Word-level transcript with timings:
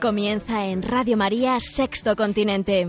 Comienza 0.00 0.66
en 0.66 0.82
Radio 0.82 1.16
María 1.16 1.58
Sexto 1.60 2.16
Continente, 2.16 2.88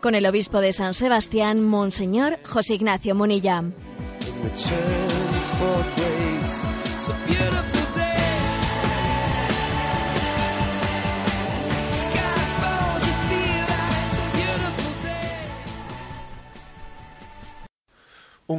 con 0.00 0.14
el 0.14 0.26
obispo 0.26 0.60
de 0.60 0.72
San 0.72 0.94
Sebastián, 0.94 1.62
Monseñor 1.64 2.38
José 2.44 2.74
Ignacio 2.74 3.14
Munilla. 3.14 3.64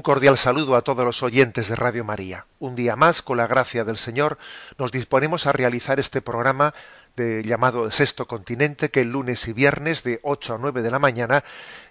Cordial 0.06 0.38
saludo 0.38 0.76
a 0.76 0.84
todos 0.84 1.04
los 1.04 1.24
oyentes 1.24 1.68
de 1.68 1.76
Radio 1.76 2.04
María. 2.04 2.46
Un 2.60 2.76
día 2.76 2.96
más, 2.96 3.24
con 3.24 3.38
la 3.38 3.48
gracia 3.48 3.84
del 3.84 3.98
Señor, 3.98 4.38
nos 4.78 4.92
disponemos 4.92 5.48
a 5.48 5.52
realizar 5.52 6.00
este 6.00 6.22
programa 6.22 6.76
de, 7.16 7.44
llamado 7.44 7.86
El 7.86 7.92
Sexto 7.92 8.28
Continente, 8.28 8.92
que 8.92 9.02
el 9.02 9.12
lunes 9.12 9.48
y 9.48 9.54
viernes 9.54 10.04
de 10.04 10.20
8 10.22 10.54
a 10.54 10.58
9 10.60 10.84
de 10.84 10.92
la 10.92 11.00
mañana 11.00 11.44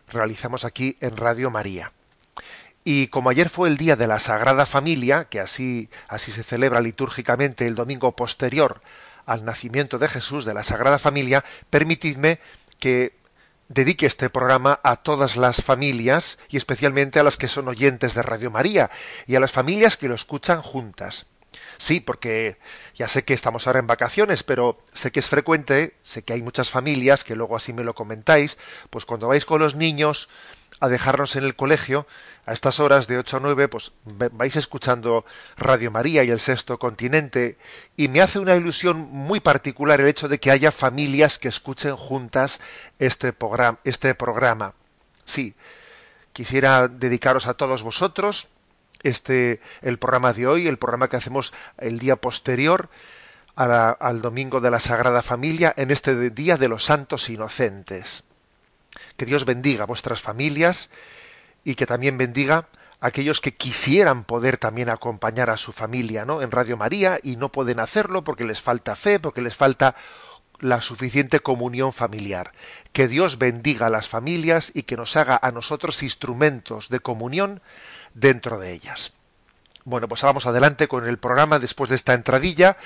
realizamos 0.06 0.64
aquí 0.64 0.96
en 1.00 1.16
Radio 1.16 1.50
María. 1.50 1.90
Y 2.84 3.08
como 3.08 3.30
ayer 3.30 3.48
fue 3.48 3.68
el 3.68 3.76
día 3.76 3.96
de 3.96 4.06
la 4.06 4.20
Sagrada 4.20 4.64
Familia, 4.64 5.24
que 5.24 5.40
así, 5.40 5.88
así 6.06 6.30
se 6.30 6.44
celebra 6.44 6.80
litúrgicamente 6.80 7.66
el 7.66 7.74
domingo 7.74 8.12
posterior 8.12 8.80
al 9.26 9.44
nacimiento 9.44 9.98
de 9.98 10.06
Jesús 10.06 10.44
de 10.44 10.54
la 10.54 10.62
Sagrada 10.62 10.98
Familia, 10.98 11.44
permitidme 11.68 12.38
que 12.78 13.12
dedique 13.68 14.06
este 14.06 14.30
programa 14.30 14.80
a 14.82 14.96
todas 14.96 15.36
las 15.36 15.62
familias 15.62 16.38
y 16.48 16.56
especialmente 16.56 17.18
a 17.20 17.22
las 17.22 17.36
que 17.36 17.48
son 17.48 17.68
oyentes 17.68 18.14
de 18.14 18.22
Radio 18.22 18.50
María 18.50 18.90
y 19.26 19.36
a 19.36 19.40
las 19.40 19.52
familias 19.52 19.96
que 19.96 20.08
lo 20.08 20.14
escuchan 20.14 20.62
juntas. 20.62 21.26
Sí, 21.78 22.00
porque 22.00 22.56
ya 22.94 23.08
sé 23.08 23.24
que 23.24 23.34
estamos 23.34 23.66
ahora 23.66 23.80
en 23.80 23.86
vacaciones, 23.86 24.42
pero 24.42 24.78
sé 24.92 25.12
que 25.12 25.20
es 25.20 25.28
frecuente, 25.28 25.94
sé 26.02 26.22
que 26.22 26.32
hay 26.32 26.42
muchas 26.42 26.70
familias 26.70 27.24
que 27.24 27.36
luego 27.36 27.56
así 27.56 27.72
me 27.72 27.84
lo 27.84 27.94
comentáis, 27.94 28.58
pues 28.90 29.04
cuando 29.04 29.28
vais 29.28 29.44
con 29.44 29.60
los 29.60 29.74
niños 29.74 30.28
a 30.84 30.88
dejarnos 30.88 31.34
en 31.36 31.44
el 31.44 31.56
colegio, 31.56 32.06
a 32.44 32.52
estas 32.52 32.78
horas 32.78 33.06
de 33.06 33.16
8 33.16 33.38
a 33.38 33.40
9, 33.40 33.68
pues 33.68 33.92
vais 34.04 34.54
escuchando 34.54 35.24
Radio 35.56 35.90
María 35.90 36.24
y 36.24 36.30
el 36.30 36.40
Sexto 36.40 36.78
Continente, 36.78 37.56
y 37.96 38.08
me 38.08 38.20
hace 38.20 38.38
una 38.38 38.54
ilusión 38.54 38.98
muy 38.98 39.40
particular 39.40 40.02
el 40.02 40.08
hecho 40.08 40.28
de 40.28 40.38
que 40.38 40.50
haya 40.50 40.70
familias 40.70 41.38
que 41.38 41.48
escuchen 41.48 41.96
juntas 41.96 42.60
este 42.98 43.32
programa. 43.32 43.78
Este 43.84 44.14
programa. 44.14 44.74
Sí, 45.24 45.54
quisiera 46.34 46.88
dedicaros 46.88 47.46
a 47.46 47.54
todos 47.54 47.82
vosotros 47.82 48.48
este 49.02 49.60
el 49.80 49.98
programa 49.98 50.34
de 50.34 50.46
hoy, 50.46 50.68
el 50.68 50.78
programa 50.78 51.08
que 51.08 51.16
hacemos 51.16 51.54
el 51.78 51.98
día 51.98 52.16
posterior 52.16 52.90
al 53.56 54.20
domingo 54.20 54.60
de 54.60 54.70
la 54.70 54.80
Sagrada 54.80 55.22
Familia, 55.22 55.72
en 55.78 55.90
este 55.90 56.30
día 56.30 56.58
de 56.58 56.68
los 56.68 56.84
santos 56.84 57.30
inocentes. 57.30 58.24
Que 59.16 59.26
Dios 59.26 59.44
bendiga 59.44 59.84
vuestras 59.84 60.20
familias 60.20 60.88
y 61.64 61.74
que 61.74 61.86
también 61.86 62.18
bendiga 62.18 62.68
a 63.00 63.08
aquellos 63.08 63.40
que 63.40 63.54
quisieran 63.54 64.24
poder 64.24 64.58
también 64.58 64.88
acompañar 64.88 65.50
a 65.50 65.56
su 65.56 65.72
familia 65.72 66.24
¿no? 66.24 66.42
en 66.42 66.50
Radio 66.50 66.76
María 66.76 67.18
y 67.22 67.36
no 67.36 67.50
pueden 67.50 67.80
hacerlo 67.80 68.24
porque 68.24 68.44
les 68.44 68.60
falta 68.60 68.96
fe, 68.96 69.18
porque 69.20 69.42
les 69.42 69.56
falta 69.56 69.94
la 70.60 70.80
suficiente 70.80 71.40
comunión 71.40 71.92
familiar. 71.92 72.52
Que 72.92 73.08
Dios 73.08 73.38
bendiga 73.38 73.86
a 73.86 73.90
las 73.90 74.08
familias 74.08 74.70
y 74.74 74.84
que 74.84 74.96
nos 74.96 75.16
haga 75.16 75.38
a 75.40 75.50
nosotros 75.50 76.02
instrumentos 76.02 76.88
de 76.88 77.00
comunión 77.00 77.60
dentro 78.14 78.58
de 78.58 78.72
ellas. 78.72 79.12
Bueno, 79.86 80.08
pues 80.08 80.22
vamos 80.22 80.46
adelante 80.46 80.88
con 80.88 81.06
el 81.06 81.18
programa 81.18 81.58
después 81.58 81.90
de 81.90 81.96
esta 81.96 82.14
entradilla, 82.14 82.78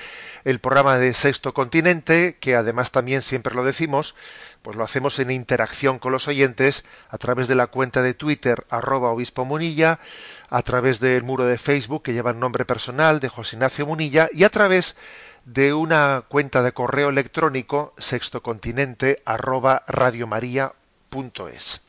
el 0.43 0.59
programa 0.59 0.97
de 0.97 1.13
Sexto 1.13 1.53
Continente, 1.53 2.35
que 2.41 2.57
además 2.57 2.91
también 2.91 3.21
siempre 3.21 3.55
lo 3.55 3.63
decimos, 3.63 4.15
pues 4.61 4.75
lo 4.75 4.83
hacemos 4.83 5.19
en 5.19 5.31
interacción 5.31 5.99
con 5.99 6.11
los 6.11 6.27
oyentes 6.27 6.83
a 7.09 7.17
través 7.17 7.47
de 7.47 7.55
la 7.55 7.67
cuenta 7.67 8.01
de 8.01 8.13
Twitter 8.13 8.65
arroba 8.69 9.09
obispo 9.09 9.45
Munilla, 9.45 9.99
a 10.49 10.61
través 10.63 10.99
del 10.99 11.23
muro 11.23 11.45
de 11.45 11.57
Facebook 11.57 12.03
que 12.03 12.13
lleva 12.13 12.31
el 12.31 12.39
nombre 12.39 12.65
personal 12.65 13.19
de 13.19 13.29
José 13.29 13.55
Ignacio 13.55 13.85
Munilla 13.85 14.29
y 14.31 14.43
a 14.43 14.49
través 14.49 14.95
de 15.45 15.73
una 15.73 16.23
cuenta 16.27 16.61
de 16.61 16.73
correo 16.73 17.09
electrónico 17.09 17.93
sextocontinente 17.97 19.21
arroba 19.25 19.83
radiomaria.es. 19.87 21.81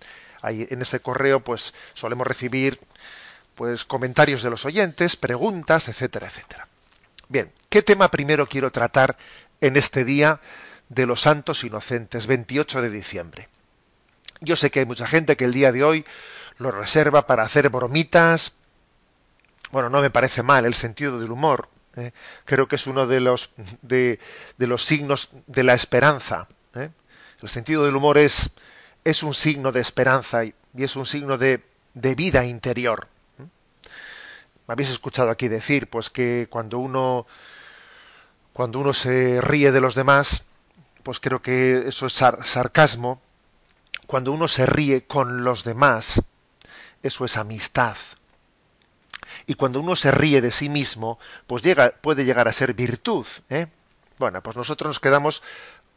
Ahí 0.43 0.67
en 0.71 0.83
ese 0.83 1.01
correo 1.01 1.41
pues 1.41 1.75
solemos 1.95 2.27
recibir 2.27 2.81
pues 3.55 3.85
comentarios 3.85 4.43
de 4.43 4.51
los 4.51 4.65
oyentes, 4.65 5.17
preguntas, 5.17 5.89
etcétera, 5.89 6.29
etcétera. 6.29 6.69
Bien, 7.29 7.53
¿qué 7.69 7.83
tema 7.83 8.11
primero 8.11 8.47
quiero 8.47 8.71
tratar 8.71 9.17
en 9.61 9.77
este 9.77 10.05
día 10.05 10.41
de 10.91 11.06
los 11.06 11.23
santos 11.23 11.65
inocentes, 11.65 12.27
28 12.27 12.83
de 12.83 12.91
diciembre? 12.91 13.49
Yo 14.41 14.56
sé 14.56 14.71
que 14.71 14.81
hay 14.81 14.87
mucha 14.87 15.06
gente 15.06 15.37
que 15.37 15.45
el 15.47 15.53
día 15.55 15.73
de 15.73 15.83
hoy 15.84 16.05
lo 16.59 16.71
reserva 16.71 17.27
para 17.27 17.45
hacer 17.45 17.71
bromitas. 17.71 18.53
Bueno, 19.71 19.89
no 19.89 20.03
me 20.03 20.11
parece 20.11 20.43
mal 20.43 20.67
el 20.67 20.75
sentido 20.75 21.19
del 21.19 21.31
humor. 21.31 21.69
¿eh? 21.97 22.12
Creo 22.45 22.69
que 22.69 22.77
es 22.77 22.87
uno 22.87 23.06
de 23.06 23.21
los 23.21 23.51
de, 23.83 24.19
de 24.59 24.67
los 24.67 24.84
signos 24.84 25.31
de 25.47 25.62
la 25.62 25.75
esperanza. 25.75 26.49
¿eh? 26.75 26.91
El 27.41 27.49
sentido 27.49 27.84
del 27.84 27.97
humor 27.97 28.19
es 28.19 28.51
es 29.05 29.22
un 29.22 29.33
signo 29.33 29.72
de 29.72 29.81
esperanza 29.81 30.45
y, 30.45 30.55
y 30.77 30.84
es 30.84 30.95
un 30.97 31.07
signo 31.07 31.39
de, 31.39 31.62
de 31.95 32.15
vida 32.15 32.45
interior. 32.45 33.09
¿eh? 33.39 33.45
Me 34.67 34.72
habéis 34.72 34.91
escuchado 34.91 35.31
aquí 35.31 35.49
decir, 35.49 35.89
pues 35.89 36.11
que 36.11 36.47
cuando 36.51 36.78
uno 36.78 37.27
cuando 38.53 38.78
uno 38.81 38.93
se 38.93 39.41
ríe 39.41 39.71
de 39.72 39.81
los 39.81 39.95
demás, 39.95 40.45
pues 41.03 41.21
creo 41.21 41.41
que 41.43 41.88
eso 41.88 42.06
es 42.06 42.12
sar- 42.12 42.44
sarcasmo. 42.47 43.21
Cuando 44.06 44.33
uno 44.33 44.49
se 44.49 44.66
ríe 44.66 45.05
con 45.06 45.44
los 45.44 45.65
demás, 45.65 46.21
eso 47.03 47.25
es 47.25 47.37
amistad. 47.37 47.97
Y 49.47 49.55
cuando 49.55 49.81
uno 49.81 49.97
se 49.97 50.10
ríe 50.10 50.41
de 50.41 50.50
sí 50.50 50.69
mismo, 50.69 51.19
pues 51.47 51.62
llega, 51.62 51.91
puede 52.00 52.25
llegar 52.25 52.49
a 52.49 52.53
ser 52.53 52.75
virtud. 52.75 53.27
¿eh? 53.49 53.66
Bueno, 54.19 54.43
pues 54.43 54.56
nosotros 54.56 54.89
nos 54.89 55.00
quedamos 55.00 55.43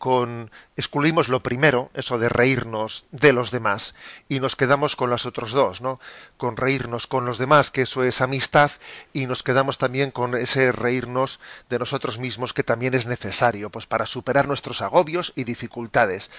con, 0.03 0.52
excluimos 0.75 1.30
lo 1.30 1.41
primero, 1.41 1.90
eso 1.94 2.19
de 2.19 2.28
reírnos 2.28 3.06
de 3.12 3.31
los 3.31 3.52
demás, 3.52 3.96
y 4.28 4.41
nos 4.41 4.58
quedamos 4.58 4.97
con 4.97 5.09
los 5.09 5.25
otros 5.25 5.53
dos, 5.53 5.80
¿no? 5.80 5.97
Con 6.36 6.58
reírnos 6.58 7.08
con 7.08 7.24
los 7.25 7.38
demás, 7.38 7.72
que 7.72 7.84
eso 7.84 8.03
es 8.03 8.19
amistad, 8.19 8.69
y 9.13 9.28
nos 9.28 9.44
quedamos 9.44 9.78
también 9.78 10.12
con 10.12 10.36
ese 10.36 10.74
reírnos 10.74 11.40
de 11.69 11.80
nosotros 11.80 12.19
mismos, 12.19 12.52
que 12.52 12.66
también 12.66 12.96
es 12.96 13.06
necesario, 13.06 13.69
pues 13.69 13.86
para 13.86 14.06
superar 14.06 14.46
nuestros 14.46 14.81
agobios 14.81 15.31
y 15.38 15.46
dificultades. 15.46 16.30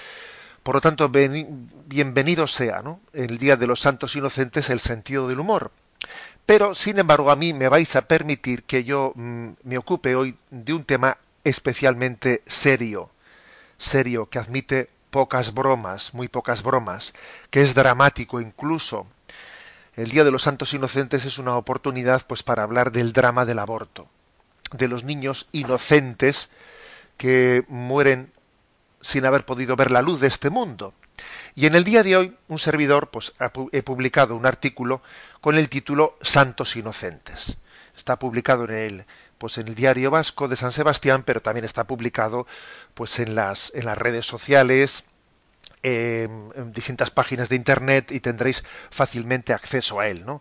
Por 0.63 0.75
lo 0.75 0.83
tanto, 0.83 1.11
bienvenido 1.11 2.47
sea, 2.47 2.83
¿no? 2.83 3.01
El 3.15 3.39
Día 3.39 3.57
de 3.57 3.67
los 3.67 3.81
Santos 3.81 4.15
Inocentes, 4.15 4.69
el 4.69 4.81
sentido 4.81 5.27
del 5.27 5.41
humor. 5.41 5.71
Pero, 6.45 6.75
sin 6.75 6.99
embargo, 6.99 7.31
a 7.31 7.37
mí 7.37 7.55
me 7.55 7.71
vais 7.71 7.97
a 7.97 8.03
permitir 8.03 8.65
que 8.65 8.85
yo 8.85 9.15
mm, 9.15 9.49
me 9.63 9.79
ocupe 9.79 10.17
hoy 10.17 10.37
de 10.51 10.75
un 10.75 10.85
tema 10.85 11.17
especialmente 11.45 12.43
serio, 12.47 13.11
serio, 13.85 14.29
que 14.29 14.39
admite 14.39 14.91
pocas 15.11 15.55
bromas, 15.55 16.13
muy 16.15 16.29
pocas 16.29 16.63
bromas, 16.63 17.15
que 17.51 17.63
es 17.63 17.75
dramático 17.75 18.41
incluso. 18.41 19.07
El 19.95 20.11
Día 20.11 20.25
de 20.25 20.33
los 20.33 20.43
Santos 20.43 20.75
Inocentes 20.75 21.25
es 21.25 21.39
una 21.39 21.57
oportunidad 21.57 22.27
pues 22.27 22.43
para 22.43 22.65
hablar 22.65 22.91
del 22.91 23.13
drama 23.13 23.45
del 23.45 23.61
aborto, 23.61 24.09
de 24.73 24.89
los 24.89 25.05
niños 25.05 25.49
inocentes 25.53 26.51
que 27.17 27.65
mueren 27.69 28.33
sin 29.01 29.25
haber 29.25 29.45
podido 29.45 29.77
ver 29.77 29.91
la 29.93 30.03
luz 30.03 30.19
de 30.19 30.27
este 30.27 30.51
mundo. 30.51 30.95
Y 31.55 31.67
en 31.67 31.77
el 31.77 31.85
día 31.85 32.03
de 32.03 32.17
hoy, 32.17 32.37
un 32.49 32.59
servidor, 32.59 33.11
pues 33.11 33.33
he 33.71 33.83
publicado 33.83 34.35
un 34.35 34.47
artículo 34.47 35.03
con 35.41 35.57
el 35.57 35.69
título 35.69 36.19
Santos 36.23 36.75
Inocentes. 36.75 37.57
Está 37.97 38.19
publicado 38.19 38.65
en 38.65 38.73
el, 38.73 39.05
pues 39.45 39.59
en 39.59 39.69
el 39.69 39.75
diario 39.75 40.11
vasco 40.11 40.49
de 40.49 40.57
San 40.57 40.73
Sebastián, 40.73 41.23
pero 41.23 41.43
también 41.43 41.67
está 41.67 41.85
publicado, 41.85 42.47
pues 42.95 43.19
en 43.19 43.35
las, 43.35 43.71
en 43.75 43.85
las 43.85 43.99
redes 43.99 44.25
sociales, 44.25 45.05
eh, 45.83 46.27
en 46.55 46.73
distintas 46.73 47.11
páginas 47.11 47.51
de 47.51 47.57
internet 47.57 48.11
y 48.11 48.21
tendréis 48.21 48.65
fácilmente 48.89 49.53
acceso 49.53 50.01
a 50.01 50.09
él, 50.09 50.25
¿no? 50.25 50.41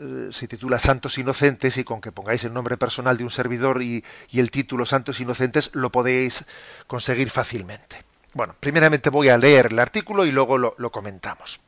eh, 0.00 0.30
se 0.32 0.48
titula 0.48 0.80
Santos 0.80 1.18
Inocentes 1.18 1.76
y 1.76 1.84
con 1.84 2.00
que 2.00 2.10
pongáis 2.10 2.42
el 2.42 2.52
nombre 2.52 2.76
personal 2.76 3.16
de 3.16 3.22
un 3.22 3.30
servidor 3.30 3.80
y, 3.80 4.02
el 4.32 4.50
título 4.50 4.86
Santos 4.86 5.20
Inocentes 5.20 5.70
lo 5.74 5.92
podéis 5.92 6.44
conseguir 6.88 7.30
fácilmente. 7.30 8.02
Bueno, 8.34 8.56
primeramente 8.58 9.08
voy 9.08 9.28
a 9.28 9.38
leer 9.38 9.66
el 9.66 9.78
artículo 9.78 10.26
y 10.26 10.32
luego 10.32 10.58
lo, 10.58 10.90
comentamos. 10.90 11.60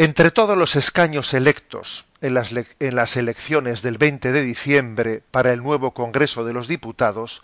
Entre 0.00 0.30
todos 0.30 0.56
los 0.56 0.76
escaños 0.76 1.34
electos 1.34 2.06
en 2.20 2.34
las, 2.34 3.16
elecciones 3.16 3.82
del 3.82 3.98
20 3.98 4.30
de 4.30 4.42
diciembre 4.42 5.24
para 5.32 5.52
el 5.52 5.60
nuevo 5.60 5.92
Congreso 5.92 6.44
de 6.44 6.52
los 6.52 6.68
Diputados, 6.68 7.42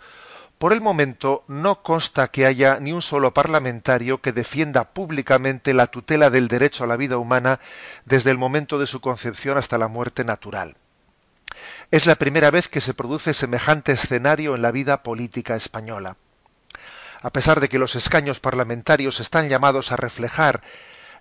por 0.57 0.71
el 0.71 0.79
momento 0.79 1.43
no 1.49 1.83
consta 1.83 2.29
que 2.29 2.45
haya 2.45 2.79
ni 2.79 2.93
un 2.93 3.01
solo 3.01 3.33
parlamentario 3.33 4.21
que 4.21 4.31
defienda 4.31 4.93
públicamente 4.93 5.73
la 5.73 5.87
tutela 5.87 6.29
del 6.29 6.47
derecho 6.47 6.85
a 6.85 6.87
la 6.87 6.95
vida 6.95 7.17
humana 7.17 7.59
desde 8.05 8.31
el 8.31 8.37
momento 8.37 8.79
de 8.79 8.87
su 8.87 9.01
concepción 9.01 9.57
hasta 9.57 9.77
la 9.77 9.89
muerte 9.89 10.23
natural. 10.23 10.77
Es 11.91 12.05
la 12.05 12.15
primera 12.15 12.51
vez 12.51 12.69
que 12.69 12.79
se 12.79 12.93
produce 12.93 13.33
semejante 13.33 13.91
escenario 13.91 14.55
en 14.55 14.61
la 14.61 14.71
vida 14.71 15.03
política 15.03 15.57
española. 15.57 16.15
A 17.21 17.31
pesar 17.31 17.59
de 17.59 17.67
que 17.67 17.79
los 17.79 17.95
escaños 17.95 18.39
parlamentarios 18.39 19.19
están 19.19 19.49
llamados 19.49 19.91
a 19.91 19.97
reflejar 19.97 20.61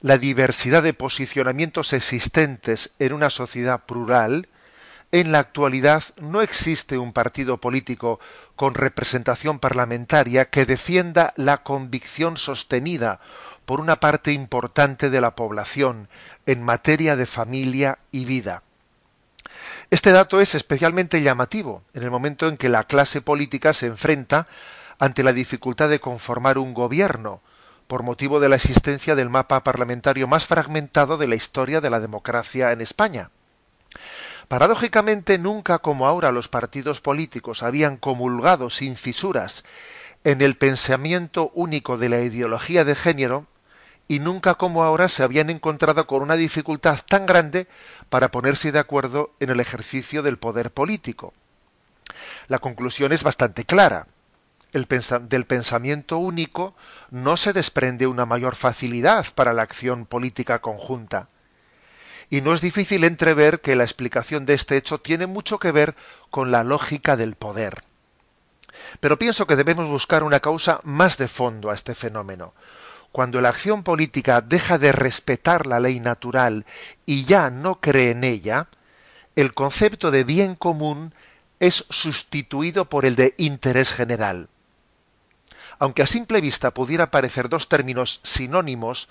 la 0.04 0.18
diversidad 0.18 0.82
de 0.82 0.92
posicionamientos 0.92 1.94
existentes 1.94 2.90
en 2.98 3.14
una 3.14 3.30
sociedad 3.30 3.86
plural, 3.86 4.48
en 5.12 5.32
la 5.32 5.38
actualidad 5.38 6.04
no 6.20 6.42
existe 6.42 6.98
un 6.98 7.14
partido 7.14 7.56
político 7.56 8.20
con 8.54 8.74
representación 8.74 9.60
parlamentaria 9.60 10.50
que 10.50 10.66
defienda 10.66 11.32
la 11.36 11.62
convicción 11.62 12.36
sostenida 12.36 13.18
por 13.64 13.80
una 13.80 13.98
parte 13.98 14.32
importante 14.32 15.08
de 15.08 15.22
la 15.22 15.34
población 15.34 16.10
en 16.44 16.62
materia 16.62 17.16
de 17.16 17.24
familia 17.24 17.98
y 18.12 18.26
vida. 18.26 18.62
Este 19.90 20.12
dato 20.12 20.38
es 20.38 20.54
especialmente 20.54 21.22
llamativo 21.22 21.82
en 21.94 22.02
el 22.02 22.10
momento 22.10 22.46
en 22.46 22.58
que 22.58 22.68
la 22.68 22.84
clase 22.84 23.22
política 23.22 23.72
se 23.72 23.86
enfrenta 23.86 24.48
ante 24.98 25.22
la 25.22 25.32
dificultad 25.32 25.88
de 25.88 26.00
conformar 26.00 26.58
un 26.58 26.74
gobierno, 26.74 27.40
por 27.86 28.02
motivo 28.02 28.40
de 28.40 28.48
la 28.48 28.56
existencia 28.56 29.14
del 29.14 29.30
mapa 29.30 29.62
parlamentario 29.62 30.26
más 30.26 30.46
fragmentado 30.46 31.18
de 31.18 31.28
la 31.28 31.34
historia 31.34 31.80
de 31.80 31.90
la 31.90 32.00
democracia 32.00 32.72
en 32.72 32.80
España. 32.80 33.30
Paradójicamente, 34.48 35.38
nunca 35.38 35.78
como 35.78 36.06
ahora 36.06 36.32
los 36.32 36.48
partidos 36.48 37.00
políticos 37.00 37.62
habían 37.62 37.96
comulgado 37.96 38.70
sin 38.70 38.96
fisuras 38.96 39.64
en 40.24 40.40
el 40.42 40.56
pensamiento 40.56 41.50
único 41.54 41.98
de 41.98 42.08
la 42.08 42.20
ideología 42.20 42.84
de 42.84 42.94
género, 42.94 43.46
y 44.06 44.18
nunca 44.18 44.54
como 44.54 44.84
ahora 44.84 45.08
se 45.08 45.22
habían 45.22 45.48
encontrado 45.48 46.06
con 46.06 46.22
una 46.22 46.36
dificultad 46.36 47.00
tan 47.08 47.24
grande 47.24 47.68
para 48.10 48.30
ponerse 48.30 48.70
de 48.70 48.78
acuerdo 48.78 49.32
en 49.40 49.50
el 49.50 49.60
ejercicio 49.60 50.22
del 50.22 50.38
poder 50.38 50.70
político. 50.70 51.32
La 52.48 52.58
conclusión 52.58 53.12
es 53.12 53.22
bastante 53.22 53.64
clara. 53.64 54.06
Del 54.74 55.46
pensamiento 55.46 56.18
único 56.18 56.74
no 57.10 57.36
se 57.36 57.52
desprende 57.52 58.06
una 58.06 58.26
mayor 58.26 58.56
facilidad 58.56 59.26
para 59.34 59.52
la 59.52 59.62
acción 59.62 60.04
política 60.04 60.60
conjunta 60.60 61.28
y 62.30 62.40
no 62.40 62.54
es 62.54 62.60
difícil 62.60 63.04
entrever 63.04 63.60
que 63.60 63.76
la 63.76 63.84
explicación 63.84 64.46
de 64.46 64.54
este 64.54 64.76
hecho 64.76 64.98
tiene 64.98 65.26
mucho 65.26 65.58
que 65.58 65.72
ver 65.72 65.94
con 66.30 66.50
la 66.50 66.64
lógica 66.64 67.16
del 67.16 67.36
poder. 67.36 67.84
Pero 69.00 69.18
pienso 69.18 69.46
que 69.46 69.56
debemos 69.56 69.88
buscar 69.88 70.22
una 70.22 70.40
causa 70.40 70.80
más 70.82 71.16
de 71.16 71.28
fondo 71.28 71.70
a 71.70 71.74
este 71.74 71.94
fenómeno. 71.94 72.54
Cuando 73.12 73.40
la 73.40 73.50
acción 73.50 73.84
política 73.84 74.40
deja 74.40 74.78
de 74.78 74.90
respetar 74.90 75.66
la 75.66 75.78
ley 75.78 76.00
natural 76.00 76.66
y 77.06 77.24
ya 77.24 77.50
no 77.50 77.80
cree 77.80 78.10
en 78.10 78.24
ella, 78.24 78.66
el 79.36 79.54
concepto 79.54 80.10
de 80.10 80.24
bien 80.24 80.56
común 80.56 81.14
es 81.60 81.86
sustituido 81.90 82.86
por 82.86 83.06
el 83.06 83.14
de 83.14 83.34
interés 83.38 83.92
general. 83.92 84.48
Aunque 85.78 86.02
a 86.02 86.06
simple 86.06 86.40
vista 86.40 86.72
pudiera 86.72 87.10
parecer 87.10 87.48
dos 87.48 87.68
términos 87.68 88.20
sinónimos, 88.22 89.08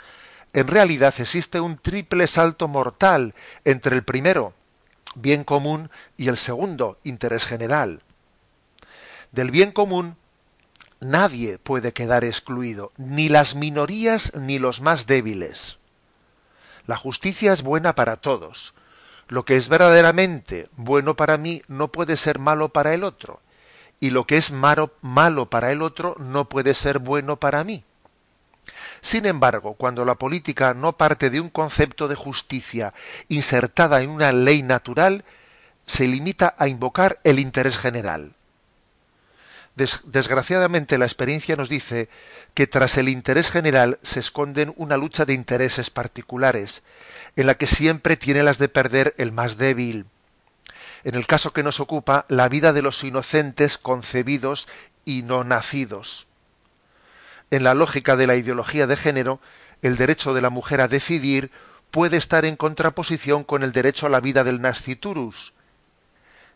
en 0.54 0.68
realidad 0.68 1.13
existe 1.18 1.60
un 1.60 1.77
triple 1.77 2.27
salto 2.27 2.68
mortal 2.68 3.33
entre 3.65 3.95
el 3.95 4.04
primero, 4.04 4.54
bien 5.15 5.44
común, 5.44 5.89
y 6.18 6.27
el 6.27 6.38
segundo, 6.38 7.00
interés 7.04 7.45
general. 7.45 8.01
Del 9.31 9.51
bien 9.51 9.71
común 9.71 10.15
nadie 11.00 11.57
puede 11.57 11.92
quedar 11.92 12.24
excluido, 12.24 12.92
ni 12.98 13.30
las 13.30 13.56
minorías 13.56 14.31
ni 14.36 14.59
los 14.59 14.80
más 14.81 15.06
débiles. 15.06 15.77
La 16.86 16.98
justicia 16.98 17.54
es 17.54 17.62
buena 17.62 17.95
para 17.95 18.18
todos. 18.18 18.74
Lo 19.27 19.45
que 19.45 19.56
es 19.56 19.69
verdaderamente 19.69 20.69
bueno 20.75 21.16
para 21.16 21.38
mí 21.38 21.62
no 21.68 21.89
puede 21.89 22.18
ser 22.18 22.39
malo 22.39 22.69
para 22.69 22.94
el 22.94 23.04
otro, 23.04 23.39
y 24.03 24.09
lo 24.09 24.27
que 24.27 24.35
es 24.35 24.51
malo, 24.51 25.50
para 25.50 25.71
el 25.71 25.81
otro 25.81 26.17
no 26.19 26.50
puede 26.50 26.73
ser 26.73 27.00
bueno 27.00 27.38
para 27.38 27.63
mí. 27.63 27.85
Sin 29.00 29.25
embargo, 29.25 29.75
cuando 29.75 30.03
la 30.03 30.15
política 30.15 30.73
no 30.73 30.97
parte 30.97 31.29
de 31.29 31.39
un 31.39 31.50
concepto 31.50 32.09
de 32.09 32.15
justicia 32.15 32.94
insertada 33.29 34.01
en 34.01 34.09
una 34.09 34.33
ley 34.33 34.61
natural, 34.61 35.23
se 35.85 36.05
limita 36.05 36.53
a 36.57 36.67
invocar 36.67 37.21
el 37.23 37.39
interés 37.39 37.77
general. 37.77 38.35
desgraciadamente 39.75 40.97
la 40.97 41.06
experiencia 41.06 41.56
nos 41.56 41.69
dice 41.69 42.09
que 42.53 42.67
tras 42.67 42.97
el 42.97 43.07
interés 43.07 43.51
general 43.51 43.99
se 44.03 44.19
esconden 44.19 44.73
una 44.75 44.97
lucha 44.97 45.23
de 45.23 45.33
intereses 45.33 45.89
particulares, 45.89 46.83
en 47.38 47.47
la 47.47 47.56
que 47.56 47.67
siempre 47.67 48.17
tiene 48.17 48.44
las 48.44 48.57
de 48.57 48.67
perder 48.67 49.15
el 49.17 49.31
más 49.31 49.56
débil. 49.56 50.07
En 51.03 51.15
el 51.15 51.27
caso 51.27 51.53
que 51.53 51.63
nos 51.63 51.79
ocupa, 51.79 52.25
la 52.29 52.50
vida 52.50 52.73
de 52.73 52.81
los 52.81 53.03
inocentes 53.03 53.77
concebidos 53.77 54.67
y 55.05 55.21
no 55.23 55.44
nacidos 55.44 56.27
en 57.53 57.63
la 57.63 57.75
lógica 57.75 58.15
de 58.15 58.25
la 58.25 58.35
ideología 58.35 58.88
de 58.88 58.97
género, 58.97 59.39
el 59.83 59.95
derecho 59.95 60.33
de 60.33 60.41
la 60.41 60.50
mujer 60.50 60.81
a 60.81 60.88
decidir 60.88 61.51
puede 61.91 62.17
estar 62.17 62.45
en 62.45 62.55
contraposición 62.55 63.44
con 63.44 63.61
el 63.61 63.71
derecho 63.71 64.07
a 64.07 64.09
la 64.09 64.19
vida 64.19 64.44
del 64.44 64.59
nasciturus. 64.59 65.53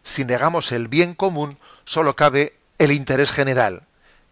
Si 0.02 0.26
negamos 0.26 0.72
el 0.72 0.88
bien 0.88 1.14
común, 1.14 1.60
solo 1.86 2.16
cabe 2.16 2.58
el 2.80 2.92
interés 2.92 3.32
general, 3.32 3.84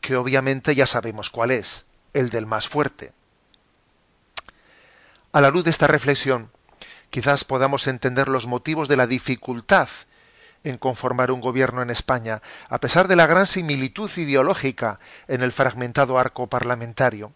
que 0.02 0.16
obviamente 0.16 0.74
ya 0.74 0.88
sabemos 0.88 1.30
cuál 1.30 1.52
es, 1.52 1.86
el 2.14 2.32
del 2.32 2.48
más 2.48 2.68
fuerte. 2.68 3.14
A 5.34 5.42
la 5.42 5.52
luz 5.52 5.66
de 5.66 5.70
esta 5.70 5.86
reflexión, 5.86 6.50
quizás 7.16 7.46
podamos 7.46 7.88
entender 7.88 8.28
los 8.28 8.46
motivos 8.46 8.90
de 8.90 8.98
la 8.98 9.08
dificultad 9.08 9.88
en 10.66 10.78
conformar 10.78 11.32
un 11.32 11.40
gobierno 11.40 11.82
en 11.82 11.90
España, 11.90 12.42
a 12.68 12.80
pesar 12.82 13.08
de 13.08 13.16
la 13.16 13.26
gran 13.26 13.46
similitud 13.46 14.12
ideológica 14.18 15.00
en 15.30 15.42
el 15.42 15.54
fragmentado 15.54 16.20
arco 16.20 16.48
parlamentario. 16.48 17.32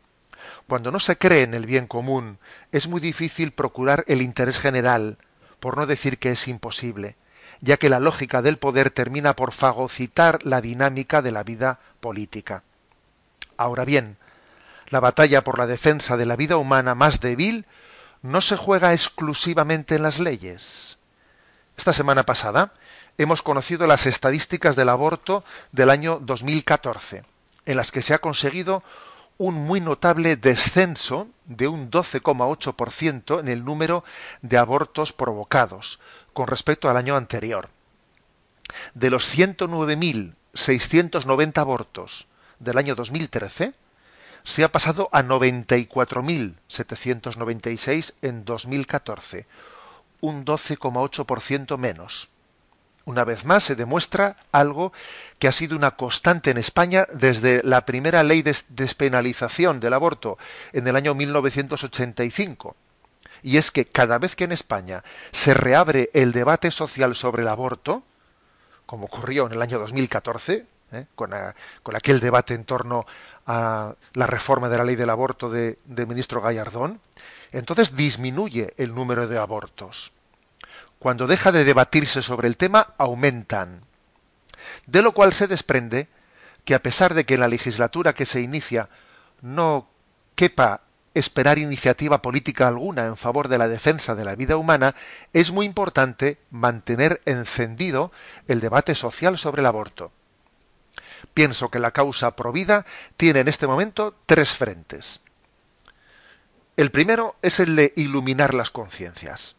Cuando 0.68 0.92
no 0.92 1.00
se 1.00 1.18
cree 1.18 1.44
en 1.44 1.54
el 1.54 1.66
bien 1.66 1.88
común, 1.88 2.40
es 2.74 2.90
muy 2.90 3.00
difícil 3.00 3.54
procurar 3.54 4.04
el 4.08 4.22
interés 4.22 4.60
general, 4.60 5.18
por 5.62 5.78
no 5.78 5.86
decir 5.86 6.20
que 6.20 6.32
es 6.32 6.50
imposible, 6.50 7.16
ya 7.62 7.78
que 7.78 7.88
la 7.88 8.02
lógica 8.02 8.42
del 8.42 8.58
poder 8.58 8.90
termina 8.90 9.34
por 9.34 9.54
fagocitar 9.54 10.44
la 10.44 10.60
dinámica 10.60 11.22
de 11.22 11.32
la 11.32 11.44
vida 11.44 11.80
política. 12.02 12.64
Ahora 13.56 13.86
bien, 13.86 14.18
la 14.90 15.00
batalla 15.00 15.42
por 15.46 15.58
la 15.58 15.68
defensa 15.68 16.18
de 16.18 16.26
la 16.26 16.36
vida 16.36 16.58
humana 16.58 16.96
más 16.96 17.22
débil 17.22 17.66
no 18.22 18.42
se 18.42 18.58
juega 18.58 18.92
exclusivamente 18.94 19.96
en 19.96 20.04
las 20.04 20.20
leyes. 20.20 21.00
Esta 21.78 21.94
semana 21.94 22.26
pasada 22.26 22.74
hemos 23.18 23.42
conocido 23.42 23.88
las 23.88 24.06
estadísticas 24.06 24.76
del 24.76 24.90
aborto 24.90 25.46
del 25.72 25.90
año 25.90 26.20
2014, 26.22 27.24
en 27.66 27.78
las 27.78 27.92
que 27.92 28.02
se 28.02 28.14
ha 28.14 28.20
conseguido 28.20 28.84
un 29.38 29.56
muy 29.56 29.80
notable 29.80 30.36
descenso 30.36 31.30
de 31.46 31.70
un 31.70 31.90
12,8% 31.90 33.40
en 33.40 33.48
el 33.48 33.64
número 33.64 34.04
de 34.42 34.58
abortos 34.58 35.14
provocados 35.14 36.02
con 36.34 36.48
respecto 36.48 36.90
al 36.90 36.98
año 36.98 37.16
anterior. 37.16 37.70
De 38.94 39.10
los 39.10 39.34
109.690 39.34 41.58
abortos 41.58 42.28
del 42.60 42.78
año 42.78 42.96
2013, 42.96 43.74
se 44.44 44.64
ha 44.64 44.72
pasado 44.72 45.10
a 45.12 45.24
94.796 45.24 48.14
en 48.22 48.46
2014, 48.46 49.48
un 50.22 50.46
12,8% 50.46 51.78
menos. 51.78 52.30
Una 53.06 53.24
vez 53.24 53.46
más 53.46 53.64
se 53.64 53.76
demuestra 53.76 54.36
algo 54.52 54.94
que 55.40 55.48
ha 55.48 55.52
sido 55.52 55.76
una 55.76 55.92
constante 55.92 56.52
en 56.52 56.58
España 56.58 57.08
desde 57.12 57.64
la 57.64 57.86
primera 57.86 58.24
ley 58.24 58.44
de 58.44 58.56
despenalización 58.70 59.80
del 59.80 59.94
aborto 59.94 60.38
en 60.74 60.88
el 60.88 60.96
año 60.96 61.16
1985. 61.16 62.76
Y 63.42 63.58
es 63.58 63.72
que 63.72 63.86
cada 63.86 64.20
vez 64.20 64.36
que 64.36 64.44
en 64.44 64.52
España 64.52 65.04
se 65.32 65.54
reabre 65.54 66.10
el 66.14 66.34
debate 66.34 66.72
social 66.72 67.16
sobre 67.16 67.42
el 67.42 67.48
aborto, 67.48 68.04
como 68.86 69.06
ocurrió 69.06 69.48
en 69.48 69.54
el 69.54 69.62
año 69.62 69.80
2014, 69.80 70.66
¿eh? 70.92 71.06
con, 71.16 71.34
aquel 71.96 72.20
debate 72.20 72.54
en 72.54 72.66
torno 72.66 73.06
a 73.52 73.96
la 74.14 74.28
reforma 74.28 74.70
de 74.70 74.78
la 74.78 74.84
ley 74.84 74.96
del 74.96 75.10
aborto 75.10 75.50
del 75.50 75.76
ministro 76.08 76.40
Gallardón, 76.40 77.02
entonces 77.52 77.96
disminuye 77.96 78.76
el 78.78 78.94
número 78.94 79.28
de 79.28 79.40
abortos. 79.40 80.12
cuando 81.00 81.28
deja 81.28 81.54
de 81.54 81.64
debatirse 81.64 82.22
sobre 82.22 82.50
el 82.50 82.58
tema, 82.58 82.94
aumentan. 82.98 83.82
De 84.86 85.02
lo 85.02 85.14
cual 85.14 85.34
se 85.34 85.48
desprende 85.48 86.10
que 86.66 86.76
a 86.76 86.84
pesar 86.84 87.14
de 87.14 87.26
que 87.26 87.36
en 87.36 87.40
la 87.40 87.48
legislatura 87.48 88.14
que 88.14 88.26
se 88.26 88.42
inicia 88.42 88.90
no 89.42 89.88
quepa 90.36 90.82
esperar 91.14 91.58
iniciativa 91.58 92.22
política 92.22 92.68
alguna 92.68 93.06
en 93.06 93.16
favor 93.16 93.48
de 93.48 93.58
la 93.58 93.70
defensa 93.70 94.14
de 94.14 94.26
la 94.26 94.36
vida 94.36 94.58
humana, 94.58 94.94
es 95.32 95.52
muy 95.52 95.66
importante 95.66 96.38
mantener 96.52 97.22
encendido 97.26 98.12
el 98.48 98.60
debate 98.60 98.94
social 98.94 99.38
sobre 99.38 99.62
el 99.62 99.68
aborto. 99.68 100.12
Pienso 101.34 101.70
que 101.70 101.80
la 101.80 101.92
causa 101.92 102.36
provida 102.36 102.86
tiene 103.18 103.42
en 103.42 103.48
este 103.48 103.68
momento 103.68 104.16
tres 104.26 104.50
frentes. 104.50 105.22
El 106.76 106.92
primero 106.92 107.36
es 107.42 107.60
el 107.60 107.76
de 107.76 107.94
iluminar 107.96 108.54
las 108.54 108.70
conciencias. 108.70 109.56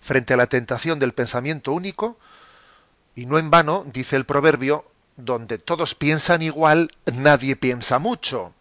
Frente 0.00 0.34
a 0.34 0.36
la 0.36 0.46
tentación 0.46 0.98
del 0.98 1.12
pensamiento 1.12 1.72
único, 1.72 2.18
y 3.14 3.26
no 3.26 3.38
en 3.38 3.50
vano, 3.50 3.84
dice 3.86 4.16
el 4.16 4.24
proverbio, 4.24 4.86
donde 5.16 5.58
todos 5.58 5.94
piensan 5.94 6.42
igual, 6.42 6.90
nadie 7.04 7.56
piensa 7.56 7.98
mucho. 7.98 8.54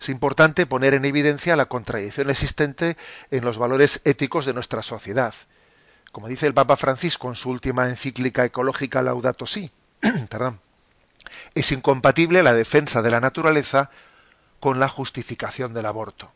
Es 0.00 0.08
importante 0.08 0.64
poner 0.64 0.94
en 0.94 1.04
evidencia 1.04 1.56
la 1.56 1.66
contradicción 1.66 2.30
existente 2.30 2.96
en 3.30 3.44
los 3.44 3.58
valores 3.58 4.00
éticos 4.04 4.46
de 4.46 4.54
nuestra 4.54 4.82
sociedad. 4.82 5.34
Como 6.12 6.28
dice 6.28 6.46
el 6.46 6.54
Papa 6.54 6.76
Francisco 6.76 7.28
en 7.28 7.34
su 7.34 7.50
última 7.50 7.88
encíclica 7.88 8.44
ecológica 8.44 9.02
Laudato 9.02 9.44
Si, 9.44 9.70
perdón, 10.28 10.60
es 11.54 11.72
incompatible 11.72 12.42
la 12.42 12.52
defensa 12.54 13.02
de 13.02 13.10
la 13.10 13.20
naturaleza 13.20 13.90
con 14.60 14.78
la 14.78 14.88
justificación 14.88 15.74
del 15.74 15.86
aborto. 15.86 16.30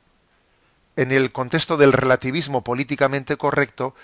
En 0.96 1.12
el 1.12 1.32
contexto 1.32 1.76
del 1.76 1.92
relativismo 1.92 2.62
políticamente 2.62 3.36
correcto, 3.36 3.94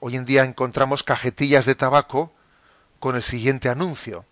hoy 0.00 0.16
en 0.16 0.24
día 0.24 0.44
encontramos 0.44 1.02
cajetillas 1.02 1.66
de 1.66 1.74
tabaco 1.74 2.32
con 2.98 3.16
el 3.16 3.22
siguiente 3.22 3.68
anuncio. 3.68 4.24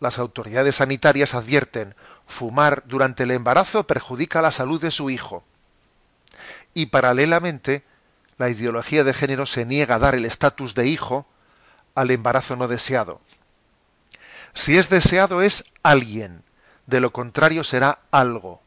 Las 0.00 0.18
autoridades 0.18 0.76
sanitarias 0.76 1.34
advierten, 1.34 1.94
fumar 2.26 2.84
durante 2.86 3.24
el 3.24 3.32
embarazo 3.32 3.84
perjudica 3.84 4.42
la 4.42 4.52
salud 4.52 4.80
de 4.80 4.90
su 4.90 5.10
hijo. 5.10 5.42
Y 6.72 6.86
paralelamente, 6.86 7.82
la 8.36 8.48
ideología 8.48 9.02
de 9.02 9.12
género 9.12 9.46
se 9.46 9.64
niega 9.64 9.96
a 9.96 9.98
dar 9.98 10.14
el 10.14 10.24
estatus 10.24 10.74
de 10.74 10.86
hijo 10.86 11.26
al 11.96 12.10
embarazo 12.12 12.54
no 12.54 12.68
deseado. 12.68 13.20
Si 14.58 14.76
es 14.76 14.88
deseado 14.88 15.40
es 15.40 15.64
alguien, 15.84 16.42
de 16.86 16.98
lo 16.98 17.12
contrario 17.12 17.62
será 17.62 18.00
algo. 18.10 18.60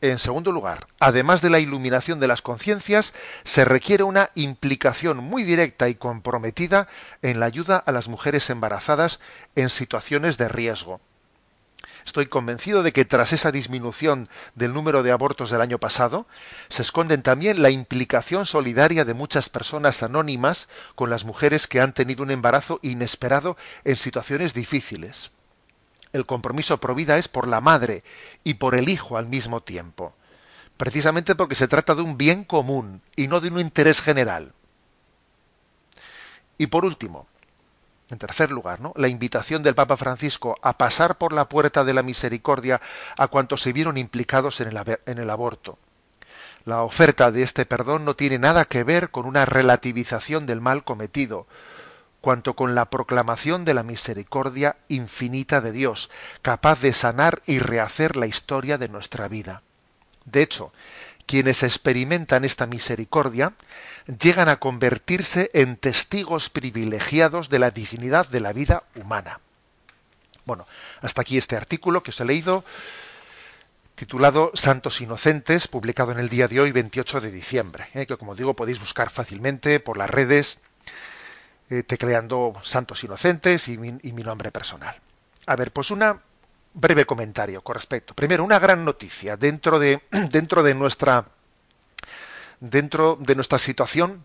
En 0.00 0.18
segundo 0.18 0.50
lugar, 0.50 0.88
además 0.98 1.42
de 1.42 1.48
la 1.48 1.60
iluminación 1.60 2.18
de 2.18 2.26
las 2.26 2.42
conciencias, 2.42 3.14
se 3.44 3.64
requiere 3.64 4.02
una 4.02 4.30
implicación 4.34 5.18
muy 5.18 5.44
directa 5.44 5.88
y 5.88 5.94
comprometida 5.94 6.88
en 7.22 7.38
la 7.38 7.46
ayuda 7.46 7.76
a 7.76 7.92
las 7.92 8.08
mujeres 8.08 8.50
embarazadas 8.50 9.20
en 9.54 9.70
situaciones 9.70 10.38
de 10.38 10.48
riesgo. 10.48 11.00
Estoy 12.04 12.26
convencido 12.26 12.82
de 12.82 12.92
que 12.92 13.04
tras 13.04 13.32
esa 13.32 13.50
disminución 13.50 14.28
del 14.54 14.74
número 14.74 15.02
de 15.02 15.10
abortos 15.10 15.50
del 15.50 15.62
año 15.62 15.78
pasado, 15.78 16.26
se 16.68 16.82
esconden 16.82 17.22
también 17.22 17.62
la 17.62 17.70
implicación 17.70 18.44
solidaria 18.44 19.04
de 19.04 19.14
muchas 19.14 19.48
personas 19.48 20.02
anónimas 20.02 20.68
con 20.94 21.08
las 21.08 21.24
mujeres 21.24 21.66
que 21.66 21.80
han 21.80 21.94
tenido 21.94 22.22
un 22.22 22.30
embarazo 22.30 22.78
inesperado 22.82 23.56
en 23.84 23.96
situaciones 23.96 24.52
difíciles. 24.52 25.30
El 26.12 26.26
compromiso 26.26 26.78
pro 26.78 26.94
vida 26.94 27.16
es 27.16 27.26
por 27.26 27.48
la 27.48 27.60
madre 27.60 28.04
y 28.44 28.54
por 28.54 28.74
el 28.74 28.88
hijo 28.88 29.16
al 29.16 29.26
mismo 29.26 29.62
tiempo, 29.62 30.14
precisamente 30.76 31.34
porque 31.34 31.54
se 31.54 31.68
trata 31.68 31.94
de 31.94 32.02
un 32.02 32.18
bien 32.18 32.44
común 32.44 33.00
y 33.16 33.28
no 33.28 33.40
de 33.40 33.48
un 33.48 33.58
interés 33.58 34.00
general. 34.00 34.52
Y 36.58 36.66
por 36.68 36.84
último, 36.84 37.26
en 38.14 38.18
tercer 38.18 38.50
lugar, 38.50 38.80
¿no? 38.80 38.92
la 38.96 39.08
invitación 39.08 39.62
del 39.62 39.74
Papa 39.74 39.96
Francisco 39.96 40.56
a 40.62 40.78
pasar 40.78 41.18
por 41.18 41.32
la 41.32 41.48
puerta 41.48 41.84
de 41.84 41.92
la 41.92 42.02
misericordia 42.02 42.80
a 43.18 43.26
cuantos 43.28 43.60
se 43.60 43.72
vieron 43.72 43.98
implicados 43.98 44.60
en 44.60 44.68
el, 44.68 44.98
en 45.04 45.18
el 45.18 45.28
aborto. 45.28 45.78
La 46.64 46.82
oferta 46.82 47.30
de 47.30 47.42
este 47.42 47.66
perdón 47.66 48.06
no 48.06 48.14
tiene 48.14 48.38
nada 48.38 48.64
que 48.64 48.84
ver 48.84 49.10
con 49.10 49.26
una 49.26 49.44
relativización 49.44 50.46
del 50.46 50.62
mal 50.62 50.82
cometido, 50.84 51.46
cuanto 52.22 52.54
con 52.54 52.74
la 52.74 52.86
proclamación 52.86 53.66
de 53.66 53.74
la 53.74 53.82
misericordia 53.82 54.76
infinita 54.88 55.60
de 55.60 55.72
Dios, 55.72 56.08
capaz 56.40 56.80
de 56.80 56.94
sanar 56.94 57.42
y 57.44 57.58
rehacer 57.58 58.16
la 58.16 58.26
historia 58.26 58.78
de 58.78 58.88
nuestra 58.88 59.28
vida. 59.28 59.60
De 60.24 60.40
hecho, 60.40 60.72
quienes 61.26 61.62
experimentan 61.62 62.44
esta 62.44 62.66
misericordia 62.66 63.54
llegan 64.20 64.48
a 64.48 64.56
convertirse 64.56 65.50
en 65.54 65.76
testigos 65.76 66.50
privilegiados 66.50 67.48
de 67.48 67.58
la 67.58 67.70
dignidad 67.70 68.28
de 68.28 68.40
la 68.40 68.52
vida 68.52 68.84
humana. 68.94 69.40
Bueno, 70.44 70.66
hasta 71.00 71.22
aquí 71.22 71.38
este 71.38 71.56
artículo 71.56 72.02
que 72.02 72.10
os 72.10 72.20
he 72.20 72.24
leído, 72.24 72.64
titulado 73.94 74.50
Santos 74.54 75.00
Inocentes, 75.00 75.68
publicado 75.68 76.12
en 76.12 76.18
el 76.18 76.28
día 76.28 76.48
de 76.48 76.60
hoy, 76.60 76.72
28 76.72 77.20
de 77.20 77.30
diciembre, 77.30 77.88
¿eh? 77.94 78.06
que 78.06 78.16
como 78.16 78.34
digo 78.34 78.54
podéis 78.54 78.80
buscar 78.80 79.08
fácilmente 79.10 79.80
por 79.80 79.96
las 79.96 80.10
redes, 80.10 80.58
eh, 81.70 81.82
tecleando 81.82 82.54
Santos 82.62 83.02
Inocentes 83.04 83.68
y 83.68 83.78
mi, 83.78 83.98
y 84.02 84.12
mi 84.12 84.22
nombre 84.22 84.50
personal. 84.50 84.96
A 85.46 85.56
ver, 85.56 85.72
pues 85.72 85.90
una 85.90 86.20
breve 86.74 87.06
comentario 87.06 87.62
con 87.62 87.74
respecto. 87.74 88.14
Primero, 88.14 88.44
una 88.44 88.58
gran 88.58 88.84
noticia 88.84 89.36
dentro 89.36 89.78
de, 89.78 90.02
dentro 90.30 90.62
de 90.62 90.74
nuestra 90.74 91.24
dentro 92.60 93.16
de 93.20 93.34
nuestra 93.34 93.58
situación 93.58 94.24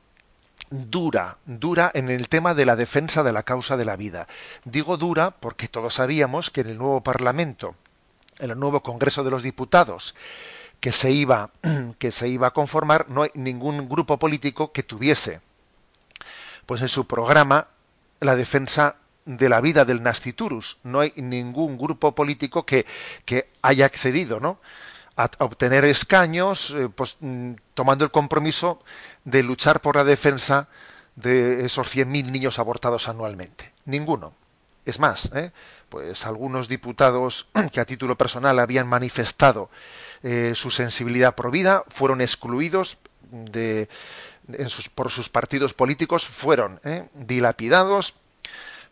dura, 0.69 1.37
dura 1.45 1.91
en 1.93 2.09
el 2.09 2.29
tema 2.29 2.53
de 2.53 2.65
la 2.65 2.75
defensa 2.75 3.23
de 3.23 3.33
la 3.33 3.43
causa 3.43 3.75
de 3.77 3.85
la 3.85 3.95
vida. 3.95 4.27
Digo 4.65 4.97
dura 4.97 5.31
porque 5.31 5.67
todos 5.67 5.95
sabíamos 5.95 6.49
que 6.49 6.61
en 6.61 6.67
el 6.67 6.77
nuevo 6.77 7.01
Parlamento, 7.01 7.75
en 8.37 8.51
el 8.51 8.59
nuevo 8.59 8.81
Congreso 8.81 9.23
de 9.23 9.31
los 9.31 9.43
Diputados, 9.43 10.15
que 10.79 10.91
se 10.91 11.11
iba, 11.11 11.51
que 11.99 12.11
se 12.11 12.27
iba 12.27 12.47
a 12.47 12.53
conformar, 12.53 13.09
no 13.09 13.23
hay 13.23 13.31
ningún 13.33 13.89
grupo 13.89 14.17
político 14.17 14.71
que 14.71 14.83
tuviese, 14.83 15.41
pues 16.65 16.81
en 16.81 16.89
su 16.89 17.07
programa, 17.07 17.67
la 18.19 18.35
defensa 18.35 18.95
de 19.25 19.49
la 19.49 19.61
vida 19.61 19.85
del 19.85 20.03
nasciturus. 20.03 20.77
No 20.83 20.99
hay 20.99 21.13
ningún 21.15 21.77
grupo 21.77 22.13
político 22.15 22.65
que, 22.65 22.85
que 23.25 23.49
haya 23.61 23.85
accedido, 23.85 24.39
¿no? 24.39 24.59
a 25.19 25.29
obtener 25.39 25.83
escaños, 25.83 26.71
eh, 26.71 26.87
pues, 26.87 27.17
mm, 27.19 27.55
tomando 27.73 28.05
el 28.05 28.11
compromiso 28.11 28.81
de 29.25 29.43
luchar 29.43 29.81
por 29.81 29.97
la 29.97 30.05
defensa 30.05 30.69
de 31.17 31.65
esos 31.65 31.93
100.000 31.93 32.31
niños 32.31 32.57
abortados 32.57 33.09
anualmente. 33.09 33.73
Ninguno. 33.83 34.33
Es 34.85 34.97
más, 34.97 35.29
¿eh? 35.35 35.51
pues 35.89 36.25
algunos 36.25 36.69
diputados 36.69 37.47
que 37.73 37.81
a 37.81 37.85
título 37.85 38.15
personal 38.15 38.59
habían 38.59 38.87
manifestado 38.87 39.69
eh, 40.23 40.53
su 40.55 40.71
sensibilidad 40.71 41.35
pro 41.35 41.51
vida 41.51 41.83
fueron 41.89 42.21
excluidos 42.21 42.97
de, 43.29 43.89
por 44.95 45.11
sus 45.11 45.27
partidos 45.27 45.73
políticos, 45.73 46.25
fueron 46.25 46.79
dilapidados, 47.13 48.15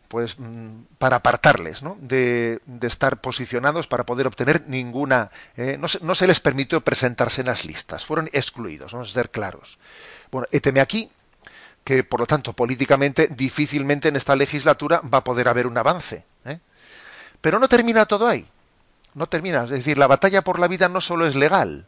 pues 0.08 0.38
mm, 0.38 0.96
para 0.98 1.16
apartarles 1.16 1.82
¿no? 1.82 1.96
de, 2.00 2.60
estar 2.82 3.20
posicionados 3.20 3.86
para 3.86 4.04
poder 4.04 4.26
obtener 4.26 4.64
ninguna 4.66 5.30
eh, 5.56 5.76
no, 5.78 5.88
se, 5.88 6.02
no, 6.02 6.14
se, 6.14 6.26
les 6.26 6.40
permitió 6.40 6.80
presentarse 6.80 7.42
en 7.42 7.48
las 7.48 7.64
listas 7.64 8.04
fueron 8.04 8.28
excluidos 8.32 8.92
vamos 8.92 9.10
a 9.10 9.14
ser 9.14 9.30
claros 9.30 9.78
bueno 10.32 10.48
éteme 10.50 10.80
aquí 10.80 11.10
que 11.84 12.04
por 12.04 12.20
lo 12.20 12.26
tanto 12.26 12.54
políticamente 12.54 13.28
difícilmente 13.28 14.08
en 14.08 14.16
esta 14.16 14.34
legislatura 14.34 15.00
va 15.00 15.18
a 15.18 15.24
poder 15.24 15.48
haber 15.48 15.66
un 15.66 15.76
avance 15.76 16.24
¿eh? 16.46 16.58
pero 17.40 17.58
no 17.58 17.68
termina 17.68 18.06
todo 18.06 18.26
ahí 18.26 18.46
no 19.14 19.26
termina 19.28 19.64
es 19.64 19.70
decir 19.70 19.98
la 19.98 20.06
batalla 20.06 20.42
por 20.42 20.58
la 20.58 20.68
vida 20.68 20.88
no 20.88 21.02
solo 21.02 21.26
es 21.26 21.36
legal 21.36 21.86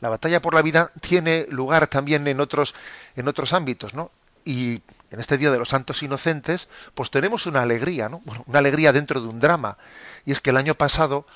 la 0.00 0.08
batalla 0.08 0.40
por 0.40 0.54
la 0.54 0.62
vida 0.62 0.92
tiene 1.00 1.46
lugar 1.48 1.88
también 1.88 2.28
en 2.28 2.38
otros 2.38 2.74
en 3.16 3.26
otros 3.26 3.52
ámbitos 3.52 3.92
no 3.94 4.12
y 4.44 4.82
en 5.10 5.20
este 5.20 5.38
Día 5.38 5.50
de 5.50 5.58
los 5.58 5.70
Santos 5.70 6.02
Inocentes, 6.02 6.68
pues 6.94 7.10
tenemos 7.10 7.46
una 7.46 7.62
alegría, 7.62 8.08
¿no? 8.08 8.22
una 8.46 8.58
alegría 8.58 8.92
dentro 8.92 9.20
de 9.20 9.28
un 9.28 9.40
drama. 9.40 9.78
Y 10.26 10.32
es 10.32 10.40
que 10.40 10.50
el 10.50 10.56
año 10.56 10.74
pasado 10.74 11.26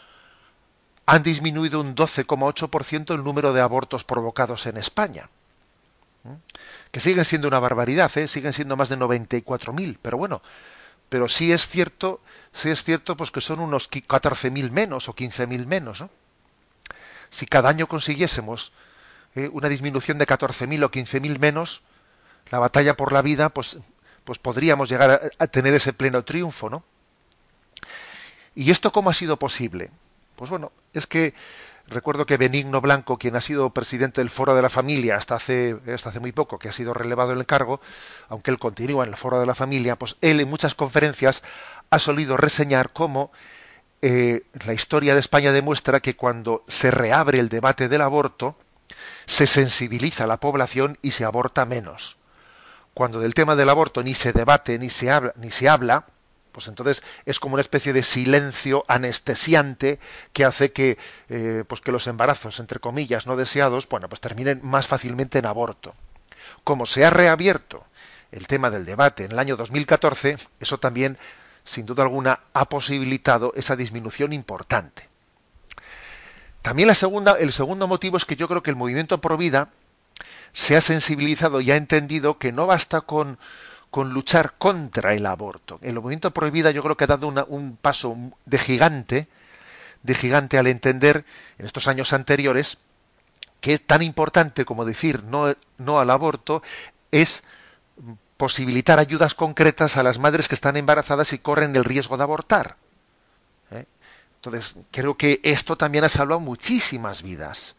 han 1.07 1.23
disminuido 1.23 1.81
un 1.81 1.97
12,8% 1.97 3.15
el 3.15 3.25
número 3.25 3.53
de 3.53 3.63
abortos 3.63 4.05
provocados 4.05 4.67
en 4.67 4.77
España. 4.77 5.31
Que 6.91 7.01
siguen 7.01 7.25
siendo 7.25 7.49
una 7.49 7.59
barbaridad, 7.59 8.11
¿eh? 8.19 8.29
siguen 8.29 8.53
siendo 8.53 8.77
más 8.77 8.91
de 8.91 8.99
94.000, 8.99 9.99
pero 10.03 10.19
bueno, 10.19 10.43
pero 11.09 11.29
sí 11.29 11.53
es 11.53 11.67
cierto, 11.67 12.21
sí 12.53 12.69
es 12.69 12.85
cierto 12.85 13.17
pues 13.17 13.31
que 13.31 13.41
son 13.41 13.61
unos 13.61 13.91
14.000 13.91 14.71
menos 14.71 15.09
o 15.09 15.15
15.000 15.15 15.67
menos, 15.67 16.01
¿no? 16.01 16.11
Si 17.31 17.47
cada 17.47 17.71
año 17.71 17.87
consiguiésemos 17.87 18.73
¿eh? 19.35 19.49
una 19.53 19.69
disminución 19.69 20.19
de 20.19 20.27
14.000 20.27 20.85
o 20.85 20.91
15.000 20.91 21.39
menos, 21.39 21.83
la 22.51 22.59
batalla 22.59 22.97
por 22.97 23.13
la 23.13 23.23
vida, 23.23 23.49
pues, 23.51 23.79
pues 24.25 24.39
podríamos 24.39 24.89
llegar 24.89 25.33
a, 25.39 25.47
tener 25.47 25.75
ese 25.75 25.93
pleno 25.93 26.25
triunfo, 26.25 26.71
¿no? 26.71 26.85
¿Y 28.55 28.71
esto 28.71 28.93
cómo 28.93 29.11
ha 29.11 29.15
sido 29.15 29.39
posible? 29.39 29.91
Pues 30.37 30.51
bueno, 30.51 30.73
es 30.93 31.07
que 31.07 31.35
recuerdo 31.87 32.27
que 32.27 32.37
Benigno 32.37 32.81
Blanco, 32.81 33.19
quien 33.19 33.37
ha 33.37 33.41
sido 33.41 33.71
presidente 33.71 34.21
del 34.21 34.31
Foro 34.31 34.55
de 34.55 34.63
la 34.63 34.69
Familia 34.69 35.17
hasta 35.17 35.37
hace, 35.37 35.77
hasta 35.93 36.11
hace 36.11 36.21
muy 36.21 36.33
poco, 36.33 36.59
que 36.59 36.69
ha 36.69 36.73
sido 36.73 36.93
relevado 36.93 37.33
en 37.33 37.39
el 37.39 37.47
cargo, 37.47 37.81
aunque 38.29 38.51
él 38.51 38.59
continúa 38.59 39.05
en 39.05 39.11
el 39.11 39.17
Foro 39.17 39.41
de 39.41 39.47
la 39.47 39.55
Familia, 39.55 39.97
pues 39.97 40.17
él 40.21 40.41
en 40.41 40.49
muchas 40.49 40.75
conferencias 40.75 41.43
ha 41.91 41.99
solido 41.99 42.37
reseñar 42.37 42.93
cómo 42.93 43.31
eh, 44.03 44.43
la 44.65 44.75
historia 44.75 45.15
de 45.15 45.21
España 45.21 45.53
demuestra 45.53 46.01
que 46.01 46.17
cuando 46.17 46.65
se 46.69 46.91
reabre 46.91 47.41
el 47.41 47.49
debate 47.49 47.89
del 47.89 48.03
aborto, 48.03 48.57
se 49.27 49.47
sensibiliza 49.47 50.25
a 50.25 50.27
la 50.27 50.39
población 50.39 50.99
y 51.03 51.13
se 51.13 51.25
aborta 51.25 51.65
menos. 51.65 52.18
Cuando 52.99 53.21
del 53.21 53.33
tema 53.33 53.55
del 53.55 53.69
aborto 53.69 54.03
ni 54.03 54.13
se 54.13 54.33
debate 54.33 54.77
ni 54.77 54.91
se 54.91 55.69
habla, 55.69 56.05
pues 56.51 56.67
entonces 56.67 57.01
es 57.27 57.39
como 57.39 57.55
una 57.55 57.61
especie 57.61 57.93
de 57.93 58.03
silencio 58.03 58.85
anestesiante 58.89 60.01
que 60.33 60.45
hace 60.45 60.73
que, 60.73 60.99
eh, 61.29 61.63
pues 61.69 61.81
que 61.81 61.93
los 61.93 62.09
embarazos, 62.09 62.59
entre 62.59 62.81
comillas, 62.81 63.25
no 63.29 63.37
deseados, 63.37 63.89
bueno, 63.89 64.09
pues 64.09 64.21
terminen 64.21 64.59
más 64.65 64.89
fácilmente 64.89 65.39
en 65.39 65.47
aborto. 65.47 65.95
Como 66.65 66.87
se 66.87 67.05
ha 67.05 67.11
reabierto 67.11 67.85
el 68.33 68.49
tema 68.49 68.69
del 68.69 68.85
debate 68.85 69.27
en 69.27 69.31
el 69.31 69.39
año 69.39 69.57
2014, 69.57 70.35
eso 70.59 70.79
también, 70.79 71.19
sin 71.63 71.87
duda 71.87 72.03
alguna, 72.03 72.41
ha 72.53 72.65
posibilitado 72.65 73.53
esa 73.55 73.77
disminución 73.77 74.33
importante. 74.33 75.09
También 76.63 76.89
la 76.89 76.97
segunda, 76.97 77.39
el 77.39 77.53
segundo 77.53 77.87
motivo 77.87 78.17
es 78.17 78.25
que 78.25 78.35
yo 78.35 78.49
creo 78.49 78.65
que 78.65 78.71
el 78.71 78.77
movimiento 78.77 79.21
pro 79.21 79.37
vida 79.37 79.69
se 80.53 80.77
ha 80.77 80.81
sensibilizado 80.81 81.61
y 81.61 81.71
ha 81.71 81.77
entendido 81.77 82.39
que 82.39 82.53
no 82.53 82.67
basta 82.67 83.03
con 83.03 83.39
con 83.91 84.13
luchar 84.13 84.55
contra 84.59 85.15
el 85.15 85.25
aborto. 85.27 85.79
El 85.83 85.95
movimiento 85.95 86.31
prohibida 86.31 86.71
yo 86.71 86.83
creo 86.83 86.97
que 86.97 87.05
ha 87.05 87.09
dado 87.09 87.29
un 87.49 87.77
paso 87.81 88.17
de 88.45 88.59
gigante, 88.59 89.29
de 90.03 90.15
gigante 90.15 90.59
al 90.59 90.67
entender 90.67 91.25
en 91.59 91.67
estos 91.67 91.89
años 91.89 92.13
anteriores 92.13 92.79
que 93.61 93.75
es 93.75 93.87
tan 93.87 94.03
importante 94.03 94.65
como 94.65 94.85
decir 94.85 95.25
no, 95.25 95.55
no 95.79 95.99
al 95.99 96.11
aborto 96.11 96.63
es 97.11 97.43
posibilitar 98.37 99.01
ayudas 99.01 99.35
concretas 99.35 99.97
a 99.97 100.03
las 100.03 100.19
madres 100.19 100.47
que 100.49 100.55
están 100.55 100.77
embarazadas 100.77 101.33
y 101.33 101.39
corren 101.39 101.75
el 101.75 101.85
riesgo 101.85 102.17
de 102.17 102.23
abortar. 102.23 102.77
¿eh? 103.73 103.87
Entonces, 104.37 104.77
creo 104.93 105.17
que 105.17 105.41
esto 105.43 105.77
también 105.77 106.05
ha 106.05 106.09
salvado 106.09 106.39
muchísimas 106.39 107.23
vidas. 107.23 107.75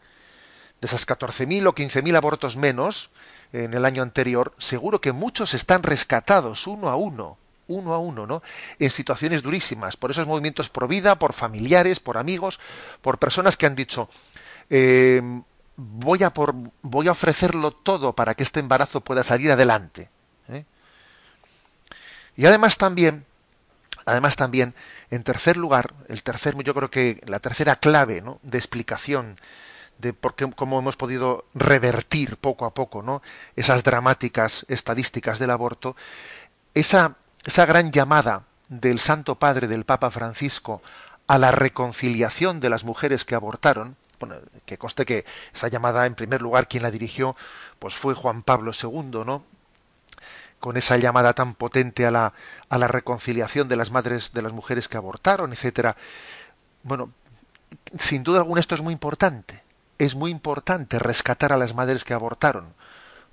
De 0.80 0.86
esas 0.86 1.06
14.000 1.06 1.66
o 1.68 1.74
15.000 1.74 2.16
abortos 2.16 2.56
menos, 2.56 3.10
en 3.52 3.74
el 3.74 3.84
año 3.84 4.02
anterior, 4.02 4.54
seguro 4.58 5.00
que 5.00 5.12
muchos 5.12 5.54
están 5.54 5.82
rescatados 5.82 6.66
uno 6.66 6.88
a 6.88 6.96
uno, 6.96 7.36
uno 7.68 7.94
a 7.94 7.98
uno, 7.98 8.26
¿no? 8.26 8.42
En 8.78 8.90
situaciones 8.90 9.42
durísimas, 9.42 9.96
por 9.96 10.10
esos 10.10 10.26
movimientos 10.26 10.68
por 10.68 10.88
vida, 10.88 11.18
por 11.18 11.32
familiares, 11.32 12.00
por 12.00 12.16
amigos, 12.16 12.60
por 13.02 13.18
personas 13.18 13.56
que 13.56 13.66
han 13.66 13.74
dicho, 13.74 14.08
eh, 14.68 15.20
voy, 15.76 16.22
a 16.22 16.32
voy 16.82 17.08
a 17.08 17.12
ofrecerlo 17.12 17.72
todo 17.72 18.12
para 18.14 18.34
que 18.34 18.42
este 18.42 18.60
embarazo 18.60 19.00
pueda 19.00 19.24
salir 19.24 19.50
adelante. 19.50 20.10
¿eh? 20.48 20.64
Y 22.36 22.46
además 22.46 22.76
también, 22.76 23.24
además 24.04 24.36
también, 24.36 24.74
en 25.10 25.24
tercer 25.24 25.56
lugar, 25.56 25.94
el 26.08 26.22
tercer, 26.22 26.56
yo 26.62 26.74
creo 26.74 26.90
que 26.90 27.20
la 27.26 27.40
tercera 27.40 27.76
clave 27.76 28.20
¿no? 28.20 28.38
de 28.42 28.58
explicación 28.58 29.36
de 30.00 30.12
por 30.12 30.34
qué, 30.34 30.50
cómo 30.50 30.78
hemos 30.78 30.96
podido 30.96 31.44
revertir 31.54 32.36
poco 32.36 32.64
a 32.64 32.74
poco 32.74 33.02
¿no? 33.02 33.22
esas 33.56 33.84
dramáticas 33.84 34.64
estadísticas 34.68 35.38
del 35.38 35.50
aborto, 35.50 35.96
esa, 36.74 37.16
esa 37.44 37.66
gran 37.66 37.92
llamada 37.92 38.44
del 38.68 39.00
Santo 39.00 39.36
Padre, 39.36 39.66
del 39.66 39.84
Papa 39.84 40.10
Francisco, 40.10 40.82
a 41.26 41.38
la 41.38 41.52
reconciliación 41.52 42.60
de 42.60 42.70
las 42.70 42.84
mujeres 42.84 43.24
que 43.24 43.34
abortaron, 43.34 43.96
bueno, 44.18 44.36
que 44.66 44.78
conste 44.78 45.04
que 45.06 45.24
esa 45.54 45.68
llamada, 45.68 46.06
en 46.06 46.14
primer 46.14 46.42
lugar, 46.42 46.68
quien 46.68 46.82
la 46.82 46.90
dirigió, 46.90 47.36
pues 47.78 47.94
fue 47.94 48.14
Juan 48.14 48.42
Pablo 48.42 48.72
II, 48.80 49.24
¿no? 49.24 49.42
con 50.58 50.76
esa 50.76 50.98
llamada 50.98 51.32
tan 51.32 51.54
potente 51.54 52.06
a 52.06 52.10
la, 52.10 52.34
a 52.68 52.78
la 52.78 52.86
reconciliación 52.86 53.68
de 53.68 53.76
las 53.76 53.90
madres, 53.90 54.32
de 54.34 54.42
las 54.42 54.52
mujeres 54.52 54.88
que 54.88 54.98
abortaron, 54.98 55.52
etcétera. 55.52 55.96
Bueno, 56.82 57.12
sin 57.98 58.22
duda 58.22 58.40
alguna 58.40 58.60
esto 58.60 58.74
es 58.74 58.82
muy 58.82 58.92
importante 58.92 59.62
es 60.00 60.14
muy 60.14 60.30
importante 60.30 60.98
rescatar 60.98 61.52
a 61.52 61.58
las 61.58 61.74
madres 61.74 62.04
que 62.04 62.14
abortaron. 62.14 62.74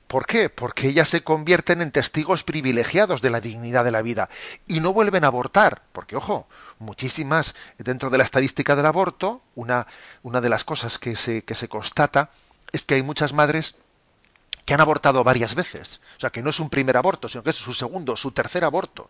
¿Por 0.07 0.25
qué? 0.25 0.49
Porque 0.49 0.89
ellas 0.89 1.07
se 1.07 1.23
convierten 1.23 1.81
en 1.81 1.91
testigos 1.91 2.43
privilegiados 2.43 3.21
de 3.21 3.29
la 3.29 3.39
dignidad 3.39 3.85
de 3.85 3.91
la 3.91 4.01
vida 4.01 4.29
y 4.67 4.81
no 4.81 4.91
vuelven 4.91 5.23
a 5.23 5.27
abortar. 5.27 5.83
Porque, 5.93 6.17
ojo, 6.17 6.47
muchísimas, 6.79 7.55
dentro 7.77 8.09
de 8.09 8.17
la 8.17 8.25
estadística 8.25 8.75
del 8.75 8.85
aborto, 8.85 9.41
una, 9.55 9.87
una 10.23 10.41
de 10.41 10.49
las 10.49 10.65
cosas 10.65 10.99
que 10.99 11.15
se, 11.15 11.43
que 11.43 11.55
se 11.55 11.69
constata 11.69 12.31
es 12.73 12.83
que 12.83 12.95
hay 12.95 13.01
muchas 13.01 13.31
madres 13.31 13.75
que 14.65 14.73
han 14.73 14.81
abortado 14.81 15.23
varias 15.23 15.55
veces. 15.55 16.01
O 16.17 16.19
sea, 16.19 16.29
que 16.29 16.43
no 16.43 16.49
es 16.49 16.59
un 16.59 16.69
primer 16.69 16.97
aborto, 16.97 17.29
sino 17.29 17.43
que 17.43 17.51
es 17.51 17.55
su 17.55 17.73
segundo, 17.73 18.17
su 18.17 18.31
tercer 18.31 18.65
aborto. 18.65 19.09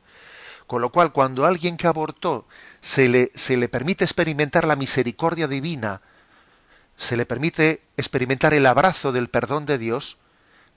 Con 0.67 0.81
lo 0.81 0.91
cual, 0.91 1.11
cuando 1.11 1.45
a 1.45 1.47
alguien 1.47 1.77
que 1.77 1.87
abortó 1.87 2.45
se 2.81 3.07
le, 3.07 3.31
se 3.33 3.57
le 3.57 3.67
permite 3.67 4.03
experimentar 4.03 4.65
la 4.65 4.75
misericordia 4.75 5.47
divina, 5.47 6.01
se 7.07 7.15
le 7.15 7.25
permite 7.25 7.81
experimentar 7.95 8.53
el 8.53 8.65
abrazo 8.65 9.11
del 9.11 9.29
perdón 9.29 9.65
de 9.65 9.77
Dios, 9.77 10.17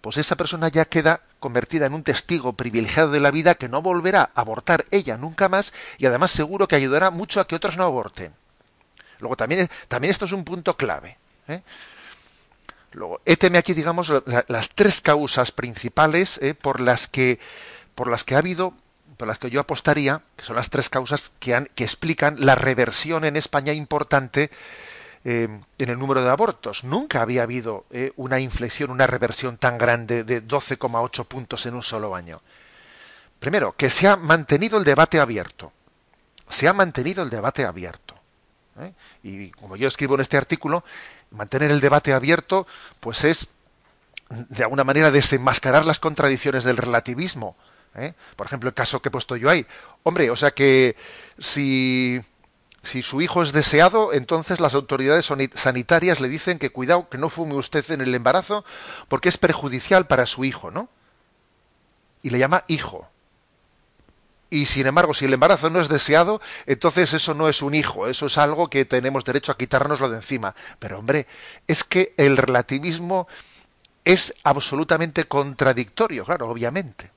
pues 0.00 0.16
esa 0.16 0.36
persona 0.36 0.68
ya 0.68 0.84
queda 0.84 1.22
convertida 1.40 1.86
en 1.86 1.92
un 1.92 2.04
testigo 2.04 2.52
privilegiado 2.54 3.10
de 3.10 3.20
la 3.20 3.32
vida 3.32 3.56
que 3.56 3.68
no 3.68 3.82
volverá 3.82 4.30
a 4.34 4.40
abortar 4.40 4.86
ella 4.92 5.16
nunca 5.16 5.48
más 5.48 5.72
y 5.98 6.06
además 6.06 6.30
seguro 6.30 6.68
que 6.68 6.76
ayudará 6.76 7.10
mucho 7.10 7.40
a 7.40 7.46
que 7.46 7.56
otros 7.56 7.76
no 7.76 7.84
aborten. 7.84 8.32
Luego 9.18 9.36
también, 9.36 9.68
también 9.88 10.12
esto 10.12 10.24
es 10.24 10.32
un 10.32 10.44
punto 10.44 10.76
clave. 10.76 11.18
¿eh? 11.48 11.62
Luego, 12.92 13.20
éteme 13.24 13.58
aquí, 13.58 13.74
digamos, 13.74 14.12
las 14.46 14.70
tres 14.70 15.00
causas 15.00 15.50
principales 15.50 16.38
¿eh? 16.40 16.54
por 16.54 16.80
las 16.80 17.08
que 17.08 17.38
por 17.96 18.08
las 18.08 18.24
que 18.24 18.36
ha 18.36 18.38
habido, 18.38 18.72
por 19.18 19.28
las 19.28 19.38
que 19.38 19.50
yo 19.50 19.60
apostaría, 19.60 20.22
que 20.36 20.44
son 20.44 20.56
las 20.56 20.70
tres 20.70 20.88
causas 20.88 21.32
que, 21.40 21.54
han, 21.54 21.68
que 21.74 21.84
explican 21.84 22.36
la 22.38 22.54
reversión 22.54 23.24
en 23.24 23.36
España 23.36 23.74
importante 23.74 24.50
eh, 25.22 25.48
en 25.78 25.88
el 25.88 25.98
número 25.98 26.22
de 26.22 26.30
abortos. 26.30 26.82
Nunca 26.84 27.20
había 27.20 27.42
habido 27.42 27.84
eh, 27.90 28.12
una 28.16 28.40
inflexión, 28.40 28.90
una 28.90 29.06
reversión 29.06 29.58
tan 29.58 29.76
grande 29.76 30.24
de 30.24 30.42
12,8 30.42 31.26
puntos 31.26 31.66
en 31.66 31.74
un 31.74 31.82
solo 31.82 32.14
año. 32.14 32.40
Primero, 33.38 33.72
que 33.72 33.90
se 33.90 34.08
ha 34.08 34.16
mantenido 34.16 34.78
el 34.78 34.84
debate 34.84 35.20
abierto. 35.20 35.72
Se 36.48 36.68
ha 36.68 36.72
mantenido 36.72 37.22
el 37.22 37.30
debate 37.30 37.64
abierto. 37.64 38.14
¿eh? 38.78 38.94
Y 39.22 39.50
como 39.50 39.76
yo 39.76 39.88
escribo 39.88 40.14
en 40.14 40.22
este 40.22 40.38
artículo, 40.38 40.84
mantener 41.30 41.70
el 41.70 41.80
debate 41.80 42.14
abierto, 42.14 42.66
pues 43.00 43.24
es 43.24 43.46
de 44.30 44.62
alguna 44.62 44.84
manera 44.84 45.10
desenmascarar 45.10 45.84
las 45.84 46.00
contradicciones 46.00 46.64
del 46.64 46.76
relativismo. 46.76 47.56
Por 48.36 48.46
ejemplo, 48.46 48.68
el 48.68 48.74
caso 48.74 49.00
que 49.02 49.08
he 49.08 49.12
puesto 49.12 49.36
yo 49.36 49.50
ahí. 49.50 49.66
Hombre, 50.04 50.30
o 50.30 50.36
sea 50.36 50.52
que 50.52 50.96
si 51.38 52.20
si 52.82 53.02
su 53.02 53.20
hijo 53.20 53.42
es 53.42 53.52
deseado, 53.52 54.12
entonces 54.12 54.58
las 54.60 54.74
autoridades 54.74 55.30
sanitarias 55.54 56.20
le 56.20 56.28
dicen 56.28 56.58
que 56.58 56.70
cuidado, 56.70 57.08
que 57.08 57.18
no 57.18 57.28
fume 57.28 57.54
usted 57.54 57.88
en 57.90 58.00
el 58.00 58.14
embarazo 58.14 58.64
porque 59.08 59.28
es 59.28 59.36
perjudicial 59.36 60.06
para 60.06 60.26
su 60.26 60.44
hijo, 60.44 60.70
¿no? 60.70 60.88
Y 62.22 62.30
le 62.30 62.38
llama 62.38 62.64
hijo. 62.68 63.08
Y 64.48 64.66
sin 64.66 64.86
embargo, 64.86 65.14
si 65.14 65.26
el 65.26 65.32
embarazo 65.32 65.70
no 65.70 65.80
es 65.80 65.88
deseado, 65.88 66.40
entonces 66.66 67.12
eso 67.14 67.34
no 67.34 67.48
es 67.48 67.62
un 67.62 67.74
hijo, 67.74 68.08
eso 68.08 68.26
es 68.26 68.36
algo 68.36 68.68
que 68.68 68.84
tenemos 68.84 69.24
derecho 69.24 69.52
a 69.52 69.56
quitárnoslo 69.56 70.08
de 70.08 70.16
encima. 70.16 70.54
Pero 70.78 70.98
hombre, 70.98 71.26
es 71.68 71.84
que 71.84 72.14
el 72.16 72.36
relativismo 72.36 73.28
es 74.04 74.34
absolutamente 74.42 75.24
contradictorio, 75.24 76.24
claro, 76.24 76.48
obviamente. 76.48 77.10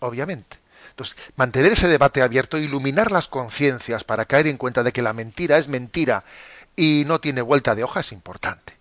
Obviamente. 0.00 0.58
Entonces, 0.96 1.14
mantener 1.36 1.72
ese 1.72 1.88
debate 1.88 2.22
abierto, 2.22 2.56
iluminar 2.56 3.12
las 3.12 3.28
conciencias 3.28 4.02
para 4.02 4.24
caer 4.24 4.46
en 4.46 4.56
cuenta 4.56 4.82
de 4.82 4.94
que 4.94 5.02
la 5.02 5.12
mentira 5.12 5.58
es 5.58 5.68
mentira 5.68 6.24
y 6.74 7.04
no 7.06 7.20
tiene 7.20 7.42
vuelta 7.42 7.74
de 7.74 7.84
hoja 7.84 8.00
es 8.00 8.12
importante. 8.12 8.72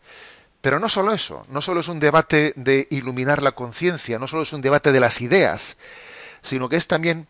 Pero 0.62 0.80
no 0.80 0.88
solo 0.88 1.12
eso, 1.12 1.46
no 1.50 1.62
solo 1.62 1.82
es 1.82 1.90
un 1.90 2.00
debate 2.00 2.54
de 2.56 2.88
iluminar 2.90 3.44
la 3.44 3.52
conciencia, 3.52 4.18
no 4.18 4.28
solo 4.28 4.44
es 4.44 4.54
un 4.54 4.62
debate 4.62 4.94
de 4.94 5.02
las 5.02 5.20
ideas, 5.20 5.76
sino 6.42 6.70
que 6.70 6.78
es 6.78 6.88
también, 6.88 7.28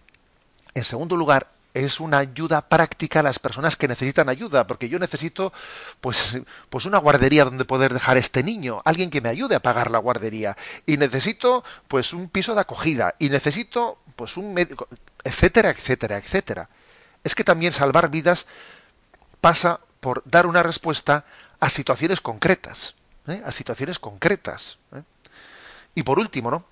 en 0.76 0.84
segundo 0.84 1.18
lugar, 1.18 1.48
es 1.76 2.00
una 2.00 2.20
ayuda 2.20 2.70
práctica 2.70 3.20
a 3.20 3.24
las 3.24 3.38
personas 3.38 3.76
que 3.76 3.90
necesitan 3.90 4.30
ayuda, 4.30 4.66
porque 4.66 4.88
yo 4.88 4.98
necesito 4.98 5.52
pues, 6.00 6.40
pues 6.70 6.86
una 6.86 7.00
guardería 7.00 7.44
donde 7.44 7.66
poder 7.66 7.94
dejar 7.94 8.16
este 8.16 8.44
niño, 8.44 8.82
alguien 8.86 9.10
que 9.10 9.20
me 9.20 9.28
ayude 9.28 9.56
a 9.56 9.60
pagar 9.60 9.92
la 9.92 9.98
guardería, 9.98 10.56
y 10.86 10.96
necesito 10.96 11.66
pues 11.90 12.14
un 12.14 12.30
piso 12.30 12.56
de 12.56 12.62
acogida, 12.62 13.16
y 13.20 13.30
necesito 13.30 14.00
pues 14.16 14.38
un 14.38 14.54
médico, 14.54 14.88
etcétera, 15.22 15.70
etcétera, 15.70 16.18
etcétera. 16.18 16.70
Es 17.26 17.36
que 17.36 17.44
también 17.44 17.74
salvar 17.74 18.10
vidas 18.10 18.46
pasa 19.42 19.82
por 20.00 20.24
dar 20.26 20.46
una 20.46 20.64
respuesta 20.64 21.26
a 21.60 21.70
situaciones 21.70 22.22
concretas, 22.22 22.96
¿eh? 23.28 23.42
a 23.46 23.52
situaciones 23.52 24.00
concretas. 24.00 24.78
¿eh? 24.94 25.02
Y 25.94 26.04
por 26.04 26.20
último, 26.20 26.52
¿no? 26.52 26.66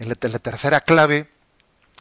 En 0.00 0.08
la 0.08 0.14
tercera 0.16 0.80
clave 0.80 1.28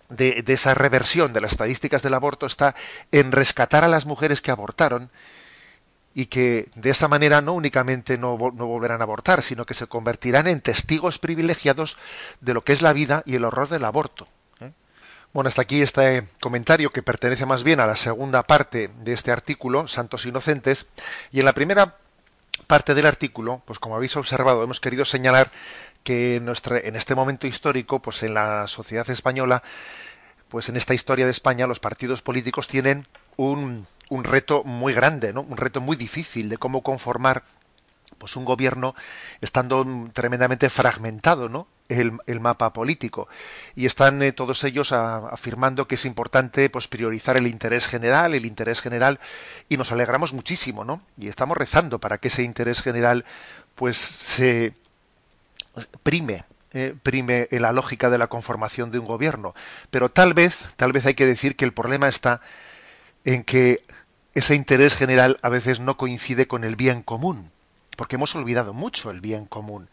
de, 0.09 0.43
esa 0.47 0.73
reversión 0.73 1.33
de 1.33 1.41
las 1.41 1.51
estadísticas 1.51 2.01
del 2.01 2.13
aborto 2.13 2.45
está 2.45 2.75
en 3.11 3.31
rescatar 3.31 3.83
a 3.83 3.87
las 3.87 4.05
mujeres 4.05 4.41
que 4.41 4.51
abortaron 4.51 5.09
y 6.13 6.25
que 6.25 6.69
de 6.75 6.89
esa 6.89 7.07
manera 7.07 7.41
no 7.41 7.53
únicamente 7.53 8.17
no, 8.17 8.37
volverán 8.37 9.01
a 9.01 9.03
abortar, 9.03 9.43
sino 9.43 9.65
que 9.65 9.75
se 9.75 9.87
convertirán 9.87 10.47
en 10.47 10.61
testigos 10.61 11.19
privilegiados 11.19 11.97
de 12.41 12.53
lo 12.53 12.63
que 12.63 12.73
es 12.73 12.81
la 12.81 12.93
vida 12.93 13.23
y 13.25 13.35
el 13.35 13.45
horror 13.45 13.69
del 13.69 13.85
aborto. 13.85 14.27
¿eh? 14.59 14.71
Bueno, 15.31 15.47
hasta 15.47 15.61
aquí 15.61 15.81
este 15.81 16.27
comentario 16.41 16.91
que 16.91 17.03
pertenece 17.03 17.45
más 17.45 17.63
bien 17.63 17.79
a 17.79 17.85
la 17.85 17.95
segunda 17.95 18.43
parte 18.43 18.89
de 19.01 19.13
este 19.13 19.31
artículo, 19.31 19.87
Santos 19.87 20.25
Inocentes, 20.25 20.87
y 21.31 21.39
en 21.39 21.45
la 21.45 21.53
primera 21.53 21.95
parte 22.65 22.95
del 22.95 23.05
artículo, 23.05 23.61
pues 23.65 23.79
como 23.79 23.95
habéis 23.95 24.15
observado, 24.17 24.63
hemos 24.63 24.79
querido 24.79 25.05
señalar 25.05 25.51
que 26.03 26.37
en, 26.37 26.95
este 26.95 27.15
momento 27.15 27.47
histórico, 27.47 27.99
pues 27.99 28.23
en 28.23 28.33
la 28.33 28.67
sociedad 28.67 29.09
española, 29.09 29.63
pues 30.49 30.69
en 30.69 30.77
esta 30.77 30.93
historia 30.93 31.25
de 31.25 31.31
España, 31.31 31.67
los 31.67 31.79
partidos 31.79 32.21
políticos 32.21 32.67
tienen 32.67 33.07
un, 33.37 33.87
un 34.09 34.23
reto 34.23 34.63
muy 34.63 34.93
grande, 34.93 35.33
¿no? 35.33 35.41
un 35.41 35.57
reto 35.57 35.81
muy 35.81 35.95
difícil 35.95 36.49
de 36.49 36.57
cómo 36.57 36.81
conformar 36.81 37.43
pues 38.17 38.35
un 38.35 38.45
gobierno 38.45 38.95
estando 39.41 39.85
tremendamente 40.13 40.69
fragmentado 40.69 41.47
¿no? 41.47 41.67
el, 41.87 42.17
el 42.27 42.39
mapa 42.39 42.73
político 42.73 43.29
y 43.75 43.85
están 43.85 44.21
eh, 44.21 44.31
todos 44.31 44.63
ellos 44.63 44.91
afirmando 44.91 45.87
que 45.87 45.95
es 45.95 46.05
importante 46.05 46.69
pues 46.69 46.87
priorizar 46.87 47.37
el 47.37 47.47
interés 47.47 47.87
general 47.87 48.33
el 48.33 48.45
interés 48.45 48.81
general 48.81 49.19
y 49.69 49.77
nos 49.77 49.91
alegramos 49.91 50.33
muchísimo 50.33 50.83
no 50.83 51.01
y 51.17 51.29
estamos 51.29 51.57
rezando 51.57 51.99
para 51.99 52.17
que 52.17 52.27
ese 52.27 52.43
interés 52.43 52.81
general 52.81 53.25
pues 53.75 53.97
se 53.97 54.73
prime 56.03 56.45
eh, 56.71 56.95
prime 57.01 57.47
en 57.51 57.61
la 57.61 57.71
lógica 57.71 58.09
de 58.09 58.17
la 58.17 58.27
conformación 58.27 58.91
de 58.91 58.99
un 58.99 59.05
gobierno 59.05 59.55
pero 59.89 60.09
tal 60.09 60.33
vez 60.33 60.65
tal 60.75 60.91
vez 60.91 61.05
hay 61.05 61.15
que 61.15 61.25
decir 61.25 61.55
que 61.55 61.65
el 61.65 61.73
problema 61.73 62.07
está 62.07 62.41
en 63.25 63.43
que 63.43 63.83
ese 64.33 64.55
interés 64.55 64.95
general 64.95 65.37
a 65.41 65.49
veces 65.49 65.79
no 65.79 65.97
coincide 65.97 66.47
con 66.47 66.63
el 66.63 66.75
bien 66.75 67.01
común, 67.01 67.51
porque 67.97 68.15
hemos 68.15 68.35
olvidado 68.35 68.73
mucho 68.73 69.11
el 69.11 69.21
bien 69.21 69.45
común. 69.45 69.89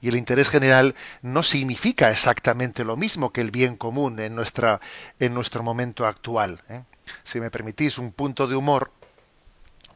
Y 0.00 0.08
el 0.08 0.16
interés 0.16 0.48
general 0.48 0.94
no 1.22 1.42
significa 1.42 2.10
exactamente 2.10 2.84
lo 2.84 2.96
mismo 2.96 3.32
que 3.32 3.40
el 3.40 3.50
bien 3.50 3.76
común 3.76 4.18
en, 4.20 4.34
nuestra, 4.34 4.80
en 5.18 5.34
nuestro 5.34 5.62
momento 5.62 6.06
actual. 6.06 6.62
¿eh? 6.68 6.82
Si 7.24 7.40
me 7.40 7.50
permitís 7.50 7.98
un 7.98 8.12
punto 8.12 8.46
de 8.46 8.56
humor, 8.56 8.90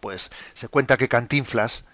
pues 0.01 0.31
se 0.55 0.69
cuenta 0.69 0.97
que 0.97 1.09
Cantinflas, 1.09 1.85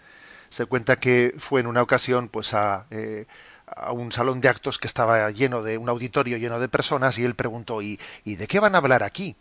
se 0.54 0.66
cuenta 0.66 0.96
que 0.96 1.34
fue 1.38 1.60
en 1.60 1.66
una 1.66 1.82
ocasión 1.82 2.28
pues 2.28 2.54
a, 2.54 2.86
eh, 2.92 3.26
a 3.66 3.90
un 3.90 4.12
salón 4.12 4.40
de 4.40 4.48
actos 4.48 4.78
que 4.78 4.86
estaba 4.86 5.28
lleno 5.32 5.64
de 5.64 5.78
un 5.78 5.88
auditorio 5.88 6.36
lleno 6.36 6.60
de 6.60 6.68
personas 6.68 7.18
y 7.18 7.24
él 7.24 7.34
preguntó 7.34 7.82
¿y, 7.82 7.98
¿y 8.24 8.36
de 8.36 8.46
qué 8.46 8.60
van 8.60 8.76
a 8.76 8.78
hablar 8.78 9.02
aquí? 9.02 9.36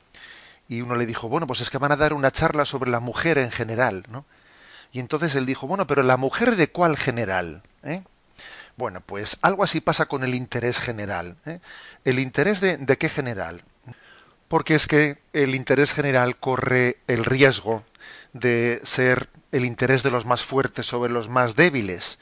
y 0.67 0.81
uno 0.81 0.95
le 0.95 1.05
dijo, 1.05 1.27
bueno, 1.27 1.45
pues 1.45 1.61
es 1.61 1.69
que 1.69 1.77
van 1.77 1.91
a 1.91 1.97
dar 1.97 2.13
una 2.13 2.31
charla 2.31 2.65
sobre 2.65 2.89
la 2.89 2.99
mujer 2.99 3.37
en 3.37 3.51
general, 3.51 4.05
¿no? 4.09 4.25
Y 4.91 4.99
entonces 4.99 5.35
él 5.35 5.45
dijo, 5.45 5.67
bueno, 5.67 5.85
pero 5.87 6.03
la 6.03 6.17
mujer 6.17 6.55
de 6.55 6.69
cuál 6.69 6.97
general, 6.97 7.61
¿Eh? 7.83 8.01
Bueno, 8.75 9.01
pues 9.01 9.37
algo 9.41 9.63
así 9.63 9.81
pasa 9.81 10.07
con 10.07 10.23
el 10.23 10.33
interés 10.33 10.79
general. 10.79 11.35
¿eh? 11.45 11.59
¿El 12.05 12.17
interés 12.17 12.59
de, 12.59 12.77
de 12.77 12.97
qué 12.97 13.09
general? 13.09 13.61
Porque 14.47 14.73
es 14.73 14.87
que 14.87 15.17
el 15.33 15.53
interés 15.53 15.93
general 15.93 16.37
corre 16.37 16.97
el 17.07 17.25
riesgo 17.25 17.83
de 18.33 18.81
ser 18.83 19.29
el 19.51 19.65
interés 19.65 20.03
de 20.03 20.11
los 20.11 20.25
más 20.25 20.43
fuertes 20.43 20.85
sobre 20.85 21.11
los 21.11 21.29
más 21.29 21.55
débiles. 21.55 22.19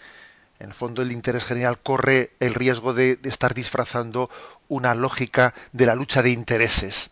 En 0.59 0.67
el 0.67 0.73
fondo, 0.73 1.01
el 1.01 1.11
interés 1.11 1.45
general 1.45 1.79
corre 1.79 2.31
el 2.39 2.53
riesgo 2.53 2.93
de, 2.93 3.15
de 3.15 3.29
estar 3.29 3.53
disfrazando 3.53 4.29
una 4.67 4.93
lógica 4.93 5.53
de 5.71 5.85
la 5.85 5.95
lucha 5.95 6.21
de 6.21 6.29
intereses. 6.29 7.11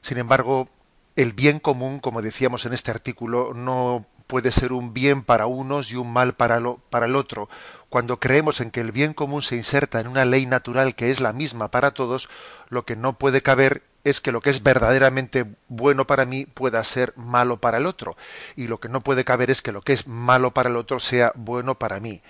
Sin 0.00 0.18
embargo, 0.18 0.68
el 1.14 1.32
bien 1.32 1.60
común, 1.60 2.00
como 2.00 2.22
decíamos 2.22 2.66
en 2.66 2.72
este 2.72 2.90
artículo, 2.90 3.54
no 3.54 4.06
puede 4.26 4.52
ser 4.52 4.72
un 4.72 4.92
bien 4.92 5.22
para 5.22 5.46
unos 5.46 5.90
y 5.90 5.96
un 5.96 6.12
mal 6.12 6.34
para, 6.34 6.60
lo, 6.60 6.78
para 6.90 7.06
el 7.06 7.16
otro. 7.16 7.48
Cuando 7.88 8.18
creemos 8.18 8.60
en 8.60 8.70
que 8.70 8.80
el 8.80 8.92
bien 8.92 9.14
común 9.14 9.42
se 9.42 9.56
inserta 9.56 10.00
en 10.00 10.08
una 10.08 10.24
ley 10.24 10.46
natural 10.46 10.94
que 10.94 11.10
es 11.10 11.20
la 11.20 11.32
misma 11.32 11.70
para 11.70 11.92
todos, 11.92 12.28
lo 12.68 12.84
que 12.84 12.96
no 12.96 13.14
puede 13.18 13.42
caber 13.42 13.82
es 14.06 14.20
que 14.20 14.30
lo 14.30 14.40
que 14.40 14.50
es 14.50 14.62
verdaderamente 14.62 15.46
bueno 15.66 16.06
para 16.06 16.24
mí 16.26 16.46
pueda 16.46 16.84
ser 16.84 17.12
malo 17.16 17.56
para 17.56 17.78
el 17.78 17.86
otro. 17.86 18.16
Y 18.54 18.68
lo 18.68 18.78
que 18.78 18.88
no 18.88 19.00
puede 19.00 19.24
caber 19.24 19.50
es 19.50 19.62
que 19.62 19.72
lo 19.72 19.82
que 19.82 19.94
es 19.94 20.06
malo 20.06 20.52
para 20.52 20.68
el 20.68 20.76
otro 20.76 21.00
sea 21.00 21.32
bueno 21.34 21.74
para 21.74 21.98
mí. 21.98 22.22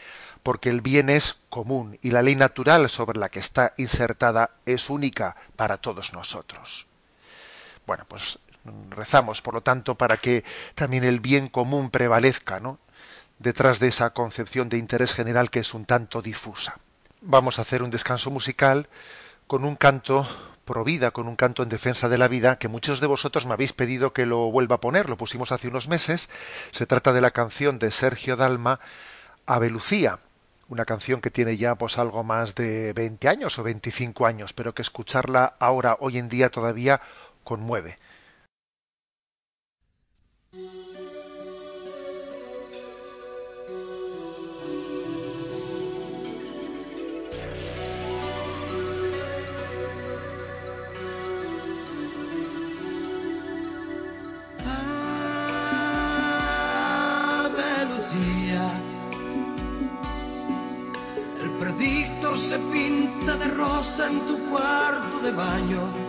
Porque 0.42 0.70
el 0.70 0.80
bien 0.80 1.10
es 1.10 1.36
común 1.50 1.98
y 2.00 2.12
la 2.12 2.22
ley 2.22 2.34
natural 2.34 2.88
sobre 2.88 3.18
la 3.18 3.28
que 3.28 3.40
está 3.40 3.74
insertada 3.76 4.52
es 4.64 4.88
única 4.88 5.36
para 5.54 5.76
todos 5.76 6.14
nosotros. 6.14 6.86
Bueno, 7.86 8.06
pues 8.08 8.38
rezamos, 8.88 9.42
por 9.42 9.52
lo 9.52 9.60
tanto, 9.60 9.96
para 9.96 10.16
que 10.16 10.44
también 10.74 11.04
el 11.04 11.20
bien 11.20 11.48
común 11.48 11.90
prevalezca, 11.90 12.58
¿no? 12.58 12.78
detrás 13.38 13.80
de 13.80 13.88
esa 13.88 14.14
concepción 14.14 14.70
de 14.70 14.78
interés 14.78 15.12
general 15.12 15.50
que 15.50 15.60
es 15.60 15.74
un 15.74 15.84
tanto 15.84 16.22
difusa. 16.22 16.78
Vamos 17.20 17.58
a 17.58 17.62
hacer 17.62 17.82
un 17.82 17.90
descanso 17.90 18.30
musical 18.30 18.88
con 19.46 19.66
un 19.66 19.76
canto 19.76 20.26
pro 20.66 20.84
vida, 20.84 21.12
con 21.12 21.28
un 21.28 21.36
canto 21.36 21.62
en 21.62 21.70
defensa 21.70 22.10
de 22.10 22.18
la 22.18 22.28
vida, 22.28 22.58
que 22.58 22.68
muchos 22.68 23.00
de 23.00 23.06
vosotros 23.06 23.46
me 23.46 23.54
habéis 23.54 23.72
pedido 23.72 24.12
que 24.12 24.26
lo 24.26 24.50
vuelva 24.50 24.76
a 24.76 24.80
poner, 24.80 25.08
lo 25.08 25.16
pusimos 25.16 25.52
hace 25.52 25.68
unos 25.68 25.88
meses. 25.88 26.28
Se 26.72 26.84
trata 26.84 27.14
de 27.14 27.22
la 27.22 27.30
canción 27.30 27.78
de 27.78 27.90
Sergio 27.90 28.36
Dalma, 28.36 28.80
Ave 29.46 29.70
Lucía, 29.70 30.18
una 30.68 30.84
canción 30.84 31.22
que 31.22 31.30
tiene 31.30 31.56
ya 31.56 31.76
pues 31.76 31.96
algo 31.96 32.24
más 32.24 32.54
de 32.54 32.92
20 32.92 33.28
años 33.28 33.58
o 33.58 33.62
25 33.62 34.26
años, 34.26 34.52
pero 34.52 34.74
que 34.74 34.82
escucharla 34.82 35.54
ahora, 35.58 35.96
hoy 36.00 36.18
en 36.18 36.28
día 36.28 36.50
todavía 36.50 37.00
conmueve. 37.44 37.96
De 65.26 65.32
baño 65.32 66.06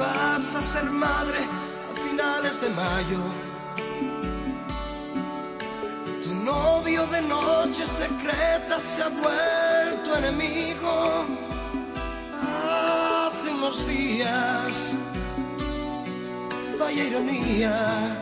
vas 0.00 0.54
a 0.54 0.62
ser 0.62 0.90
madre 0.90 1.38
a 1.90 1.92
finales 2.06 2.60
de 2.60 2.68
mayo. 2.70 3.20
Tu 6.24 6.34
novio 6.34 7.06
de 7.06 7.20
noche 7.22 7.86
secreta 7.86 8.80
se 8.80 9.02
ha 9.02 9.08
vuelto 9.08 10.08
enemigo. 10.22 11.26
Hace 12.42 13.50
unos 13.56 13.86
días, 13.86 14.59
vaya 16.90 17.04
ironía, 17.04 18.19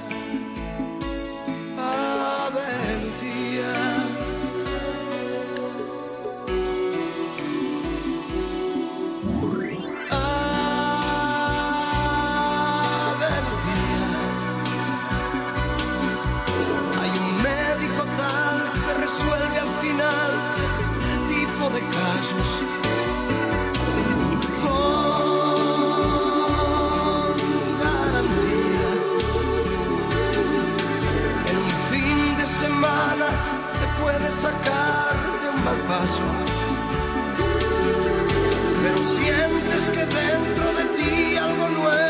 que 39.92 40.05
dentro 40.05 40.72
de 40.72 40.85
ti 40.96 41.37
algo 41.37 41.68
nuevo 41.70 42.08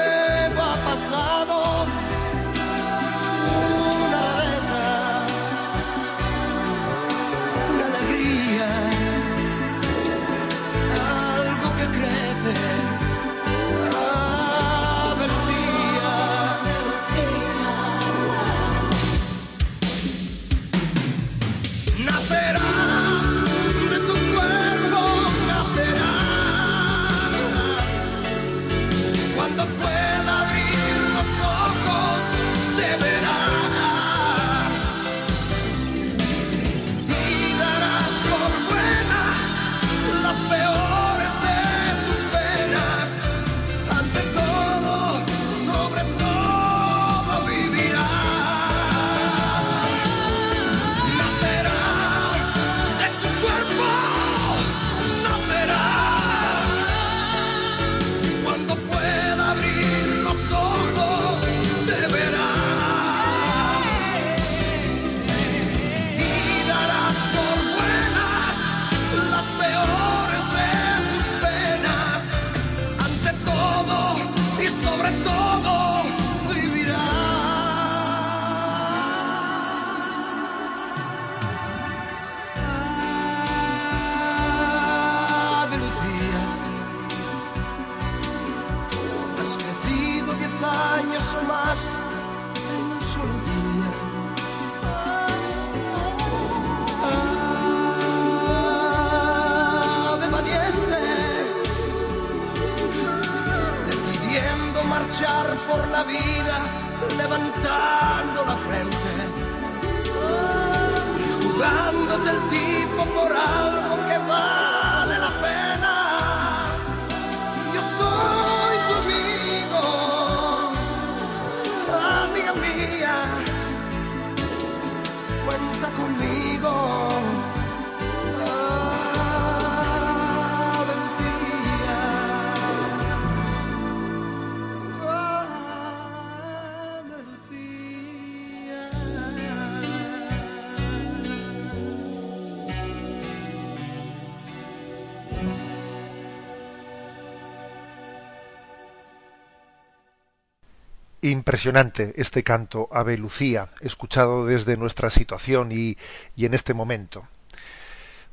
Impresionante 151.31 152.15
este 152.17 152.43
canto 152.43 152.89
Ave 152.93 153.19
Lucía, 153.19 153.69
escuchado 153.81 154.47
desde 154.47 154.77
nuestra 154.77 155.11
situación 155.11 155.73
y, 155.73 155.97
y 156.37 156.47
en 156.47 156.55
este 156.55 156.75
momento. 156.75 157.27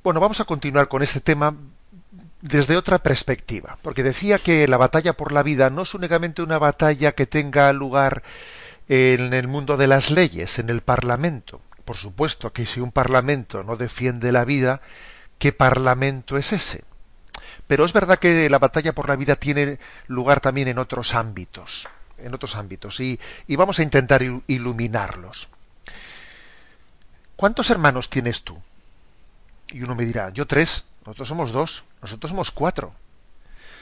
Bueno, 0.04 0.20
vamos 0.20 0.40
a 0.40 0.46
continuar 0.46 0.88
con 0.88 1.02
este 1.02 1.20
tema 1.20 1.56
desde 2.42 2.78
otra 2.78 3.00
perspectiva, 3.00 3.78
porque 3.82 4.04
decía 4.04 4.38
que 4.38 4.68
la 4.68 4.78
batalla 4.78 5.14
por 5.14 5.32
la 5.32 5.42
vida 5.42 5.70
no 5.72 5.82
es 5.82 5.96
únicamente 5.96 6.44
una 6.44 6.60
batalla 6.60 7.14
que 7.14 7.26
tenga 7.26 7.74
lugar 7.74 8.22
en 8.88 9.34
el 9.34 9.48
mundo 9.48 9.78
de 9.78 9.88
las 9.88 10.12
leyes, 10.12 10.60
en 10.60 10.70
el 10.70 10.82
Parlamento. 10.82 11.62
Por 11.86 11.98
supuesto 11.98 12.54
que 12.54 12.68
si 12.68 12.82
un 12.82 12.92
Parlamento 12.92 13.64
no 13.64 13.78
defiende 13.78 14.32
la 14.32 14.46
vida, 14.46 14.82
¿qué 15.40 15.54
Parlamento 15.54 16.38
es 16.38 16.54
ese? 16.54 16.84
Pero 17.66 17.84
es 17.84 17.94
verdad 17.94 18.20
que 18.20 18.48
la 18.50 18.60
batalla 18.60 18.94
por 18.94 19.10
la 19.10 19.16
vida 19.16 19.36
tiene 19.38 19.80
lugar 20.08 20.40
también 20.40 20.68
en 20.68 20.78
otros 20.78 21.16
ámbitos 21.16 21.88
en 22.18 22.34
otros 22.34 22.56
ámbitos 22.56 23.00
y, 23.00 23.20
vamos 23.50 23.80
a 23.80 23.84
intentar 23.84 24.22
iluminarlos. 24.48 25.48
¿Cuántos 27.36 27.70
hermanos 27.70 28.10
tienes 28.10 28.44
tú? 28.44 28.58
Y 29.72 29.82
uno 29.82 29.96
me 29.96 30.06
dirá, 30.06 30.30
yo 30.30 30.48
tres, 30.48 30.86
nosotros 31.06 31.28
somos 31.28 31.52
dos, 31.52 31.84
nosotros 32.02 32.30
somos 32.30 32.52
cuatro. 32.52 32.94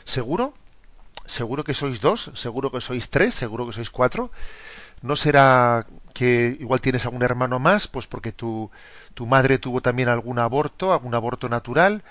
¿Seguro? 0.06 0.54
¿Seguro 1.26 1.64
que 1.64 1.74
sois 1.74 2.02
dos? 2.02 2.32
¿Seguro 2.34 2.72
que 2.72 2.82
sois 2.82 3.10
tres? 3.10 3.36
¿Seguro 3.36 3.68
que 3.68 3.74
sois 3.74 3.90
cuatro? 3.90 4.32
¿No 5.02 5.16
será 5.16 5.86
que 6.14 6.58
igual 6.60 6.82
tienes 6.82 7.06
algún 7.06 7.22
hermano 7.22 7.60
más? 7.60 7.88
Pues 7.88 8.08
porque 8.08 8.32
tu, 8.32 8.72
tu 9.14 9.26
madre 9.26 9.60
tuvo 9.60 9.82
también 9.82 10.10
algún 10.10 10.40
aborto, 10.40 10.92
algún 10.92 11.14
aborto 11.14 11.50
natural, 11.50 12.04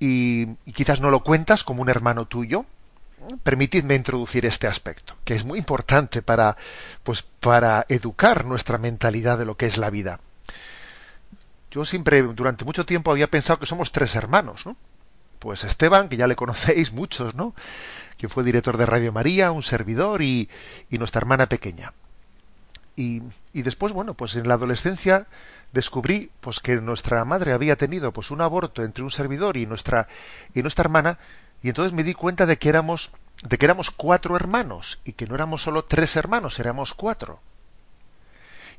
y 0.00 0.56
quizás 0.72 1.00
no 1.00 1.10
lo 1.10 1.20
cuentas 1.20 1.64
como 1.64 1.80
un 1.80 1.88
hermano 1.88 2.26
tuyo 2.26 2.66
permitidme 3.42 3.94
introducir 3.94 4.46
este 4.46 4.66
aspecto, 4.66 5.14
que 5.24 5.34
es 5.34 5.44
muy 5.44 5.58
importante 5.58 6.22
para, 6.22 6.56
pues, 7.02 7.22
para 7.22 7.86
educar 7.88 8.44
nuestra 8.44 8.78
mentalidad 8.78 9.38
de 9.38 9.44
lo 9.44 9.56
que 9.56 9.66
es 9.66 9.78
la 9.78 9.90
vida. 9.90 10.20
Yo 11.70 11.84
siempre, 11.84 12.22
durante 12.22 12.64
mucho 12.64 12.86
tiempo, 12.86 13.10
había 13.10 13.26
pensado 13.26 13.58
que 13.58 13.66
somos 13.66 13.90
tres 13.92 14.14
hermanos, 14.14 14.64
¿no? 14.66 14.76
Pues 15.40 15.64
Esteban, 15.64 16.08
que 16.08 16.16
ya 16.16 16.26
le 16.26 16.36
conocéis 16.36 16.92
muchos, 16.92 17.34
¿no? 17.34 17.54
Que 18.16 18.28
fue 18.28 18.44
director 18.44 18.76
de 18.76 18.86
Radio 18.86 19.12
María, 19.12 19.50
un 19.50 19.62
servidor 19.62 20.22
y, 20.22 20.48
y 20.90 20.98
nuestra 20.98 21.20
hermana 21.20 21.48
pequeña. 21.48 21.92
Y, 22.96 23.22
y, 23.52 23.62
después, 23.62 23.92
bueno, 23.92 24.14
pues 24.14 24.36
en 24.36 24.46
la 24.46 24.54
adolescencia 24.54 25.26
descubrí 25.72 26.30
pues 26.40 26.60
que 26.60 26.76
nuestra 26.76 27.24
madre 27.24 27.52
había 27.52 27.74
tenido 27.74 28.12
pues 28.12 28.30
un 28.30 28.40
aborto 28.40 28.84
entre 28.84 29.02
un 29.02 29.10
servidor 29.10 29.56
y 29.56 29.66
nuestra 29.66 30.06
y 30.54 30.62
nuestra 30.62 30.84
hermana 30.84 31.18
y 31.64 31.70
entonces 31.70 31.94
me 31.94 32.04
di 32.04 32.12
cuenta 32.12 32.44
de 32.44 32.58
que 32.58 32.68
éramos 32.68 33.10
de 33.42 33.56
que 33.56 33.64
éramos 33.64 33.90
cuatro 33.90 34.36
hermanos 34.36 35.00
y 35.02 35.14
que 35.14 35.26
no 35.26 35.34
éramos 35.34 35.62
solo 35.62 35.82
tres 35.82 36.14
hermanos, 36.14 36.58
éramos 36.60 36.92
cuatro. 36.92 37.40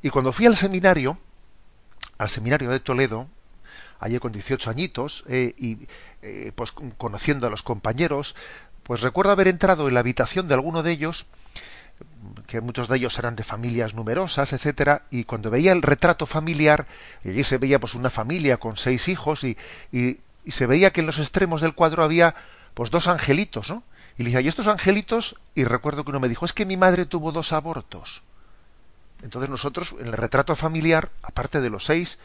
Y 0.02 0.10
cuando 0.10 0.32
fui 0.32 0.46
al 0.46 0.56
seminario, 0.56 1.18
al 2.16 2.28
seminario 2.28 2.70
de 2.70 2.78
Toledo, 2.78 3.26
allí 3.98 4.20
con 4.20 4.30
18 4.30 4.70
añitos, 4.70 5.24
eh, 5.28 5.52
y 5.58 5.88
eh, 6.22 6.52
pues 6.54 6.70
conociendo 6.96 7.48
a 7.48 7.50
los 7.50 7.64
compañeros, 7.64 8.36
pues 8.84 9.00
recuerdo 9.00 9.32
haber 9.32 9.48
entrado 9.48 9.88
en 9.88 9.94
la 9.94 10.00
habitación 10.00 10.46
de 10.46 10.54
alguno 10.54 10.84
de 10.84 10.92
ellos, 10.92 11.26
que 12.46 12.60
muchos 12.60 12.86
de 12.86 12.98
ellos 12.98 13.18
eran 13.18 13.34
de 13.34 13.42
familias 13.42 13.94
numerosas, 13.94 14.52
etcétera, 14.52 15.02
y 15.10 15.24
cuando 15.24 15.50
veía 15.50 15.72
el 15.72 15.82
retrato 15.82 16.24
familiar, 16.24 16.86
y 17.24 17.30
allí 17.30 17.42
se 17.42 17.58
veía 17.58 17.80
pues 17.80 17.94
una 17.94 18.10
familia 18.10 18.58
con 18.58 18.76
seis 18.76 19.08
hijos, 19.08 19.42
y, 19.42 19.56
y, 19.90 20.20
y 20.44 20.52
se 20.52 20.66
veía 20.66 20.92
que 20.92 21.00
en 21.00 21.06
los 21.06 21.18
extremos 21.18 21.60
del 21.60 21.74
cuadro 21.74 22.04
había 22.04 22.36
pues 22.76 22.90
dos 22.90 23.08
angelitos, 23.08 23.70
¿no? 23.70 23.82
Y 24.18 24.22
le 24.22 24.28
dije, 24.28 24.42
¿y 24.42 24.48
estos 24.48 24.66
angelitos? 24.66 25.36
Y 25.54 25.64
recuerdo 25.64 26.04
que 26.04 26.10
uno 26.10 26.20
me 26.20 26.28
dijo, 26.28 26.44
es 26.44 26.52
que 26.52 26.66
mi 26.66 26.76
madre 26.76 27.06
tuvo 27.06 27.32
dos 27.32 27.54
abortos. 27.54 28.22
Entonces 29.22 29.48
nosotros, 29.48 29.94
en 29.98 30.08
el 30.08 30.12
retrato 30.12 30.54
familiar, 30.54 31.10
aparte 31.22 31.62
de 31.62 31.70
los 31.70 31.86
seis, 31.86 32.18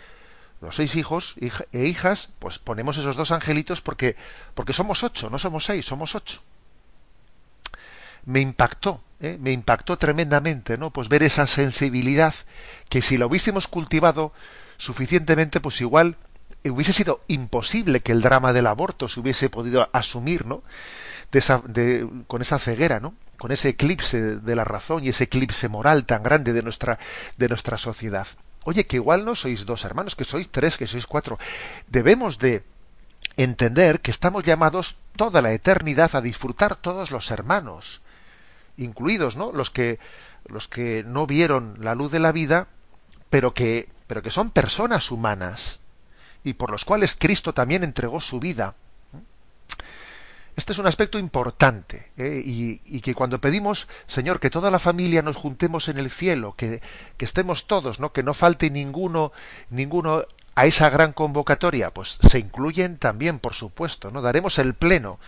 los 0.60 0.76
seis 0.76 0.98
hijos 0.98 1.36
e 1.72 1.86
hijas, 1.86 2.32
pues 2.40 2.60
ponemos 2.60 2.98
esos 2.98 3.16
dos 3.16 3.32
angelitos 3.32 3.80
porque, 3.80 4.18
porque 4.54 4.74
somos 4.74 5.06
ocho, 5.06 5.30
no 5.30 5.40
somos 5.40 5.64
seis, 5.64 5.86
somos 5.86 6.16
ocho. 6.16 6.42
Me 8.26 8.42
impactó, 8.42 9.02
¿eh? 9.22 9.38
me 9.40 9.54
impactó 9.54 9.98
tremendamente, 9.98 10.78
¿no? 10.78 10.90
Pues 10.90 11.08
ver 11.08 11.24
esa 11.24 11.48
sensibilidad 11.48 12.36
que 12.90 13.02
si 13.02 13.18
la 13.18 13.26
hubiésemos 13.26 13.70
cultivado 13.70 14.34
suficientemente, 14.76 15.62
pues 15.62 15.80
igual 15.80 16.18
hubiese 16.70 16.94
sido 16.94 17.22
imposible 17.28 18.02
que 18.02 18.12
el 18.12 18.22
drama 18.22 18.54
del 18.54 18.68
aborto 18.68 19.10
se 19.10 19.20
hubiese 19.20 19.50
podido 19.50 19.90
asumir, 19.94 20.46
¿no? 20.46 20.64
con 22.28 22.42
esa 22.42 22.60
ceguera, 22.60 23.00
¿no? 23.00 23.14
Con 23.38 23.52
ese 23.52 23.70
eclipse 23.70 24.38
de 24.38 24.56
la 24.56 24.66
razón 24.66 25.04
y 25.04 25.10
ese 25.10 25.24
eclipse 25.24 25.70
moral 25.70 26.06
tan 26.06 26.24
grande 26.24 26.54
de 26.54 26.62
nuestra, 26.62 27.00
de 27.38 27.48
nuestra 27.48 27.78
sociedad. 27.78 28.28
Oye, 28.66 28.86
que 28.86 28.98
igual 28.98 29.26
no 29.26 29.34
sois 29.34 29.66
dos 29.66 29.86
hermanos, 29.86 30.16
que 30.16 30.26
sois 30.26 30.52
tres, 30.52 30.78
que 30.78 30.86
sois 30.86 31.08
cuatro. 31.08 31.40
Debemos 31.88 32.38
de 32.38 32.64
entender 33.38 34.02
que 34.02 34.12
estamos 34.12 34.44
llamados 34.44 34.98
toda 35.16 35.42
la 35.42 35.54
eternidad 35.54 36.16
a 36.16 36.22
disfrutar 36.22 36.76
todos 36.76 37.10
los 37.10 37.32
hermanos, 37.32 38.02
incluidos, 38.78 39.36
¿no? 39.36 39.52
Los 39.52 39.72
que 39.72 40.00
los 40.46 40.68
que 40.68 41.04
no 41.06 41.28
vieron 41.28 41.78
la 41.80 41.96
luz 41.96 42.12
de 42.12 42.20
la 42.20 42.32
vida, 42.32 42.68
pero 43.30 43.54
que 43.54 43.90
pero 44.08 44.22
que 44.22 44.32
son 44.32 44.52
personas 44.52 45.10
humanas 45.12 45.81
y 46.44 46.54
por 46.54 46.72
los 46.72 46.86
cuales 46.86 47.16
Cristo 47.18 47.54
también 47.54 47.84
entregó 47.84 48.22
su 48.22 48.40
vida. 48.40 48.76
Este 50.56 50.74
es 50.74 50.80
un 50.80 50.88
aspecto 50.88 51.18
importante 51.18 52.12
¿eh? 52.18 52.42
y, 52.46 53.00
que 53.02 53.16
cuando 53.16 53.40
pedimos, 53.40 53.88
Señor, 54.06 54.40
que 54.40 54.50
toda 54.50 54.70
la 54.70 54.80
familia 54.80 55.22
nos 55.22 55.38
juntemos 55.38 55.88
en 55.88 55.98
el 55.98 56.10
cielo, 56.12 56.56
que, 56.58 56.82
que, 57.18 57.26
estemos 57.26 57.68
todos, 57.68 58.02
¿no? 58.02 58.12
que 58.12 58.22
no 58.22 58.34
falte 58.34 58.70
ninguno, 58.70 59.32
ninguno 59.70 60.26
a 60.56 60.66
esa 60.66 60.90
gran 60.90 61.14
convocatoria, 61.14 61.94
pues 61.94 62.20
se 62.28 62.40
incluyen 62.40 62.98
también, 62.98 63.40
por 63.40 63.54
supuesto, 63.54 64.12
¿no? 64.12 64.22
Daremos 64.22 64.60
el 64.60 64.74
pleno 64.74 65.20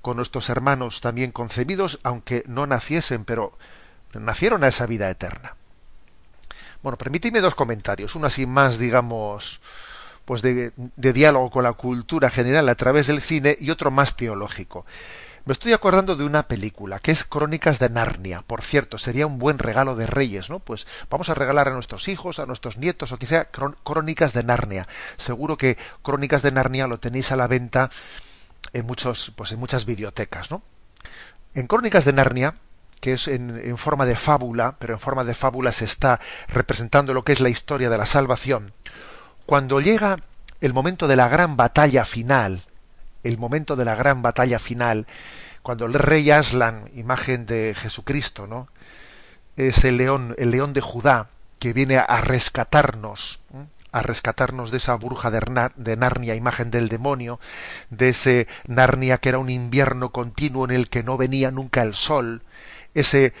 con 0.00 0.16
nuestros 0.16 0.48
hermanos 0.48 1.00
también 1.00 1.32
concebidos, 1.32 1.98
aunque 2.04 2.44
no 2.46 2.66
naciesen, 2.66 3.24
pero 3.24 3.58
nacieron 4.14 4.64
a 4.64 4.68
esa 4.68 4.86
vida 4.86 5.10
eterna. 5.10 5.56
Bueno, 6.82 6.96
permíteme 6.96 7.40
dos 7.40 7.54
comentarios, 7.54 8.14
uno 8.14 8.28
así 8.28 8.46
más, 8.46 8.78
digamos, 8.78 9.60
pues 10.30 10.42
de, 10.42 10.70
diálogo 10.94 11.50
con 11.50 11.64
la 11.64 11.72
cultura 11.72 12.30
general 12.30 12.68
a 12.68 12.76
través 12.76 13.08
del 13.08 13.20
cine 13.20 13.56
y 13.58 13.70
otro 13.70 13.90
más 13.90 14.14
teológico. 14.14 14.86
Me 15.44 15.52
estoy 15.52 15.72
acordando 15.72 16.14
de 16.14 16.22
una 16.22 16.44
película 16.44 17.00
que 17.00 17.10
es 17.10 17.24
Crónicas 17.24 17.80
de 17.80 17.90
Narnia. 17.90 18.42
Por 18.42 18.62
cierto, 18.62 18.96
sería 18.96 19.26
un 19.26 19.40
buen 19.40 19.58
regalo 19.58 19.96
de 19.96 20.06
Reyes, 20.06 20.48
¿no? 20.48 20.60
Pues 20.60 20.86
vamos 21.10 21.30
a 21.30 21.34
regalar 21.34 21.66
a 21.66 21.72
nuestros 21.72 22.06
hijos, 22.06 22.38
a 22.38 22.46
nuestros 22.46 22.76
nietos 22.76 23.10
o 23.10 23.18
quizá 23.18 23.46
Crónicas 23.46 24.32
de 24.32 24.44
Narnia. 24.44 24.86
Seguro 25.16 25.56
que 25.58 25.76
Crónicas 26.04 26.42
de 26.42 26.52
Narnia 26.52 26.86
lo 26.86 27.00
tenéis 27.00 27.32
a 27.32 27.36
la 27.36 27.48
venta 27.48 27.90
en 28.72 28.86
muchos, 28.86 29.32
pues 29.34 29.50
en 29.50 29.58
muchas 29.58 29.84
bibliotecas, 29.84 30.52
¿no? 30.52 30.62
En 31.56 31.66
Crónicas 31.66 32.04
de 32.04 32.12
Narnia, 32.12 32.54
que 33.00 33.14
es 33.14 33.26
en, 33.26 33.60
en 33.64 33.76
forma 33.76 34.06
de 34.06 34.14
fábula, 34.14 34.76
pero 34.78 34.92
en 34.92 35.00
forma 35.00 35.24
de 35.24 35.34
fábula 35.34 35.72
se 35.72 35.86
está 35.86 36.20
representando 36.46 37.14
lo 37.14 37.24
que 37.24 37.32
es 37.32 37.40
la 37.40 37.48
historia 37.48 37.90
de 37.90 37.98
la 37.98 38.06
salvación 38.06 38.74
cuando 39.50 39.80
llega 39.80 40.20
el 40.60 40.72
momento 40.72 41.08
de 41.08 41.16
la 41.16 41.26
gran 41.26 41.56
batalla 41.56 42.04
final, 42.04 42.62
el 43.24 43.36
momento 43.36 43.74
de 43.74 43.84
la 43.84 43.96
gran 43.96 44.22
batalla 44.22 44.60
final, 44.60 45.08
cuando 45.62 45.86
el 45.86 45.94
rey 45.94 46.30
Aslan, 46.30 46.88
imagen 46.94 47.46
de 47.46 47.74
Jesucristo, 47.76 48.46
¿no? 48.46 48.68
Es 49.56 49.84
el 49.84 49.96
león, 49.96 50.36
el 50.38 50.52
león 50.52 50.72
de 50.72 50.80
Judá, 50.80 51.30
que 51.58 51.72
viene 51.72 51.98
a 51.98 52.20
rescatarnos, 52.20 53.40
a 53.90 54.02
rescatarnos 54.02 54.70
de 54.70 54.76
esa 54.76 54.94
bruja 54.94 55.32
de, 55.32 55.96
Narnia, 55.96 56.36
imagen 56.36 56.70
del 56.70 56.88
demonio, 56.88 57.40
de 57.90 58.10
ese 58.10 58.46
Narnia 58.68 59.18
que 59.18 59.30
era 59.30 59.38
un 59.38 59.50
invierno 59.50 60.10
continuo 60.10 60.64
en 60.64 60.70
el 60.70 60.88
que 60.88 61.02
no 61.02 61.16
venía 61.16 61.50
nunca 61.50 61.82
el 61.82 61.96
sol, 61.96 62.42
ese 62.94 63.32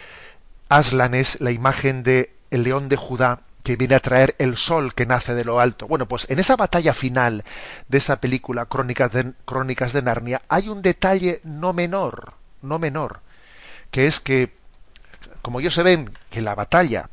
Aslan 0.68 1.14
es 1.14 1.40
la 1.40 1.52
imagen 1.52 2.02
de 2.02 2.34
el 2.50 2.64
león 2.64 2.88
de 2.88 2.96
Judá 2.96 3.42
que 3.62 3.76
viene 3.76 3.94
a 3.94 4.00
traer 4.00 4.34
el 4.38 4.56
sol 4.56 4.94
que 4.94 5.06
nace 5.06 5.34
de 5.34 5.44
lo 5.44 5.60
alto. 5.60 5.86
Bueno, 5.86 6.06
pues 6.06 6.28
en 6.30 6.38
esa 6.38 6.56
batalla 6.56 6.94
final 6.94 7.44
de 7.88 7.98
esa 7.98 8.20
película 8.20 8.66
Crónicas 8.66 9.12
de, 9.12 9.32
Crónicas 9.44 9.92
de 9.92 10.02
Narnia 10.02 10.42
hay 10.48 10.68
un 10.68 10.82
detalle 10.82 11.40
no 11.44 11.72
menor, 11.72 12.34
no 12.62 12.78
menor, 12.78 13.20
que 13.90 14.06
es 14.06 14.20
que, 14.20 14.52
como 15.42 15.60
ellos 15.60 15.74
se 15.74 15.82
ven 15.82 16.12
que 16.30 16.40
la 16.40 16.54
batalla 16.54 17.10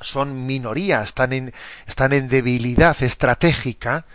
son 0.00 0.46
minorías, 0.46 1.04
están 1.04 1.32
en, 1.32 1.52
están 1.86 2.12
en 2.12 2.28
debilidad 2.28 3.00
estratégica, 3.02 4.06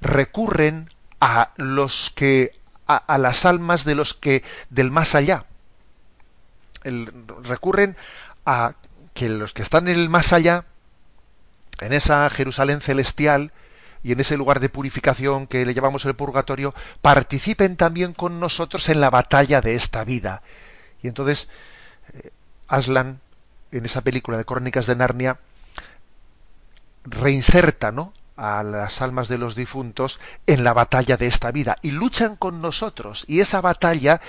recurren 0.00 0.90
a 1.20 1.52
los 1.56 2.12
que 2.14 2.52
a, 2.86 3.18
las 3.18 3.44
almas 3.44 3.84
de 3.84 3.94
los 3.94 4.14
que 4.14 4.42
del 4.70 4.90
más 4.90 5.14
allá. 5.14 5.44
recurren 7.42 7.96
a 8.46 8.74
que 9.12 9.28
los 9.28 9.52
que 9.52 9.62
están 9.62 9.88
en 9.88 9.98
el 9.98 10.08
más 10.08 10.32
allá 10.32 10.64
en 11.80 11.92
esa 11.92 12.28
Jerusalén 12.30 12.80
celestial 12.80 13.52
y 14.02 14.12
en 14.12 14.20
ese 14.20 14.36
lugar 14.36 14.60
de 14.60 14.68
purificación 14.68 15.46
que 15.46 15.66
le 15.66 15.74
llamamos 15.74 16.04
el 16.04 16.14
purgatorio, 16.14 16.74
participen 17.02 17.76
también 17.76 18.12
con 18.12 18.40
nosotros 18.40 18.88
en 18.88 19.00
la 19.00 19.10
batalla 19.10 19.60
de 19.60 19.74
esta 19.74 20.04
vida. 20.04 20.42
Y 21.02 21.08
entonces 21.08 21.48
eh, 22.14 22.30
Aslan, 22.68 23.20
en 23.72 23.84
esa 23.84 24.02
película 24.02 24.38
de 24.38 24.44
Crónicas 24.44 24.86
de 24.86 24.96
Narnia, 24.96 25.38
reinserta 27.04 27.92
¿no? 27.92 28.12
a 28.36 28.62
las 28.62 29.02
almas 29.02 29.28
de 29.28 29.36
los 29.36 29.56
difuntos 29.56 30.20
en 30.46 30.62
la 30.62 30.72
batalla 30.72 31.16
de 31.16 31.26
esta 31.26 31.50
vida 31.50 31.76
y 31.82 31.90
luchan 31.90 32.36
con 32.36 32.62
nosotros. 32.62 33.24
Y 33.26 33.40
esa 33.40 33.60
batalla 33.60 34.20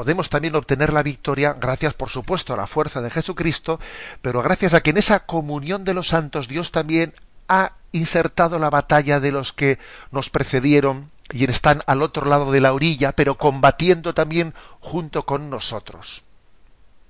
podemos 0.00 0.30
también 0.30 0.56
obtener 0.56 0.94
la 0.94 1.02
victoria 1.02 1.52
gracias, 1.52 1.92
por 1.92 2.08
supuesto, 2.08 2.54
a 2.54 2.56
la 2.56 2.66
fuerza 2.66 3.02
de 3.02 3.10
Jesucristo, 3.10 3.78
pero 4.22 4.40
gracias 4.40 4.72
a 4.72 4.80
que 4.80 4.88
en 4.88 4.96
esa 4.96 5.26
comunión 5.26 5.84
de 5.84 5.92
los 5.92 6.08
santos 6.08 6.48
Dios 6.48 6.72
también 6.72 7.12
ha 7.48 7.72
insertado 7.92 8.58
la 8.58 8.70
batalla 8.70 9.20
de 9.20 9.30
los 9.30 9.52
que 9.52 9.78
nos 10.10 10.30
precedieron 10.30 11.10
y 11.30 11.44
están 11.44 11.82
al 11.84 12.00
otro 12.00 12.24
lado 12.24 12.50
de 12.50 12.62
la 12.62 12.72
orilla, 12.72 13.12
pero 13.12 13.36
combatiendo 13.36 14.14
también 14.14 14.54
junto 14.80 15.26
con 15.26 15.50
nosotros. 15.50 16.22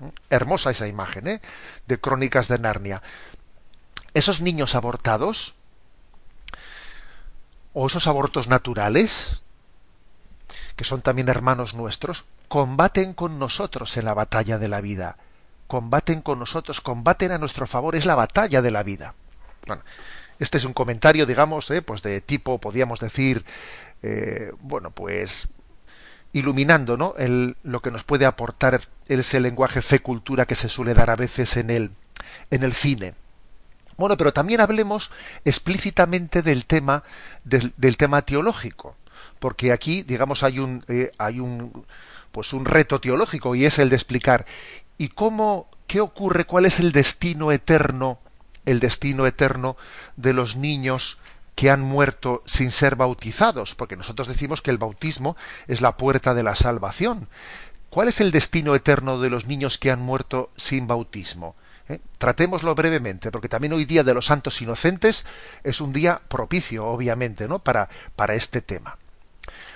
¿Mm? 0.01 0.09
Hermosa 0.29 0.73
esa 0.73 0.89
imagen, 0.89 1.29
¿eh? 1.29 1.41
De 1.87 2.01
Crónicas 2.01 2.49
de 2.49 2.59
Narnia. 2.59 3.05
Esos 4.15 4.41
niños 4.41 4.75
abortados, 4.75 5.55
o 7.73 7.87
esos 7.87 8.09
abortos 8.09 8.49
naturales, 8.49 9.43
que 10.75 10.83
son 10.83 11.03
también 11.03 11.29
hermanos 11.29 11.75
nuestros, 11.75 12.25
combaten 12.51 13.15
con 13.15 13.39
nosotros 13.39 13.97
en 13.97 14.07
la 14.07 14.13
batalla 14.13 14.59
de 14.59 14.67
la 14.67 14.81
vida. 14.81 15.17
Combaten 15.69 16.21
con 16.21 16.41
nosotros, 16.41 16.81
combaten 16.81 17.31
a 17.31 17.39
nuestro 17.39 17.65
favor, 17.65 17.95
es 17.95 18.07
la 18.07 18.17
batalla 18.17 18.61
de 18.61 18.73
la 18.73 18.83
vida. 18.83 19.15
Bueno, 19.69 19.85
este 20.41 20.59
es 20.59 20.65
un 20.65 20.73
comentario, 20.73 21.27
digamos, 21.27 21.71
eh, 21.71 21.81
pues 21.81 22.03
de 22.03 22.21
tipo, 22.21 22.59
podríamos 22.59 22.99
decir, 22.99 23.45
eh, 24.03 24.51
bueno, 24.63 24.91
pues 24.91 25.47
iluminando, 26.33 26.97
¿no? 26.97 27.15
El, 27.19 27.57
lo 27.63 27.83
que 27.83 27.93
nos 27.93 28.03
puede 28.03 28.27
aportar 28.27 28.81
ese 29.07 29.39
lenguaje 29.39 29.81
fe 29.81 30.01
cultura 30.01 30.45
que 30.45 30.57
se 30.57 30.69
suele 30.69 30.93
dar 30.93 31.11
a 31.11 31.17
veces 31.17 31.57
en 31.57 31.71
el, 31.71 31.93
en 32.51 32.65
el 32.65 32.75
cine. 32.75 33.15
Bueno, 33.97 34.17
pero 34.17 34.33
también 34.33 34.61
hablemos 34.61 35.13
explícitamente 35.45 36.43
del 36.43 36.67
tema 36.67 37.05
del, 37.45 37.97
tema 37.97 38.23
teológico, 38.23 38.97
porque 39.39 39.71
aquí, 39.71 40.03
digamos, 40.03 40.43
hay 40.43 40.59
un 40.59 40.85
eh, 40.89 41.13
hay 41.17 41.39
un 41.39 41.87
pues 42.33 42.53
un 42.53 42.65
reto 42.65 43.01
teológico 43.01 43.55
y 43.55 43.65
es 43.65 43.79
el 43.79 43.89
de 43.89 43.97
explicar 43.97 44.47
y 44.99 45.09
cómo 45.09 45.69
qué 45.87 46.01
ocurre, 46.01 46.45
cuál 46.45 46.67
es 46.67 46.79
el 46.79 46.93
destino 46.93 47.51
eterno, 47.53 48.19
el 48.65 48.81
destino 48.81 49.27
eterno 49.27 49.77
de 50.17 50.33
los 50.33 50.57
niños 50.57 51.19
que 51.55 51.71
han 51.71 51.81
muerto 51.81 52.43
sin 52.47 52.71
ser 52.71 52.97
bautizados, 52.97 53.75
porque 53.75 53.97
nosotros 53.97 54.29
decimos 54.29 54.63
que 54.63 54.71
el 54.71 54.79
bautismo 54.79 55.37
es 55.67 55.81
la 55.81 55.97
puerta 55.97 56.33
de 56.33 56.43
la 56.43 56.55
salvación. 56.55 57.29
¿Cuál 57.91 58.09
es 58.09 58.21
el 58.21 58.31
destino 58.31 58.75
eterno 58.75 59.21
de 59.21 59.31
los 59.31 59.47
niños 59.47 59.79
que 59.79 59.91
han 59.91 60.01
muerto 60.01 60.51
sin 60.57 60.87
bautismo? 60.87 61.57
¿eh? 61.89 61.99
Tratémoslo 62.19 62.75
brevemente, 62.75 63.33
porque 63.33 63.49
también 63.49 63.73
hoy 63.73 63.85
día 63.85 64.05
de 64.05 64.15
los 64.15 64.27
santos 64.27 64.63
inocentes 64.63 65.27
es 65.65 65.81
un 65.81 65.93
día 65.93 66.21
propicio, 66.29 66.87
obviamente, 66.87 67.49
¿no? 67.49 67.59
para, 67.59 67.89
para 68.15 68.35
este 68.35 68.63
tema. 68.63 68.97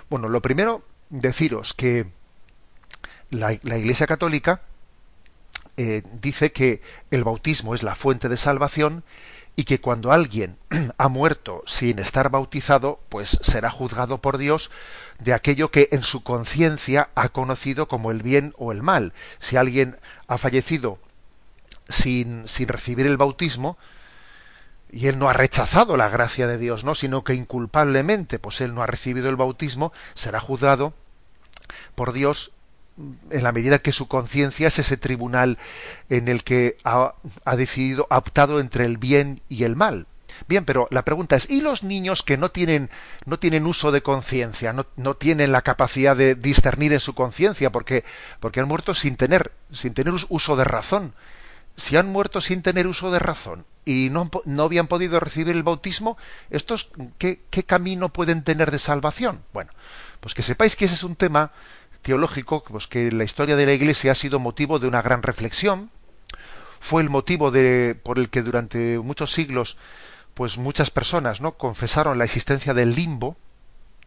Bueno, 0.09 0.29
lo 0.29 0.41
primero, 0.41 0.85
deciros 1.11 1.75
que 1.75 2.07
la, 3.35 3.53
Iglesia 3.53 4.07
Católica 4.07 4.63
eh, 5.77 6.03
dice 6.21 6.53
que 6.53 6.83
el 7.11 7.25
bautismo 7.25 7.75
es 7.75 7.83
la 7.83 7.95
fuente 7.95 8.29
de 8.29 8.37
salvación 8.37 9.05
y 9.57 9.65
que 9.65 9.81
cuando 9.81 10.13
alguien 10.13 10.57
ha 10.99 11.09
muerto 11.09 11.63
sin 11.67 11.99
estar 11.99 12.31
bautizado, 12.31 13.01
pues 13.09 13.39
será 13.43 13.71
juzgado 13.71 14.19
por 14.19 14.39
Dios 14.39 14.71
de 15.19 15.33
aquello 15.33 15.71
que 15.71 15.89
en 15.93 16.03
su 16.03 16.23
conciencia 16.23 17.11
ha 17.15 17.29
conocido 17.29 17.87
como 17.87 18.11
el 18.11 18.23
bien 18.23 18.55
o 18.59 18.73
el 18.73 18.83
mal. 18.83 19.13
Si 19.39 19.57
alguien 19.57 19.97
ha 20.27 20.39
fallecido 20.39 20.99
sin, 21.89 22.49
sin 22.49 22.69
recibir 22.69 23.07
el 23.07 23.17
bautismo, 23.17 23.79
y 24.91 25.09
él 25.09 25.19
no 25.19 25.29
ha 25.29 25.33
rechazado 25.33 25.97
la 25.97 26.09
gracia 26.09 26.47
de 26.47 26.57
Dios, 26.57 26.85
¿no? 26.85 26.95
sino 26.95 27.25
que 27.25 27.35
inculpablemente, 27.35 28.39
pues 28.39 28.61
él 28.61 28.75
no 28.75 28.83
ha 28.83 28.87
recibido 28.87 29.29
el 29.29 29.35
bautismo, 29.35 29.93
será 30.15 30.39
juzgado 30.39 30.95
por 31.97 32.13
Dios 32.13 32.53
en 33.31 33.43
la 33.43 33.53
medida 33.53 33.81
que 33.81 33.93
su 33.93 34.09
conciencia 34.09 34.69
es 34.69 34.79
ese 34.79 34.97
tribunal 34.97 35.59
en 36.09 36.29
el 36.29 36.45
que 36.45 36.77
ha, 36.85 37.15
ha, 37.45 37.57
decidido, 37.57 38.07
ha 38.11 38.19
optado 38.19 38.61
entre 38.61 38.85
el 38.85 38.99
bien 38.99 39.43
y 39.49 39.65
el 39.65 39.77
mal. 39.77 40.07
Bien, 40.49 40.65
pero 40.65 40.89
la 40.91 41.05
pregunta 41.05 41.37
es, 41.37 41.49
¿y 41.49 41.61
los 41.61 41.83
niños 41.83 42.23
que 42.23 42.37
no 42.37 42.51
tienen, 42.51 42.91
no 43.25 43.39
tienen 43.39 43.67
uso 43.67 43.93
de 43.93 44.03
conciencia, 44.03 44.73
no, 44.73 44.87
no, 44.97 45.15
tienen 45.15 45.53
la 45.53 45.63
capacidad 45.63 46.17
de 46.17 46.35
discernir 46.35 46.93
en 46.93 47.01
su 47.01 47.15
conciencia, 47.15 47.71
porque, 47.71 48.05
porque 48.41 48.61
han 48.61 48.69
muerto 48.69 48.95
sin 48.95 49.17
tener, 49.17 49.53
sin 49.73 49.95
tener 49.95 50.13
uso 50.29 50.57
de 50.57 50.65
razón? 50.65 51.15
si 51.77 51.97
han 51.97 52.11
muerto 52.11 52.41
sin 52.41 52.63
tener 52.63 52.87
uso 52.87 53.11
de 53.11 53.19
razón 53.19 53.65
y 53.85 54.09
no, 54.11 54.31
no 54.45 54.63
habían 54.63 54.87
podido 54.87 55.21
recibir 55.21 55.55
el 55.55 55.63
bautismo, 55.63 56.17
¿estos 56.51 56.91
qué, 57.19 57.41
qué, 57.51 57.65
camino 57.65 58.11
pueden 58.11 58.45
tener 58.45 58.71
de 58.71 58.79
salvación? 58.79 59.43
Bueno, 59.53 59.73
pues 60.21 60.35
que 60.35 60.43
sepáis 60.43 60.77
que 60.77 60.87
ese 60.87 60.95
es 60.95 61.03
un 61.03 61.17
tema 61.17 61.53
teológico 62.05 62.63
pues 62.63 62.87
que 62.87 63.11
la 63.11 63.25
historia 63.25 63.57
de 63.57 63.67
la 63.67 63.73
Iglesia 63.73 64.13
ha 64.13 64.15
sido 64.15 64.39
motivo 64.39 64.79
de 64.79 64.87
una 64.87 65.03
gran 65.03 65.23
reflexión, 65.23 65.91
fue 66.79 67.03
el 67.03 67.09
motivo 67.09 67.51
de, 67.51 67.99
por 68.01 68.19
el 68.19 68.29
que 68.29 68.43
durante 68.43 68.99
muchos 68.99 69.33
siglos 69.33 69.79
pues 70.35 70.59
muchas 70.59 70.91
personas 70.91 71.41
no 71.41 71.53
confesaron 71.53 72.19
la 72.19 72.25
existencia 72.25 72.75
del 72.75 72.95
limbo, 72.95 73.37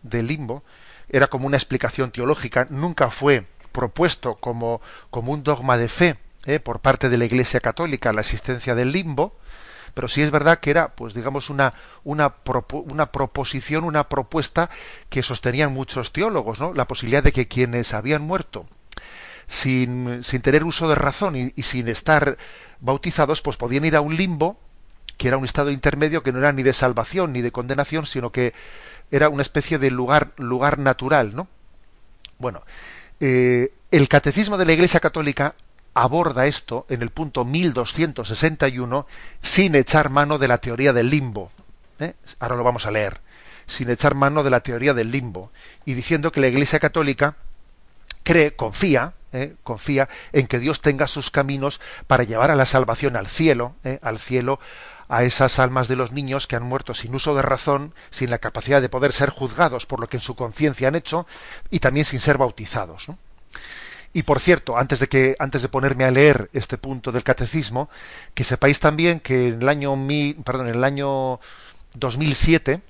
del 0.04 0.28
limbo, 0.28 0.64
era 1.10 1.28
como 1.28 1.48
una 1.48 1.58
explicación 1.58 2.12
teológica, 2.12 2.68
nunca 2.70 3.10
fue 3.10 3.48
propuesto 3.72 4.36
como, 4.36 4.80
como 5.10 5.32
un 5.32 5.43
dogma 5.43 5.78
de 5.78 5.88
fe, 5.89 6.18
¿eh? 6.45 6.60
por 6.60 6.82
parte 6.82 7.10
de 7.10 7.18
la 7.18 7.26
Iglesia 7.26 7.60
Católica 7.60 8.14
la 8.14 8.22
existencia 8.22 8.76
del 8.76 8.91
limbo, 8.91 9.36
pero 9.98 10.08
sí 10.08 10.22
es 10.22 10.30
verdad 10.30 10.60
que 10.60 10.70
era, 10.70 10.89
pues 10.89 11.16
digamos, 11.16 11.50
una, 11.50 11.74
una, 12.04 12.36
una 12.72 13.12
proposición, 13.12 13.84
una 13.84 14.08
propuesta 14.08 14.70
que 15.10 15.24
sostenían 15.24 15.74
muchos 15.74 16.14
teólogos, 16.14 16.60
¿no? 16.60 16.72
La 16.72 16.86
posibilidad 16.86 17.24
de 17.24 17.32
que 17.32 17.48
quienes 17.48 17.95
habían 17.95 18.22
muerto 18.22 18.68
sin, 19.48 20.24
sin 20.24 20.43
tener 20.43 20.64
uso 20.66 20.88
de 20.88 20.93
razón 20.93 21.36
y, 21.36 21.64
sin 21.64 21.88
estar 21.88 22.38
bautizados, 22.80 23.41
pues 23.41 23.58
podían 23.58 23.86
ir 23.86 23.95
a 23.95 24.02
un 24.02 24.16
limbo, 24.16 24.60
que 25.18 25.30
era 25.30 25.38
un 25.38 25.45
estado 25.45 25.72
intermedio 25.72 26.22
que 26.22 26.32
no 26.32 26.38
era 26.38 26.54
ni 26.54 26.62
de 26.62 26.74
salvación 26.74 27.34
ni 27.34 27.41
de 27.41 27.52
condenación, 27.52 28.06
sino 28.06 28.32
que 28.32 28.54
era 29.10 29.30
una 29.30 29.41
especie 29.41 29.80
de 29.80 29.89
lugar, 29.89 30.34
lugar 30.38 30.78
natural, 30.78 31.36
¿no? 31.36 31.48
Bueno, 32.38 32.62
eh, 33.20 33.74
el 33.89 34.08
catecismo 34.10 34.60
de 34.60 34.66
la 34.66 34.74
Iglesia 34.74 35.00
Católica 35.00 35.56
aborda 35.98 36.45
esto 36.45 36.86
en 36.89 37.02
el 37.02 37.10
punto 37.10 37.43
1261 37.43 39.08
sin 39.41 39.74
echar 39.74 40.10
mano 40.12 40.38
de 40.38 40.48
la 40.48 40.60
teoría 40.60 40.93
del 40.93 41.10
limbo. 41.10 41.52
¿eh? 42.00 42.14
Ahora 42.39 42.56
lo 42.56 42.64
vamos 42.64 42.86
a 42.86 42.91
leer. 42.91 43.20
Sin 43.66 43.89
echar 43.89 44.14
mano 44.14 44.43
de 44.43 44.52
la 44.52 44.60
teoría 44.60 44.93
del 44.93 45.12
limbo. 45.12 45.52
Y 45.86 45.95
diciendo 45.95 46.32
que 46.32 46.39
la 46.39 46.48
Iglesia 46.48 46.80
Católica 46.80 47.36
cree, 48.22 48.56
confía, 48.56 49.14
¿eh? 49.34 49.56
confía 49.64 50.08
en 50.34 50.45
que 50.45 50.60
Dios 50.60 50.82
tenga 50.82 51.08
sus 51.08 51.32
caminos 51.32 51.82
para 52.06 52.24
llevar 52.24 52.52
a 52.52 52.56
la 52.56 52.68
salvación 52.68 53.16
al 53.16 53.28
cielo, 53.28 53.76
¿eh? 53.84 53.98
al 54.04 54.20
cielo 54.20 54.60
a 55.10 55.24
esas 55.24 55.58
almas 55.58 55.88
de 55.88 55.95
los 55.95 56.12
niños 56.12 56.45
que 56.45 56.58
han 56.58 56.64
muerto 56.64 56.93
sin 56.93 57.16
uso 57.16 57.34
de 57.34 57.41
razón, 57.41 57.95
sin 58.12 58.30
la 58.30 58.38
capacidad 58.38 58.82
de 58.82 58.89
poder 58.89 59.14
ser 59.14 59.32
juzgados 59.32 59.88
por 59.88 60.00
lo 60.00 60.10
que 60.10 60.18
en 60.18 60.22
su 60.22 60.36
conciencia 60.36 60.89
han 60.89 60.95
hecho 60.95 61.26
y 61.72 61.80
también 61.80 62.06
sin 62.06 62.20
ser 62.20 62.38
bautizados. 62.38 63.08
Y 64.14 64.24
por 64.24 64.39
cierto, 64.39 64.78
antes 64.78 64.99
de 64.99 65.08
que 65.08 65.36
antes 65.39 65.62
de 65.62 65.70
ponerme 65.70 66.05
a 66.05 66.12
leer 66.12 66.49
este 66.53 66.78
punto 66.78 67.12
del 67.12 67.24
catecismo, 67.24 67.89
que 68.34 68.43
sepáis 68.43 68.80
también 68.80 69.20
que 69.20 69.49
en 69.49 69.62
el 69.62 69.70
año 69.70 69.95
perdón, 70.43 70.70
en 70.70 70.76
el 70.76 70.84
año 70.84 71.39
2007 71.93 72.82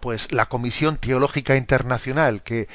pues 0.00 0.32
la 0.32 0.46
Comisión 0.46 0.96
Teológica 0.96 1.56
Internacional, 1.56 2.42
que, 2.42 2.68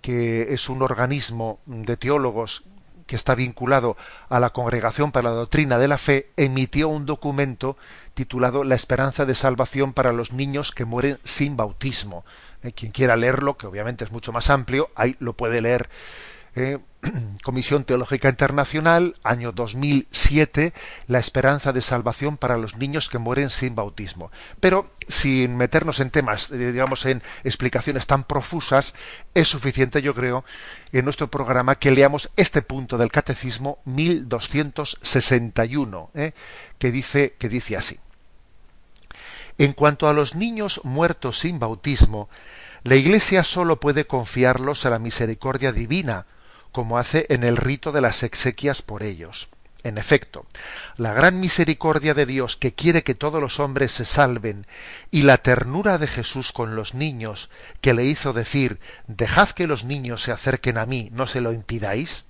que 0.00 0.52
es 0.54 0.68
un 0.68 0.82
organismo 0.82 1.58
de 1.66 1.96
teólogos 1.96 2.64
que 3.06 3.16
está 3.16 3.34
vinculado 3.34 3.96
a 4.28 4.38
la 4.38 4.50
Congregación 4.50 5.12
para 5.12 5.30
la 5.30 5.36
Doctrina 5.36 5.78
de 5.78 5.88
la 5.88 5.98
Fe, 5.98 6.30
emitió 6.36 6.88
un 6.88 7.06
documento 7.06 7.76
titulado 8.14 8.64
La 8.64 8.74
esperanza 8.74 9.24
de 9.24 9.34
salvación 9.34 9.94
para 9.94 10.12
los 10.12 10.32
niños 10.32 10.72
que 10.72 10.84
mueren 10.84 11.18
sin 11.24 11.56
bautismo. 11.56 12.24
Eh, 12.62 12.72
quien 12.72 12.92
quiera 12.92 13.16
leerlo, 13.16 13.56
que 13.56 13.66
obviamente 13.66 14.04
es 14.04 14.12
mucho 14.12 14.32
más 14.32 14.50
amplio, 14.50 14.90
ahí 14.94 15.16
lo 15.20 15.32
puede 15.32 15.62
leer. 15.62 15.88
Eh, 16.56 16.78
Comisión 17.42 17.84
Teológica 17.84 18.28
Internacional, 18.28 19.14
año 19.22 19.52
2007, 19.52 20.74
la 21.06 21.18
esperanza 21.18 21.72
de 21.72 21.80
salvación 21.82 22.36
para 22.36 22.56
los 22.56 22.76
niños 22.76 23.08
que 23.08 23.18
mueren 23.18 23.50
sin 23.50 23.76
bautismo. 23.76 24.30
Pero 24.60 24.90
sin 25.06 25.56
meternos 25.56 26.00
en 26.00 26.10
temas, 26.10 26.50
eh, 26.50 26.72
digamos, 26.72 27.06
en 27.06 27.22
explicaciones 27.44 28.06
tan 28.06 28.24
profusas, 28.24 28.94
es 29.34 29.46
suficiente, 29.48 30.02
yo 30.02 30.14
creo, 30.14 30.44
en 30.92 31.04
nuestro 31.04 31.28
programa 31.28 31.76
que 31.76 31.92
leamos 31.92 32.30
este 32.36 32.62
punto 32.62 32.98
del 32.98 33.12
Catecismo 33.12 33.78
1261, 33.84 36.10
¿eh? 36.14 36.32
que 36.78 36.90
dice 36.90 37.36
que 37.38 37.48
dice 37.48 37.76
así: 37.76 38.00
En 39.56 39.72
cuanto 39.72 40.08
a 40.08 40.12
los 40.12 40.34
niños 40.34 40.80
muertos 40.82 41.38
sin 41.38 41.60
bautismo, 41.60 42.28
la 42.82 42.96
Iglesia 42.96 43.44
sólo 43.44 43.78
puede 43.80 44.06
confiarlos 44.06 44.86
a 44.86 44.90
la 44.90 44.98
misericordia 44.98 45.70
divina 45.72 46.26
como 46.78 46.96
hace 46.96 47.26
en 47.30 47.42
el 47.42 47.56
rito 47.56 47.90
de 47.90 48.00
las 48.00 48.22
exequias 48.22 48.82
por 48.82 49.02
ellos. 49.02 49.48
En 49.82 49.98
efecto, 49.98 50.46
la 50.96 51.12
gran 51.12 51.40
misericordia 51.40 52.14
de 52.14 52.24
Dios 52.24 52.56
que 52.56 52.72
quiere 52.72 53.02
que 53.02 53.16
todos 53.16 53.40
los 53.40 53.58
hombres 53.58 53.90
se 53.90 54.04
salven 54.04 54.64
y 55.10 55.22
la 55.22 55.38
ternura 55.38 55.98
de 55.98 56.06
Jesús 56.06 56.52
con 56.52 56.76
los 56.76 56.94
niños 56.94 57.50
que 57.80 57.94
le 57.94 58.04
hizo 58.04 58.32
decir 58.32 58.78
Dejad 59.08 59.48
que 59.48 59.66
los 59.66 59.82
niños 59.82 60.22
se 60.22 60.30
acerquen 60.30 60.78
a 60.78 60.86
mí, 60.86 61.10
no 61.12 61.26
se 61.26 61.40
lo 61.40 61.52
impidáis, 61.52 62.26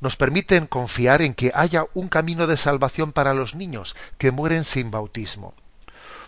nos 0.00 0.14
permiten 0.14 0.68
confiar 0.68 1.20
en 1.20 1.34
que 1.34 1.50
haya 1.52 1.86
un 1.94 2.08
camino 2.08 2.46
de 2.46 2.56
salvación 2.56 3.10
para 3.10 3.34
los 3.34 3.56
niños 3.56 3.96
que 4.18 4.30
mueren 4.30 4.62
sin 4.62 4.92
bautismo. 4.92 5.52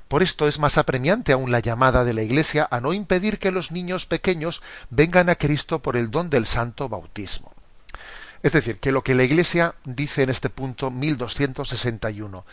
Por 0.09 0.23
esto 0.23 0.47
es 0.47 0.59
más 0.59 0.79
apremiante 0.79 1.33
aún 1.33 1.51
la 1.51 1.61
llamada 1.61 2.05
de 2.05 2.15
la 2.15 2.23
Iglesia 2.23 2.69
a 2.71 2.81
no 2.81 2.93
impedir 2.93 3.39
que 3.39 3.51
los 3.51 3.73
niños 3.73 4.07
pequeños 4.07 4.63
vengan 4.89 5.29
a 5.29 5.35
Cristo 5.35 5.83
por 5.83 5.97
el 5.97 6.11
don 6.11 6.31
del 6.31 6.47
santo 6.47 6.89
bautismo. 6.89 7.53
Es 8.43 8.53
decir, 8.53 8.79
que 8.79 8.93
lo 8.93 9.03
que 9.03 9.15
la 9.17 9.25
Iglesia 9.25 9.75
dice 9.85 10.23
en 10.23 10.31
este 10.31 10.51
punto 10.51 10.93
1261. 10.93 12.45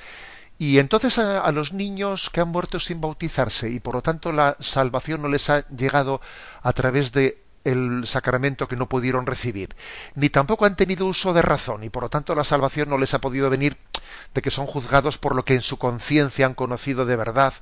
Y 0.58 0.80
entonces 0.80 1.18
a, 1.20 1.52
los 1.52 1.74
niños 1.74 2.30
que 2.32 2.42
han 2.42 2.48
muerto 2.48 2.80
sin 2.80 3.02
bautizarse 3.02 3.70
y 3.70 3.80
por 3.80 3.96
lo 3.96 4.02
tanto 4.02 4.32
la 4.32 4.56
salvación 4.60 5.22
no 5.22 5.28
les 5.28 5.50
ha 5.50 5.68
llegado 5.68 6.22
a 6.62 6.74
través 6.74 7.12
de 7.12 7.43
el 7.64 8.06
sacramento 8.06 8.68
que 8.68 8.76
no 8.76 8.90
pudieron 8.90 9.26
recibir, 9.26 9.76
ni 10.16 10.30
tampoco 10.30 10.66
han 10.66 10.76
tenido 10.76 11.06
uso 11.06 11.34
de 11.34 11.42
razón 11.42 11.84
y 11.84 11.90
por 11.90 12.04
lo 12.04 12.10
tanto 12.10 12.36
la 12.36 12.44
salvación 12.44 12.90
no 12.90 12.98
les 12.98 13.14
ha 13.14 13.22
podido 13.22 13.50
venir 13.50 13.78
de 14.34 14.42
que 14.42 14.52
son 14.52 14.66
juzgados 14.66 15.18
por 15.18 15.36
lo 15.36 15.46
que 15.46 15.56
en 15.56 15.62
su 15.62 15.78
conciencia 15.78 16.46
han 16.46 16.56
conocido 16.56 17.06
de 17.06 17.16
verdad, 17.16 17.54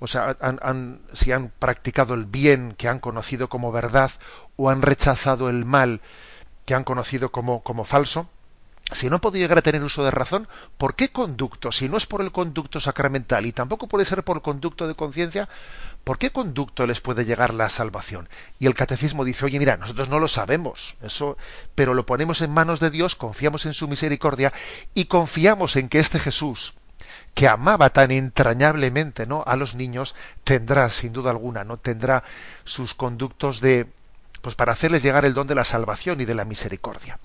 o 0.00 0.06
sea, 0.06 0.36
han, 0.40 1.00
si 1.12 1.32
han 1.32 1.50
practicado 1.58 2.14
el 2.14 2.24
bien 2.24 2.74
que 2.76 2.88
han 2.88 3.00
conocido 3.00 3.48
como 3.48 3.72
verdad 3.72 4.12
o 4.56 4.70
han 4.70 4.82
rechazado 4.82 5.48
el 5.48 5.64
mal 5.64 6.00
que 6.66 6.74
han 6.74 6.84
conocido 6.84 7.30
como, 7.30 7.62
como 7.62 7.84
falso, 7.84 8.28
si 8.92 9.10
no 9.10 9.20
puede 9.20 9.38
llegar 9.38 9.58
a 9.58 9.62
tener 9.62 9.82
uso 9.82 10.02
de 10.02 10.10
razón, 10.10 10.48
¿por 10.78 10.94
qué 10.94 11.10
conducto? 11.10 11.72
Si 11.72 11.88
no 11.88 11.96
es 11.98 12.06
por 12.06 12.22
el 12.22 12.32
conducto 12.32 12.80
sacramental 12.80 13.44
y 13.44 13.52
tampoco 13.52 13.86
puede 13.86 14.06
ser 14.06 14.24
por 14.24 14.38
el 14.38 14.42
conducto 14.42 14.88
de 14.88 14.94
conciencia, 14.94 15.48
¿por 16.08 16.16
qué 16.16 16.30
conducto 16.30 16.86
les 16.86 17.02
puede 17.02 17.26
llegar 17.26 17.52
la 17.52 17.68
salvación? 17.68 18.30
Y 18.58 18.64
el 18.64 18.72
catecismo 18.72 19.26
dice, 19.26 19.44
oye, 19.44 19.58
mira, 19.58 19.76
nosotros 19.76 20.08
no 20.08 20.18
lo 20.18 20.26
sabemos, 20.26 20.96
eso, 21.02 21.36
pero 21.74 21.92
lo 21.92 22.06
ponemos 22.06 22.40
en 22.40 22.50
manos 22.50 22.80
de 22.80 22.88
Dios, 22.88 23.14
confiamos 23.14 23.66
en 23.66 23.74
su 23.74 23.88
misericordia 23.88 24.50
y 24.94 25.04
confiamos 25.04 25.76
en 25.76 25.90
que 25.90 25.98
este 25.98 26.18
Jesús, 26.18 26.72
que 27.34 27.46
amaba 27.46 27.90
tan 27.90 28.10
entrañablemente 28.10 29.26
¿no? 29.26 29.44
a 29.46 29.56
los 29.56 29.74
niños, 29.74 30.14
tendrá, 30.44 30.88
sin 30.88 31.12
duda 31.12 31.30
alguna, 31.30 31.64
¿no? 31.64 31.76
tendrá 31.76 32.24
sus 32.64 32.94
conductos 32.94 33.60
de 33.60 33.86
pues 34.40 34.54
para 34.54 34.72
hacerles 34.72 35.02
llegar 35.02 35.26
el 35.26 35.34
don 35.34 35.46
de 35.46 35.56
la 35.56 35.64
salvación 35.64 36.22
y 36.22 36.24
de 36.24 36.34
la 36.34 36.46
misericordia. 36.46 37.18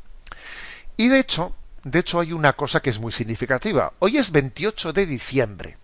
Y 0.97 1.07
de 1.07 1.19
hecho, 1.19 1.55
de 1.85 1.99
hecho 1.99 2.19
hay 2.19 2.33
una 2.33 2.51
cosa 2.51 2.81
que 2.81 2.89
es 2.89 2.99
muy 2.99 3.13
significativa. 3.13 3.93
Hoy 3.99 4.17
es 4.17 4.33
28 4.33 4.91
de 4.91 5.05
diciembre. 5.05 5.77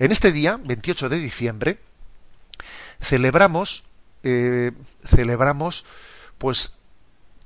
En 0.00 0.10
este 0.10 0.32
día, 0.32 0.58
28 0.64 1.08
de 1.08 1.18
diciembre, 1.18 1.78
celebramos, 3.00 3.84
eh, 4.22 4.72
celebramos, 5.04 5.84
pues, 6.38 6.74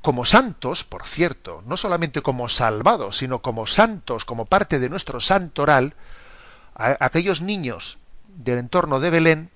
como 0.02 0.26
santos, 0.26 0.84
por 0.84 1.06
cierto, 1.06 1.62
no 1.66 1.76
solamente 1.76 2.20
como 2.20 2.48
salvados, 2.48 3.18
sino 3.18 3.40
como 3.40 3.66
santos, 3.66 4.24
como 4.24 4.44
parte 4.44 4.78
de 4.78 4.90
nuestro 4.90 5.20
santoral, 5.20 5.94
a 6.74 6.96
aquellos 7.00 7.40
niños 7.40 7.98
del 8.28 8.58
entorno 8.58 9.00
de 9.00 9.10
Belén 9.10 9.50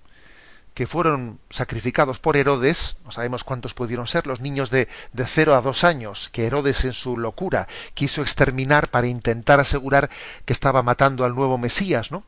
que 0.78 0.86
fueron 0.86 1.40
sacrificados 1.50 2.20
por 2.20 2.36
Herodes, 2.36 2.98
no 3.04 3.10
sabemos 3.10 3.42
cuántos 3.42 3.74
pudieron 3.74 4.06
ser, 4.06 4.28
los 4.28 4.40
niños 4.40 4.70
de, 4.70 4.86
de 5.12 5.26
cero 5.26 5.56
a 5.56 5.60
dos 5.60 5.82
años, 5.82 6.30
que 6.30 6.46
Herodes 6.46 6.84
en 6.84 6.92
su 6.92 7.18
locura 7.18 7.66
quiso 7.94 8.22
exterminar 8.22 8.88
para 8.88 9.08
intentar 9.08 9.58
asegurar 9.58 10.08
que 10.44 10.52
estaba 10.52 10.84
matando 10.84 11.24
al 11.24 11.34
nuevo 11.34 11.58
Mesías, 11.58 12.12
¿no? 12.12 12.22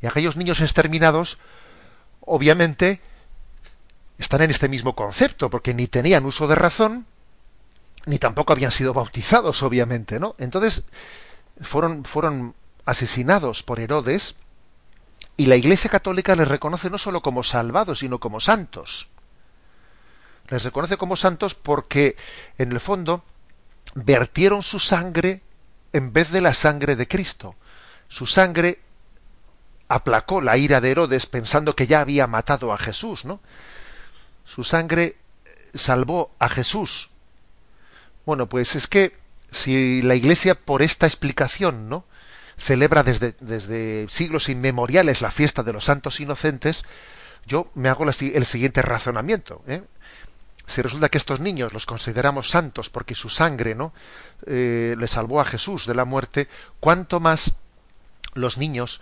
Y 0.00 0.06
aquellos 0.06 0.36
niños 0.36 0.60
exterminados 0.60 1.38
obviamente 2.26 3.00
están 4.18 4.42
en 4.42 4.50
este 4.50 4.68
mismo 4.68 4.94
concepto, 4.94 5.48
porque 5.50 5.74
ni 5.74 5.86
tenían 5.86 6.26
uso 6.26 6.46
de 6.46 6.54
razón, 6.54 7.06
ni 8.04 8.18
tampoco 8.18 8.52
habían 8.52 8.70
sido 8.70 8.92
bautizados, 8.92 9.62
obviamente, 9.62 10.20
¿no? 10.20 10.34
Entonces, 10.38 10.84
fueron, 11.60 12.04
fueron 12.04 12.54
asesinados 12.84 13.62
por 13.62 13.80
Herodes, 13.80 14.36
y 15.36 15.46
la 15.46 15.56
Iglesia 15.56 15.90
Católica 15.90 16.36
les 16.36 16.48
reconoce 16.48 16.88
no 16.88 16.98
solo 16.98 17.20
como 17.20 17.42
salvados, 17.42 17.98
sino 17.98 18.18
como 18.20 18.40
santos. 18.40 19.08
Les 20.48 20.62
reconoce 20.62 20.96
como 20.96 21.16
santos 21.16 21.54
porque, 21.54 22.16
en 22.56 22.72
el 22.72 22.80
fondo, 22.80 23.24
vertieron 23.94 24.62
su 24.62 24.78
sangre 24.78 25.42
en 25.92 26.12
vez 26.12 26.30
de 26.30 26.40
la 26.40 26.54
sangre 26.54 26.96
de 26.96 27.08
Cristo. 27.08 27.54
Su 28.08 28.26
sangre 28.26 28.80
aplacó 29.88 30.40
la 30.40 30.56
ira 30.56 30.80
de 30.80 30.90
Herodes 30.90 31.26
pensando 31.26 31.76
que 31.76 31.86
ya 31.86 32.00
había 32.00 32.26
matado 32.26 32.72
a 32.72 32.78
Jesús, 32.78 33.24
¿no? 33.24 33.40
Su 34.44 34.64
sangre 34.64 35.16
salvó 35.74 36.30
a 36.38 36.48
Jesús. 36.48 37.10
Bueno, 38.24 38.48
pues 38.48 38.74
es 38.74 38.86
que 38.86 39.16
si 39.50 40.02
la 40.02 40.14
Iglesia 40.14 40.54
por 40.54 40.82
esta 40.82 41.06
explicación, 41.06 41.88
¿no? 41.88 42.04
celebra 42.58 43.02
desde, 43.02 43.34
desde 43.40 44.06
siglos 44.08 44.48
inmemoriales 44.48 45.20
la 45.20 45.30
fiesta 45.30 45.62
de 45.62 45.72
los 45.72 45.84
santos 45.84 46.20
inocentes, 46.20 46.84
yo 47.46 47.70
me 47.74 47.88
hago 47.88 48.04
el 48.04 48.46
siguiente 48.46 48.82
razonamiento. 48.82 49.62
¿eh? 49.66 49.82
Si 50.66 50.82
resulta 50.82 51.08
que 51.08 51.18
estos 51.18 51.40
niños 51.40 51.72
los 51.72 51.86
consideramos 51.86 52.50
santos 52.50 52.90
porque 52.90 53.14
su 53.14 53.28
sangre 53.28 53.74
no 53.74 53.92
eh, 54.46 54.96
le 54.98 55.06
salvó 55.06 55.40
a 55.40 55.44
Jesús 55.44 55.86
de 55.86 55.94
la 55.94 56.04
muerte, 56.04 56.48
cuánto 56.80 57.20
más 57.20 57.52
los 58.34 58.58
niños 58.58 59.00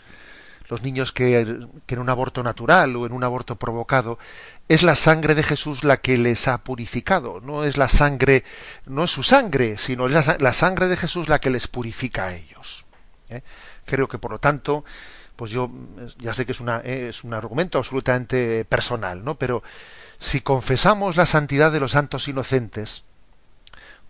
los 0.69 0.83
niños 0.83 1.13
que, 1.13 1.39
en 1.41 1.99
un 1.99 2.09
aborto 2.09 2.43
natural 2.43 2.97
o 2.97 3.07
en 3.07 3.13
un 3.13 3.25
aborto 3.25 3.57
provocado, 3.57 4.19
es 4.69 4.83
la 4.83 4.97
sangre 4.97 5.35
de 5.35 5.43
Jesús 5.43 5.85
la 5.85 5.99
que 5.99 6.17
les 6.17 6.49
ha 6.49 6.59
purificado, 6.59 7.41
no 7.41 7.65
es 7.65 7.77
la 7.77 7.89
sangre, 7.89 8.45
no 8.87 9.05
es 9.05 9.11
su 9.11 9.23
sangre, 9.23 9.77
sino 9.77 10.07
es 10.07 10.41
la, 10.41 10.53
sangre 10.53 10.87
de 10.87 10.97
Jesús 10.97 11.29
la 11.29 11.39
que 11.39 11.51
les 11.51 11.69
purifica 11.69 12.27
a 12.27 12.35
ellos. 12.35 12.87
¿eh? 13.29 13.43
Creo 13.85 14.09
que, 14.09 14.19
por 14.19 14.31
lo 14.31 14.39
tanto, 14.39 14.85
pues 15.37 15.51
yo 15.51 15.71
ya 16.19 16.33
sé 16.33 16.47
que 16.47 16.53
es, 16.53 16.61
una, 16.61 16.79
es 16.81 17.25
un 17.25 17.35
argumento 17.35 17.79
absolutamente 17.79 18.65
personal, 18.65 19.23
¿no? 19.23 19.35
Pero 19.35 19.63
si 20.19 20.41
confesamos 20.41 21.17
la 21.17 21.27
santidad 21.27 21.73
de 21.73 21.81
los 21.81 21.93
santos 21.93 22.29
inocentes, 22.29 23.03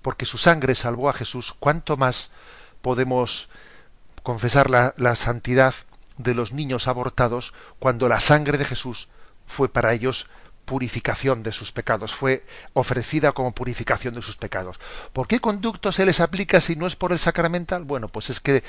porque 0.02 0.26
su 0.26 0.38
sangre 0.38 0.74
salvó 0.74 1.08
a 1.08 1.14
Jesús, 1.14 1.54
¿cuánto 1.58 1.96
más 1.96 2.30
podemos 2.82 3.48
confesar 4.22 4.70
la, 4.70 4.94
la 4.96 5.16
santidad 5.16 5.74
de 6.18 6.34
los 6.34 6.52
niños 6.52 6.88
abortados 6.88 7.54
cuando 7.78 8.08
la 8.08 8.20
sangre 8.20 8.58
de 8.58 8.64
Jesús 8.64 9.08
fue 9.46 9.68
para 9.68 9.92
ellos 9.92 10.26
purificación 10.64 11.42
de 11.42 11.52
sus 11.52 11.72
pecados, 11.72 12.14
fue 12.14 12.44
ofrecida 12.72 13.32
como 13.32 13.52
purificación 13.52 14.14
de 14.14 14.22
sus 14.22 14.36
pecados. 14.36 14.80
¿Por 15.12 15.28
qué 15.28 15.40
conducto 15.40 15.92
se 15.92 16.06
les 16.06 16.20
aplica 16.20 16.60
si 16.60 16.76
no 16.76 16.86
es 16.86 16.96
por 16.96 17.12
el 17.12 17.18
sacramental? 17.18 17.84
Bueno, 17.84 18.08
pues 18.08 18.30
es 18.30 18.40
que 18.40 18.56
eh, 18.56 18.62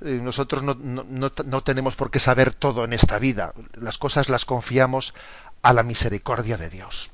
nosotros 0.00 0.62
no, 0.62 0.74
no, 0.74 1.04
no, 1.04 1.62
tenemos 1.62 1.96
por 1.96 2.10
qué 2.10 2.20
saber 2.20 2.54
todo 2.54 2.84
en 2.84 2.92
esta 2.92 3.18
vida. 3.18 3.52
Las 3.74 3.98
cosas 3.98 4.28
las 4.28 4.44
confiamos 4.44 5.14
a 5.62 5.72
la 5.72 5.82
misericordia 5.82 6.56
de 6.56 6.70
Dios. 6.70 7.10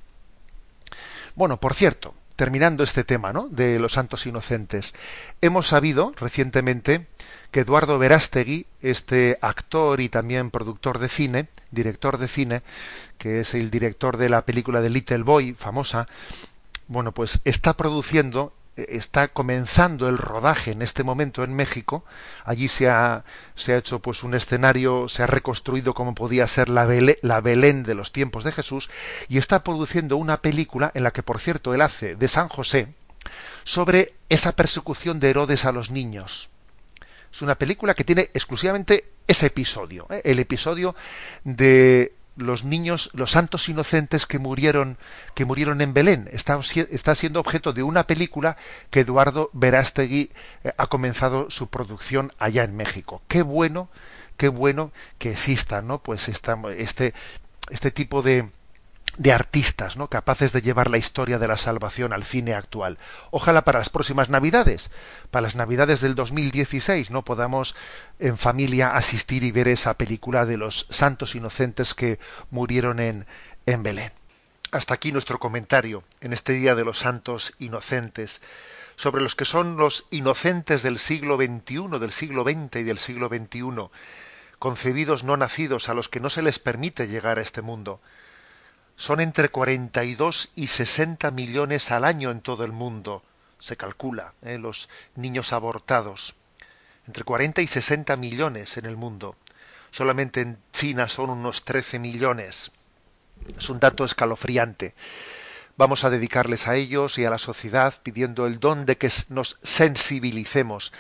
Bueno, 1.34 1.59
por 1.59 1.74
cierto, 1.74 2.14
terminando 2.37 2.84
este 2.84 3.03
tema 3.03 3.32
¿no? 3.32 3.49
de 3.49 3.78
los 3.78 3.93
santos 3.93 4.26
inocentes, 4.26 4.95
hemos 5.41 5.66
sabido 5.66 6.12
recientemente 6.16 7.07
que 7.51 7.61
Eduardo 7.61 7.99
Verástegui, 7.99 8.66
este 8.82 9.39
actor 9.41 10.01
y 10.01 10.09
también 10.09 10.51
productor 10.51 10.99
de 10.99 11.09
cine, 11.09 11.49
director 11.70 12.18
de 12.18 12.28
cine, 12.28 12.62
que 13.18 13.41
es 13.41 13.55
el 13.55 13.70
director 13.70 14.18
de 14.18 14.28
la 14.28 14.43
película 14.43 14.80
de 14.80 14.91
Little 14.91 15.22
Boy, 15.22 15.55
famosa, 15.55 16.07
bueno, 16.89 17.12
pues 17.12 17.41
está 17.45 17.72
produciendo 17.72 18.53
está 18.77 19.29
comenzando 19.29 20.09
el 20.09 20.18
rodaje 20.18 20.72
en 20.72 20.83
este 20.83 21.03
momento 21.03 21.43
en 21.43 21.55
México. 21.55 22.05
Allí 22.45 22.68
se 22.68 22.89
ha, 22.89 23.24
se 23.55 23.72
ha 23.72 23.79
hecho 23.79 24.01
pues 24.01 24.22
un 24.22 24.35
escenario, 24.35 25.09
se 25.09 25.22
ha 25.22 25.27
reconstruido 25.27 25.95
como 25.95 26.14
podía 26.14 26.47
ser 26.47 26.68
la, 26.68 26.85
Belén 26.85 27.83
de 27.83 27.95
los 27.95 28.12
tiempos 28.12 28.45
de 28.45 28.53
Jesús 28.53 28.91
y 29.29 29.39
está 29.39 29.64
produciendo 29.64 30.16
una 30.16 30.43
película 30.43 30.93
en 30.95 31.03
la 31.03 31.12
que, 31.12 31.22
por 31.22 31.41
cierto, 31.41 31.74
él 31.74 31.81
hace 31.81 32.16
de 32.16 32.29
San 32.29 32.49
José 32.49 32.89
sobre 33.64 34.14
esa 34.29 34.53
persecución 34.53 35.20
de 35.20 35.31
Herodes 35.31 35.64
a 35.64 35.72
los 35.72 35.91
niños. 35.91 36.51
Es 37.33 37.43
una 37.43 37.57
película 37.57 37.95
que 37.95 38.05
tiene 38.05 38.31
exclusivamente 38.33 39.12
ese 39.27 39.47
episodio, 39.47 40.07
¿eh? 40.11 40.22
el 40.24 40.39
episodio 40.39 40.95
de 41.45 42.14
los 42.37 42.64
niños, 42.64 43.11
los 43.14 43.32
santos 43.32 43.68
inocentes 43.68 44.26
que 44.26 44.39
murieron, 44.39 44.99
que 45.34 45.45
murieron 45.45 45.80
en 45.80 45.95
Belén. 45.95 46.28
Está, 46.32 46.59
está 46.91 47.14
siendo 47.14 47.41
objeto 47.41 47.72
de 47.72 47.82
una 47.82 48.07
película 48.07 48.57
que 48.91 49.01
Eduardo 49.01 49.51
Verástegui 49.53 50.30
eh, 50.64 50.72
ha 50.76 50.87
comenzado 50.87 51.51
su 51.51 51.68
producción 51.68 52.32
allá 52.39 52.64
en 52.64 52.76
México. 52.76 53.22
Qué 53.28 53.43
bueno, 53.43 53.89
qué 54.37 54.49
bueno 54.49 54.93
que 55.18 55.32
exista, 55.32 55.82
¿no? 55.82 55.99
Pues 55.99 56.28
esta, 56.28 56.59
este, 56.76 57.14
este 57.70 57.91
tipo 57.91 58.22
de, 58.22 58.49
de 59.16 59.32
artistas, 59.32 59.96
¿no? 59.96 60.08
capaces 60.08 60.52
de 60.52 60.62
llevar 60.62 60.90
la 60.90 60.98
historia 60.98 61.38
de 61.38 61.48
la 61.48 61.56
salvación 61.56 62.12
al 62.12 62.24
cine 62.24 62.54
actual. 62.54 62.98
Ojalá 63.30 63.62
para 63.62 63.78
las 63.78 63.88
próximas 63.88 64.28
Navidades, 64.28 64.90
para 65.30 65.42
las 65.42 65.56
Navidades 65.56 66.00
del 66.00 66.14
2016, 66.14 67.10
no 67.10 67.24
podamos 67.24 67.74
en 68.18 68.36
familia 68.36 68.90
asistir 68.96 69.42
y 69.42 69.52
ver 69.52 69.68
esa 69.68 69.94
película 69.94 70.44
de 70.44 70.58
los 70.58 70.86
santos 70.90 71.34
inocentes 71.34 71.94
que 71.94 72.18
murieron 72.50 73.00
en, 73.00 73.26
en 73.64 73.82
Belén. 73.82 74.12
Hasta 74.70 74.94
aquí 74.94 75.12
nuestro 75.12 75.38
comentario 75.38 76.04
en 76.20 76.32
este 76.32 76.52
día 76.52 76.74
de 76.74 76.84
los 76.84 76.98
santos 76.98 77.54
inocentes 77.58 78.42
sobre 78.96 79.22
los 79.22 79.34
que 79.34 79.44
son 79.44 79.76
los 79.76 80.06
inocentes 80.10 80.82
del 80.82 80.98
siglo 80.98 81.36
XXI, 81.36 81.98
del 82.00 82.12
siglo 82.12 82.44
XX 82.44 82.76
y 82.76 82.82
del 82.82 82.98
siglo 82.98 83.28
XXI, 83.28 83.90
concebidos 84.58 85.22
no 85.22 85.36
nacidos 85.36 85.88
a 85.88 85.94
los 85.94 86.08
que 86.08 86.20
no 86.20 86.30
se 86.30 86.42
les 86.42 86.58
permite 86.58 87.06
llegar 87.06 87.38
a 87.38 87.42
este 87.42 87.62
mundo 87.62 88.00
son 88.97 89.20
entre 89.20 89.51
42 89.51 90.51
y 90.55 90.68
60 90.68 91.30
millones 91.30 91.90
al 91.90 92.05
año 92.05 92.30
en 92.30 92.40
todo 92.40 92.64
el 92.64 92.72
mundo, 92.72 93.22
se 93.59 93.76
calcula, 93.76 94.32
¿eh? 94.42 94.59
los 94.59 94.88
niños 95.14 95.53
abortados. 95.53 96.34
Entre 97.07 97.22
40 97.22 97.62
y 97.62 97.66
60 97.66 98.16
millones 98.16 98.76
en 98.78 98.86
el 98.86 98.97
mundo. 98.97 99.36
Solamente 99.90 100.40
en 100.40 100.59
China 100.72 101.09
son 101.09 101.30
unos 101.30 101.64
13 101.64 101.99
millones. 101.99 102.72
Es 103.57 103.70
un 103.70 103.78
dato 103.78 104.05
escalofriante. 104.05 104.94
Vamos 105.76 106.05
a 106.05 106.11
dedicarles 106.11 106.66
a 106.66 106.74
ellos 106.74 107.18
y 107.18 107.24
a 107.24 107.30
la 107.30 107.38
sociedad 107.38 107.94
pidiendo 108.03 108.47
el 108.47 108.59
don 108.59 108.86
de 108.86 108.97
que 108.97 109.12
nos 109.28 109.59
sensibilicemos, 109.62 110.92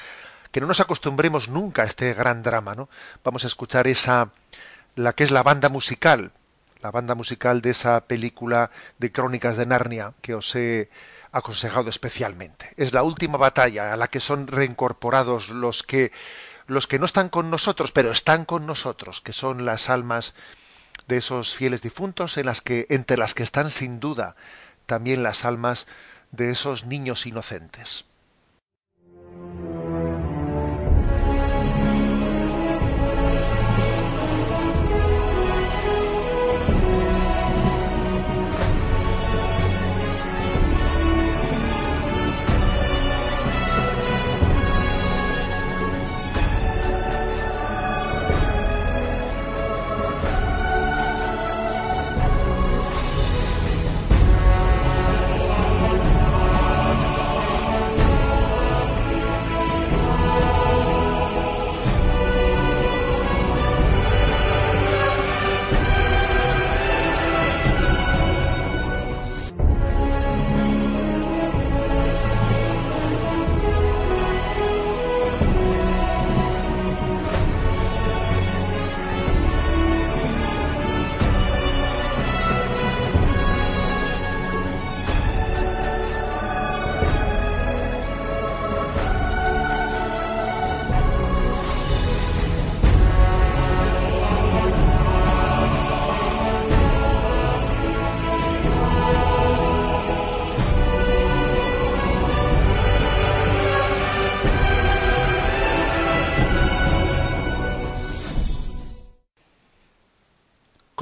que 0.52 0.60
no 0.60 0.66
nos 0.66 0.80
acostumbremos 0.80 1.48
nunca 1.48 1.82
a 1.82 1.86
este 1.86 2.12
gran 2.14 2.42
drama, 2.42 2.74
¿no? 2.74 2.88
Vamos 3.24 3.44
a 3.44 3.46
escuchar 3.48 3.88
esa 3.88 4.30
la 4.94 5.14
que 5.14 5.24
es 5.24 5.30
la 5.30 5.42
banda 5.42 5.68
musical 5.68 6.30
la 6.80 6.90
banda 6.90 7.14
musical 7.14 7.60
de 7.60 7.70
esa 7.70 8.00
película 8.06 8.70
de 8.98 9.12
Crónicas 9.12 9.56
de 9.56 9.66
Narnia 9.66 10.12
que 10.20 10.34
os 10.34 10.54
he 10.54 10.90
aconsejado 11.32 11.90
especialmente. 11.90 12.72
Es 12.76 12.92
la 12.92 13.02
última 13.02 13.38
batalla 13.38 13.92
a 13.92 13.96
la 13.96 14.08
que 14.08 14.20
son 14.20 14.46
reincorporados 14.46 15.48
los 15.48 15.82
que 15.82 16.12
los 16.66 16.86
que 16.86 16.98
no 16.98 17.06
están 17.06 17.28
con 17.28 17.50
nosotros, 17.50 17.92
pero 17.92 18.10
están 18.10 18.44
con 18.44 18.66
nosotros, 18.66 19.20
que 19.20 19.32
son 19.32 19.64
las 19.64 19.88
almas 19.88 20.34
de 21.06 21.18
esos 21.18 21.54
fieles 21.54 21.80
difuntos 21.80 22.36
en 22.38 22.46
las 22.46 22.60
que 22.60 22.86
entre 22.90 23.16
las 23.16 23.34
que 23.34 23.44
están 23.44 23.70
sin 23.70 24.00
duda 24.00 24.34
también 24.86 25.22
las 25.22 25.44
almas 25.44 25.86
de 26.30 26.50
esos 26.50 26.86
niños 26.86 27.26
inocentes. 27.26 28.04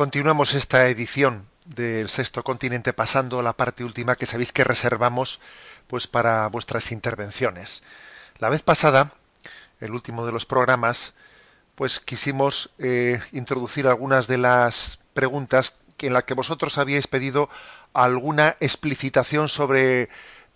Continuamos 0.04 0.52
esta 0.52 0.86
edición 0.88 1.46
del 1.64 2.10
Sexto 2.10 2.44
Continente 2.44 2.92
pasando 2.92 3.40
a 3.40 3.42
la 3.42 3.54
parte 3.54 3.84
última 3.84 4.16
que 4.16 4.26
sabéis 4.26 4.52
que 4.52 4.62
reservamos 4.62 5.40
pues 5.86 6.06
para 6.06 6.46
vuestras 6.48 6.92
intervenciones. 6.92 7.82
La 8.38 8.50
vez 8.50 8.60
pasada, 8.60 9.14
el 9.80 9.92
último 9.92 10.26
de 10.26 10.32
los 10.32 10.44
programas, 10.44 11.14
pues 11.74 12.00
quisimos 12.00 12.68
eh, 12.78 13.18
introducir 13.32 13.86
algunas 13.86 14.26
de 14.26 14.36
las 14.36 14.98
preguntas 15.14 15.74
en 16.00 16.12
las 16.12 16.24
que 16.24 16.34
vosotros 16.34 16.76
habíais 16.76 17.06
pedido 17.06 17.48
alguna 17.94 18.58
explicitación 18.60 19.48
sobre 19.48 20.10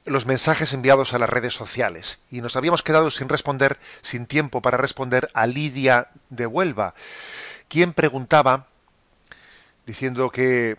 los 0.05 0.27
mensajes 0.27 0.75
enviados 0.75 1.15
a 1.15 1.19
las 1.19 1.31
redes 1.31 1.55
sociales 1.55 2.21
y 2.31 2.43
nos 2.43 2.55
habíamos 2.57 2.83
quedado 2.83 3.11
sin 3.11 3.31
responder, 3.31 3.79
sin 4.03 4.27
tiempo 4.27 4.61
para 4.61 4.77
responder 4.77 5.31
a 5.33 5.47
Lidia 5.47 6.09
de 6.29 6.47
Huelva, 6.47 6.93
quien 7.69 7.95
preguntaba 7.95 8.67
diciendo 9.89 10.29
que, 10.29 10.77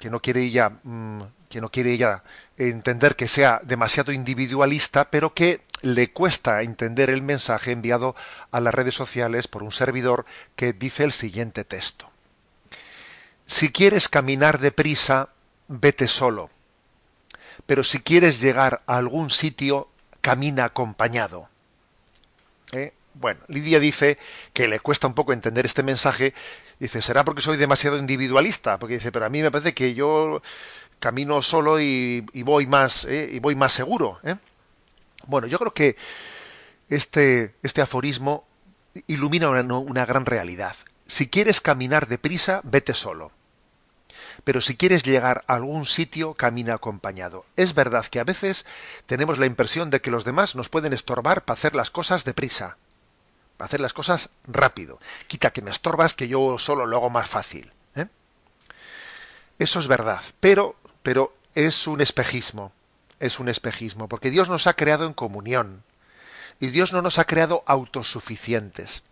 que 0.00 0.10
no 0.10 0.20
quiere 0.20 0.42
ella 0.42 0.72
mm, 0.82 1.22
que 1.48 1.60
no 1.60 1.70
quiere 1.70 1.92
ella 1.92 2.24
entender 2.56 3.14
que 3.14 3.28
sea 3.28 3.60
demasiado 3.62 4.12
individualista, 4.12 5.10
pero 5.10 5.32
que 5.32 5.62
le 5.80 6.12
cuesta 6.12 6.60
entender 6.62 7.08
el 7.08 7.22
mensaje 7.22 7.70
enviado 7.70 8.16
a 8.50 8.60
las 8.60 8.74
redes 8.74 8.96
sociales 8.96 9.46
por 9.46 9.62
un 9.62 9.70
servidor 9.70 10.26
que 10.56 10.72
dice 10.72 11.04
el 11.04 11.12
siguiente 11.12 11.64
texto. 11.64 12.10
Si 13.46 13.70
quieres 13.70 14.08
caminar 14.08 14.58
deprisa, 14.58 15.30
vete 15.68 16.08
solo. 16.08 16.50
Pero 17.64 17.84
si 17.84 18.00
quieres 18.00 18.40
llegar 18.40 18.82
a 18.86 18.98
algún 18.98 19.30
sitio, 19.30 19.88
camina 20.20 20.64
acompañado. 20.64 21.48
¿Eh? 22.72 22.92
Bueno, 23.14 23.40
Lidia 23.48 23.80
dice 23.80 24.18
que 24.52 24.68
le 24.68 24.80
cuesta 24.80 25.06
un 25.06 25.14
poco 25.14 25.32
entender 25.32 25.66
este 25.66 25.82
mensaje. 25.82 26.34
Dice, 26.78 27.02
¿será 27.02 27.24
porque 27.24 27.42
soy 27.42 27.56
demasiado 27.56 27.98
individualista? 27.98 28.78
Porque 28.78 28.94
dice, 28.94 29.10
pero 29.10 29.26
a 29.26 29.28
mí 29.28 29.42
me 29.42 29.50
parece 29.50 29.74
que 29.74 29.94
yo 29.94 30.40
camino 31.00 31.42
solo 31.42 31.80
y, 31.80 32.20
voy 32.44 32.66
más 32.66 33.04
¿eh? 33.04 33.30
y 33.32 33.38
voy 33.40 33.56
más 33.56 33.72
seguro. 33.72 34.20
¿eh? 34.22 34.36
Bueno, 35.26 35.46
yo 35.46 35.58
creo 35.58 35.74
que 35.74 35.96
este, 36.88 37.54
este 37.62 37.82
aforismo 37.82 38.46
ilumina 39.06 39.48
una, 39.48 39.78
una 39.78 40.06
gran 40.06 40.24
realidad. 40.24 40.76
Si 41.06 41.28
quieres 41.28 41.60
caminar 41.60 42.06
deprisa, 42.06 42.60
vete 42.64 42.94
solo. 42.94 43.32
Pero 44.44 44.60
si 44.60 44.76
quieres 44.76 45.02
llegar 45.02 45.42
a 45.48 45.56
algún 45.56 45.86
sitio, 45.86 46.34
camina 46.34 46.74
acompañado. 46.74 47.44
Es 47.56 47.74
verdad 47.74 48.06
que 48.06 48.20
a 48.20 48.24
veces 48.24 48.64
tenemos 49.06 49.38
la 49.38 49.46
impresión 49.46 49.90
de 49.90 50.00
que 50.00 50.12
los 50.12 50.24
demás 50.24 50.54
nos 50.54 50.68
pueden 50.68 50.92
estorbar 50.92 51.44
para 51.44 51.54
hacer 51.54 51.74
las 51.74 51.90
cosas 51.90 52.24
deprisa 52.24 52.76
hacer 53.58 53.80
las 53.80 53.92
cosas 53.92 54.30
rápido. 54.46 55.00
Quita 55.26 55.50
que 55.50 55.62
me 55.62 55.70
estorbas, 55.70 56.14
que 56.14 56.28
yo 56.28 56.58
solo 56.58 56.86
lo 56.86 56.96
hago 56.96 57.10
más 57.10 57.28
fácil. 57.28 57.72
¿eh? 57.94 58.06
Eso 59.58 59.80
es 59.80 59.88
verdad, 59.88 60.22
pero, 60.40 60.76
pero 61.02 61.34
es 61.54 61.86
un 61.86 62.00
espejismo. 62.00 62.72
es 63.20 63.40
un 63.40 63.48
espejismo, 63.48 64.08
porque 64.08 64.30
Dios 64.30 64.48
nos 64.48 64.68
ha 64.68 64.74
creado 64.74 65.04
en 65.04 65.12
comunión 65.12 65.82
y 66.60 66.68
Dios 66.68 66.92
no 66.92 67.02
nos 67.02 67.18
ha 67.18 67.24
creado 67.24 67.62
autosuficientes. 67.66 69.02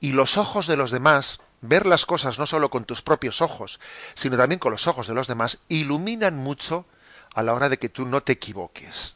Y 0.00 0.12
los 0.12 0.36
ojos 0.36 0.66
de 0.66 0.76
los 0.76 0.90
demás, 0.90 1.40
ver 1.60 1.86
las 1.86 2.04
cosas 2.04 2.38
no 2.38 2.46
solo 2.46 2.70
con 2.70 2.84
tus 2.84 3.02
propios 3.02 3.40
ojos, 3.40 3.80
sino 4.14 4.36
también 4.36 4.58
con 4.58 4.72
los 4.72 4.86
ojos 4.86 5.06
de 5.06 5.14
los 5.14 5.26
demás, 5.26 5.58
iluminan 5.68 6.36
mucho 6.36 6.84
a 7.34 7.42
la 7.42 7.52
hora 7.52 7.68
de 7.68 7.78
que 7.78 7.88
tú 7.88 8.06
no 8.06 8.22
te 8.22 8.32
equivoques. 8.32 9.14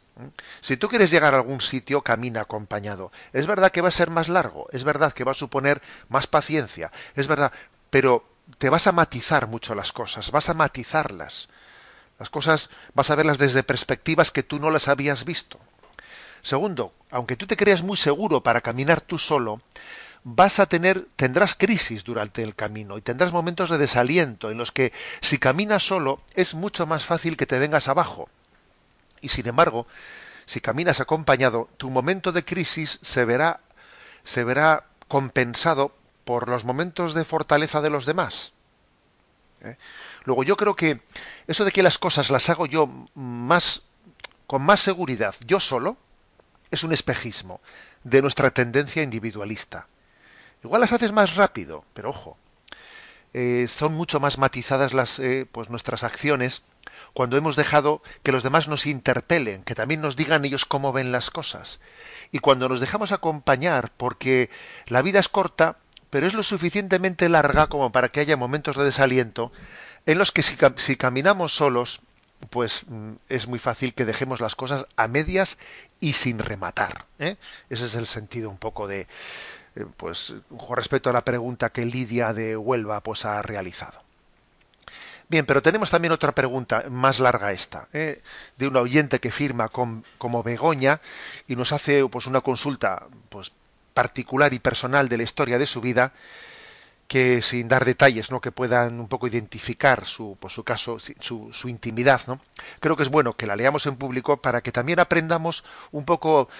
Si 0.60 0.76
tú 0.76 0.88
quieres 0.88 1.10
llegar 1.10 1.34
a 1.34 1.38
algún 1.38 1.60
sitio, 1.60 2.02
camina 2.02 2.42
acompañado. 2.42 3.12
Es 3.32 3.46
verdad 3.46 3.70
que 3.70 3.80
va 3.80 3.88
a 3.88 3.92
ser 3.92 4.10
más 4.10 4.28
largo, 4.28 4.68
es 4.72 4.84
verdad 4.84 5.12
que 5.12 5.24
va 5.24 5.32
a 5.32 5.34
suponer 5.34 5.80
más 6.08 6.26
paciencia, 6.26 6.90
es 7.14 7.26
verdad, 7.26 7.52
pero 7.90 8.24
te 8.58 8.70
vas 8.70 8.86
a 8.86 8.92
matizar 8.92 9.46
mucho 9.46 9.74
las 9.74 9.92
cosas, 9.92 10.30
vas 10.30 10.48
a 10.48 10.54
matizarlas. 10.54 11.48
Las 12.18 12.30
cosas 12.30 12.70
vas 12.94 13.10
a 13.10 13.14
verlas 13.14 13.38
desde 13.38 13.62
perspectivas 13.62 14.30
que 14.32 14.42
tú 14.42 14.58
no 14.58 14.70
las 14.70 14.88
habías 14.88 15.24
visto. 15.24 15.60
Segundo, 16.42 16.92
aunque 17.10 17.36
tú 17.36 17.46
te 17.46 17.56
creas 17.56 17.82
muy 17.82 17.96
seguro 17.96 18.42
para 18.42 18.60
caminar 18.60 19.00
tú 19.00 19.18
solo, 19.18 19.60
vas 20.24 20.58
a 20.58 20.66
tener, 20.66 21.06
tendrás 21.16 21.54
crisis 21.54 22.04
durante 22.04 22.42
el 22.42 22.54
camino 22.54 22.98
y 22.98 23.02
tendrás 23.02 23.32
momentos 23.32 23.70
de 23.70 23.78
desaliento 23.78 24.50
en 24.50 24.58
los 24.58 24.72
que 24.72 24.92
si 25.20 25.38
caminas 25.38 25.86
solo 25.86 26.20
es 26.34 26.54
mucho 26.54 26.86
más 26.86 27.04
fácil 27.04 27.36
que 27.36 27.46
te 27.46 27.58
vengas 27.58 27.88
abajo. 27.88 28.28
Y 29.20 29.28
sin 29.28 29.48
embargo, 29.48 29.86
si 30.46 30.60
caminas 30.60 31.00
acompañado, 31.00 31.68
tu 31.76 31.90
momento 31.90 32.32
de 32.32 32.44
crisis 32.44 32.98
se 33.02 33.24
verá, 33.24 33.60
se 34.24 34.44
verá 34.44 34.84
compensado 35.06 35.94
por 36.24 36.48
los 36.48 36.64
momentos 36.64 37.14
de 37.14 37.24
fortaleza 37.24 37.80
de 37.80 37.90
los 37.90 38.06
demás. 38.06 38.52
¿Eh? 39.62 39.76
Luego 40.24 40.44
yo 40.44 40.56
creo 40.56 40.76
que 40.76 41.00
eso 41.46 41.64
de 41.64 41.72
que 41.72 41.82
las 41.82 41.98
cosas 41.98 42.30
las 42.30 42.48
hago 42.48 42.66
yo 42.66 42.86
más 43.14 43.82
con 44.46 44.62
más 44.62 44.80
seguridad 44.80 45.34
yo 45.46 45.60
solo 45.60 45.96
es 46.70 46.84
un 46.84 46.92
espejismo 46.92 47.60
de 48.04 48.22
nuestra 48.22 48.50
tendencia 48.50 49.02
individualista. 49.02 49.86
Igual 50.62 50.80
las 50.80 50.92
haces 50.92 51.12
más 51.12 51.36
rápido, 51.36 51.84
pero 51.94 52.10
ojo, 52.10 52.36
eh, 53.34 53.66
son 53.68 53.94
mucho 53.94 54.20
más 54.20 54.38
matizadas 54.38 54.94
las, 54.94 55.18
eh, 55.18 55.46
pues 55.50 55.70
nuestras 55.70 56.04
acciones 56.04 56.62
cuando 57.12 57.36
hemos 57.36 57.56
dejado 57.56 58.02
que 58.22 58.32
los 58.32 58.42
demás 58.42 58.68
nos 58.68 58.86
interpelen, 58.86 59.64
que 59.64 59.74
también 59.74 60.00
nos 60.00 60.16
digan 60.16 60.44
ellos 60.44 60.64
cómo 60.64 60.92
ven 60.92 61.12
las 61.12 61.30
cosas. 61.30 61.80
Y 62.32 62.38
cuando 62.38 62.68
nos 62.68 62.80
dejamos 62.80 63.12
acompañar, 63.12 63.90
porque 63.96 64.50
la 64.86 65.02
vida 65.02 65.18
es 65.18 65.28
corta, 65.28 65.76
pero 66.10 66.26
es 66.26 66.34
lo 66.34 66.42
suficientemente 66.42 67.28
larga 67.28 67.66
como 67.66 67.92
para 67.92 68.08
que 68.08 68.20
haya 68.20 68.36
momentos 68.36 68.76
de 68.76 68.84
desaliento 68.84 69.52
en 70.06 70.18
los 70.18 70.32
que 70.32 70.42
si, 70.42 70.96
caminamos 70.96 71.54
solos, 71.54 72.00
pues 72.50 72.84
mm, 72.86 73.12
es 73.28 73.46
muy 73.46 73.58
fácil 73.58 73.92
que 73.92 74.06
dejemos 74.06 74.40
las 74.40 74.54
cosas 74.54 74.86
a 74.96 75.06
medias 75.06 75.58
y 76.00 76.14
sin 76.14 76.38
rematar. 76.38 77.04
¿eh? 77.18 77.36
Ese 77.68 77.86
es 77.86 77.94
el 77.94 78.06
sentido 78.06 78.48
un 78.48 78.56
poco 78.56 78.86
de, 78.86 79.06
eh, 79.76 79.84
pues 79.96 80.34
con 80.56 80.76
respecto 80.76 81.10
a 81.10 81.12
la 81.12 81.24
pregunta 81.24 81.70
que 81.70 81.84
Lidia 81.84 82.32
de 82.32 82.56
Huelva 82.56 83.02
pues 83.02 83.24
ha 83.26 83.42
realizado. 83.42 84.07
Bien, 85.28 85.44
pero 85.44 85.60
tenemos 85.60 85.90
también 85.90 86.12
otra 86.12 86.32
pregunta 86.32 86.84
más 86.88 87.20
larga 87.20 87.52
esta, 87.52 87.88
¿eh? 87.92 88.22
de 88.56 88.66
un 88.66 88.76
oyente 88.76 89.20
que 89.20 89.30
firma 89.30 89.68
como 89.68 90.42
Begoña 90.42 91.00
y 91.46 91.54
nos 91.54 91.72
hace 91.72 92.06
pues 92.08 92.26
una 92.26 92.40
consulta 92.40 93.06
pues 93.28 93.52
particular 93.92 94.54
y 94.54 94.58
personal 94.58 95.08
de 95.08 95.18
la 95.18 95.24
historia 95.24 95.58
de 95.58 95.66
su 95.66 95.82
vida 95.82 96.12
que 97.08 97.42
sin 97.42 97.68
dar 97.68 97.84
detalles, 97.84 98.30
¿no? 98.30 98.40
que 98.40 98.52
puedan 98.52 99.00
un 99.00 99.08
poco 99.08 99.26
identificar 99.26 100.04
su, 100.04 100.36
pues, 100.38 100.52
su 100.54 100.62
caso, 100.62 100.98
su, 100.98 101.52
su, 101.52 101.68
intimidad, 101.68 102.20
¿no? 102.26 102.40
Creo 102.80 102.96
que 102.96 103.02
es 103.02 103.08
bueno 103.08 103.32
que 103.32 103.46
la 103.46 103.56
leamos 103.56 103.86
en 103.86 103.96
público 103.96 104.36
para 104.36 104.60
que 104.60 104.72
también 104.72 105.00
aprendamos 105.00 105.64
un 105.90 106.04
poco 106.04 106.50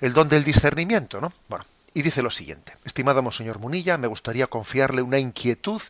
el 0.00 0.12
don 0.12 0.28
del 0.28 0.44
discernimiento, 0.44 1.22
¿no? 1.22 1.32
Bueno, 1.48 1.64
y 1.94 2.02
dice 2.02 2.20
lo 2.20 2.30
siguiente: 2.30 2.74
Estimado 2.84 3.22
Monseñor 3.22 3.58
Munilla, 3.58 3.96
me 3.96 4.06
gustaría 4.06 4.46
confiarle 4.46 5.00
una 5.00 5.18
inquietud 5.18 5.80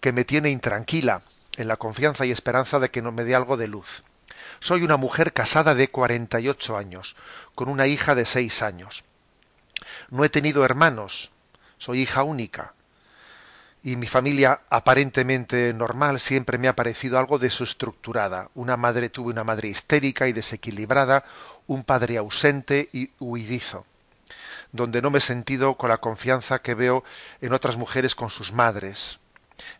que 0.00 0.12
me 0.12 0.24
tiene 0.24 0.50
intranquila, 0.50 1.22
en 1.56 1.68
la 1.68 1.76
confianza 1.76 2.26
y 2.26 2.30
esperanza 2.30 2.78
de 2.78 2.90
que 2.90 3.02
me 3.02 3.24
dé 3.24 3.34
algo 3.34 3.56
de 3.56 3.68
luz. 3.68 4.02
Soy 4.60 4.82
una 4.82 4.96
mujer 4.96 5.32
casada 5.32 5.74
de 5.74 5.88
48 5.88 6.76
años, 6.76 7.16
con 7.54 7.68
una 7.68 7.86
hija 7.86 8.14
de 8.14 8.24
6 8.24 8.62
años. 8.62 9.04
No 10.10 10.24
he 10.24 10.28
tenido 10.28 10.64
hermanos, 10.64 11.30
soy 11.78 12.00
hija 12.00 12.22
única 12.22 12.74
y 13.84 13.96
mi 13.96 14.06
familia 14.06 14.62
aparentemente 14.70 15.74
normal 15.74 16.18
siempre 16.18 16.56
me 16.56 16.68
ha 16.68 16.74
parecido 16.74 17.18
algo 17.18 17.38
desestructurada. 17.38 18.48
Una 18.54 18.78
madre 18.78 19.10
tuve 19.10 19.30
una 19.30 19.44
madre 19.44 19.68
histérica 19.68 20.26
y 20.26 20.32
desequilibrada, 20.32 21.22
un 21.66 21.84
padre 21.84 22.16
ausente 22.16 22.88
y 22.94 23.10
huidizo, 23.20 23.84
donde 24.72 25.02
no 25.02 25.10
me 25.10 25.18
he 25.18 25.20
sentido 25.20 25.74
con 25.74 25.90
la 25.90 25.98
confianza 25.98 26.60
que 26.60 26.72
veo 26.72 27.04
en 27.42 27.52
otras 27.52 27.76
mujeres 27.76 28.14
con 28.14 28.30
sus 28.30 28.54
madres, 28.54 29.20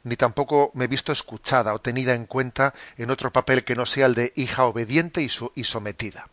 ni 0.03 0.16
tampoco 0.16 0.70
me 0.75 0.85
he 0.85 0.89
visto 0.89 1.12
escuchada 1.12 1.75
o 1.75 1.81
tenida 1.81 2.14
en 2.14 2.27
cuenta 2.27 2.75
en 2.97 3.11
otro 3.11 3.33
papel 3.33 3.64
que 3.64 3.75
no 3.75 3.87
sea 3.87 4.07
el 4.07 4.14
de 4.14 4.33
hija 4.37 4.64
obediente 4.64 5.22
y, 5.22 5.64
sometida. 5.64 6.29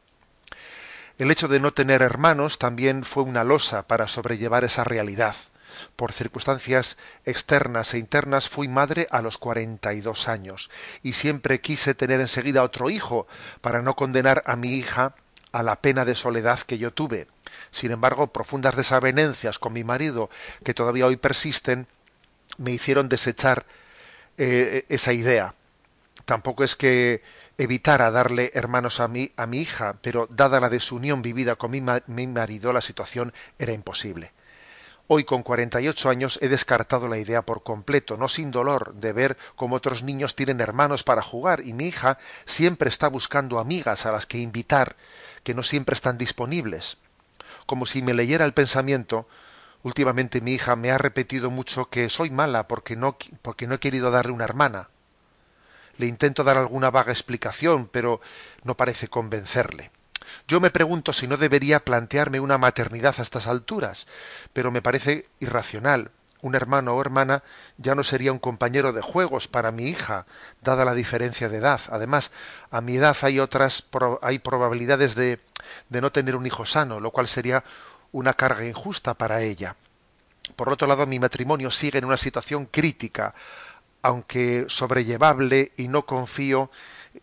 El 1.18 1.32
hecho 1.32 1.48
de 1.48 1.60
no 1.60 1.72
tener 1.72 2.02
hermanos 2.02 2.58
también 2.58 3.04
fue 3.04 3.24
una 3.24 3.44
losa 3.44 3.88
para 3.88 4.08
sobrellevar 4.08 4.64
esa 4.64 4.84
realidad 4.84 5.36
por 5.96 6.14
circunstancias 6.14 6.98
externas 7.26 7.94
e 7.94 7.98
internas 7.98 8.50
fui 8.50 8.68
madre 8.68 9.08
a 9.10 9.22
los 9.22 9.38
cuarenta 9.38 9.94
y 9.94 10.02
dos 10.02 10.28
años 10.28 10.70
y 11.02 11.14
siempre 11.14 11.62
quise 11.62 11.96
tener 11.96 12.20
enseguida 12.20 12.64
otro 12.64 12.90
hijo 12.90 13.28
para 13.62 13.82
no 13.82 13.96
condenar 13.96 14.44
a 14.46 14.56
mi 14.56 14.74
hija 14.76 15.16
a 15.52 15.64
la 15.64 15.78
pena 15.78 16.06
de 16.06 16.16
soledad 16.16 16.60
que 16.60 16.78
yo 16.78 16.92
tuve. 16.92 17.28
Sin 17.72 17.92
embargo, 17.92 18.28
profundas 18.28 18.76
desavenencias 18.76 19.60
con 19.60 19.74
mi 19.74 19.84
marido, 19.84 20.30
que 20.64 20.74
todavía 20.74 21.06
hoy 21.06 21.18
persisten, 21.18 21.88
me 22.58 22.72
hicieron 22.72 23.10
desechar 23.10 23.66
eh, 24.38 24.86
esa 24.90 25.14
idea. 25.14 25.56
Tampoco 26.26 26.64
es 26.64 26.76
que 26.76 27.22
evitara 27.58 28.12
darle 28.12 28.52
hermanos 28.54 29.00
a 29.00 29.08
mi, 29.08 29.32
a 29.36 29.46
mi 29.46 29.60
hija, 29.60 29.98
pero 30.02 30.28
dada 30.30 30.60
la 30.60 30.70
desunión 30.70 31.22
vivida 31.22 31.56
con 31.56 31.72
mi, 31.72 31.82
mi 32.08 32.28
marido, 32.28 32.74
la 32.74 32.82
situación 32.82 33.34
era 33.60 33.74
imposible. 33.74 34.32
Hoy, 35.14 35.26
con 35.26 35.44
48 35.44 36.10
años, 36.10 36.40
he 36.42 36.48
descartado 36.48 37.10
la 37.10 37.18
idea 37.18 37.42
por 37.42 37.64
completo, 37.64 38.16
no 38.16 38.30
sin 38.30 38.50
dolor, 38.50 38.94
de 38.94 39.12
ver 39.12 39.38
cómo 39.58 39.76
otros 39.76 40.04
niños 40.04 40.38
tienen 40.38 40.62
hermanos 40.62 41.04
para 41.04 41.22
jugar 41.22 41.66
y 41.66 41.74
mi 41.74 41.88
hija 41.88 42.18
siempre 42.46 42.88
está 42.88 43.10
buscando 43.10 43.60
amigas 43.60 44.06
a 44.06 44.12
las 44.14 44.26
que 44.26 44.38
invitar, 44.38 44.96
que 45.44 45.54
no 45.54 45.64
siempre 45.64 45.96
están 45.96 46.18
disponibles. 46.18 46.98
Como 47.66 47.86
si 47.86 48.02
me 48.02 48.14
leyera 48.14 48.46
el 48.46 48.54
pensamiento, 48.54 49.28
últimamente 49.84 50.42
mi 50.42 50.54
hija 50.54 50.76
me 50.76 50.92
ha 50.92 50.98
repetido 50.98 51.50
mucho 51.50 51.90
que 51.90 52.10
soy 52.10 52.30
mala 52.30 52.68
porque 52.68 52.96
no, 52.96 53.18
porque 53.42 53.68
no 53.68 53.76
he 53.76 53.80
querido 53.80 54.12
darle 54.12 54.32
una 54.32 54.46
hermana. 54.46 54.90
Le 55.98 56.06
intento 56.08 56.44
dar 56.44 56.58
alguna 56.58 56.90
vaga 56.90 57.12
explicación, 57.12 57.88
pero 57.88 58.22
no 58.64 58.76
parece 58.76 59.08
convencerle. 59.08 59.92
Yo 60.48 60.60
me 60.60 60.72
pregunto 60.72 61.14
si 61.14 61.28
no 61.28 61.38
debería 61.38 61.84
plantearme 61.84 62.40
una 62.40 62.58
maternidad 62.58 63.16
a 63.18 63.22
estas 63.22 63.48
alturas, 63.48 64.08
pero 64.54 64.72
me 64.72 64.82
parece 64.82 65.28
irracional. 65.40 66.12
Un 66.42 66.56
hermano 66.56 66.96
o 66.96 67.02
hermana 67.02 67.44
ya 67.78 67.94
no 67.94 68.04
sería 68.04 68.32
un 68.32 68.40
compañero 68.40 68.94
de 68.94 69.02
juegos 69.02 69.48
para 69.48 69.72
mi 69.72 69.86
hija, 69.86 70.26
dada 70.62 70.86
la 70.86 70.96
diferencia 70.96 71.50
de 71.50 71.58
edad. 71.58 71.82
Además, 71.90 72.32
a 72.72 72.82
mi 72.82 72.98
edad 72.98 73.16
hay 73.22 73.40
otras 73.40 73.88
hay 74.24 74.40
probabilidades 74.40 75.14
de, 75.14 75.40
de 75.90 76.02
no 76.02 76.12
tener 76.12 76.36
un 76.36 76.48
hijo 76.48 76.66
sano, 76.66 77.00
lo 77.00 77.12
cual 77.12 77.28
sería 77.28 77.64
una 78.12 78.34
carga 78.34 78.66
injusta 78.66 79.14
para 79.14 79.42
ella. 79.42 79.76
Por 80.56 80.70
otro 80.70 80.88
lado, 80.88 81.06
mi 81.08 81.20
matrimonio 81.20 81.72
sigue 81.72 82.00
en 82.00 82.06
una 82.06 82.18
situación 82.18 82.66
crítica, 82.66 83.34
aunque 84.02 84.66
sobrellevable, 84.68 85.72
y 85.78 85.88
no 85.88 86.06
confío 86.06 86.72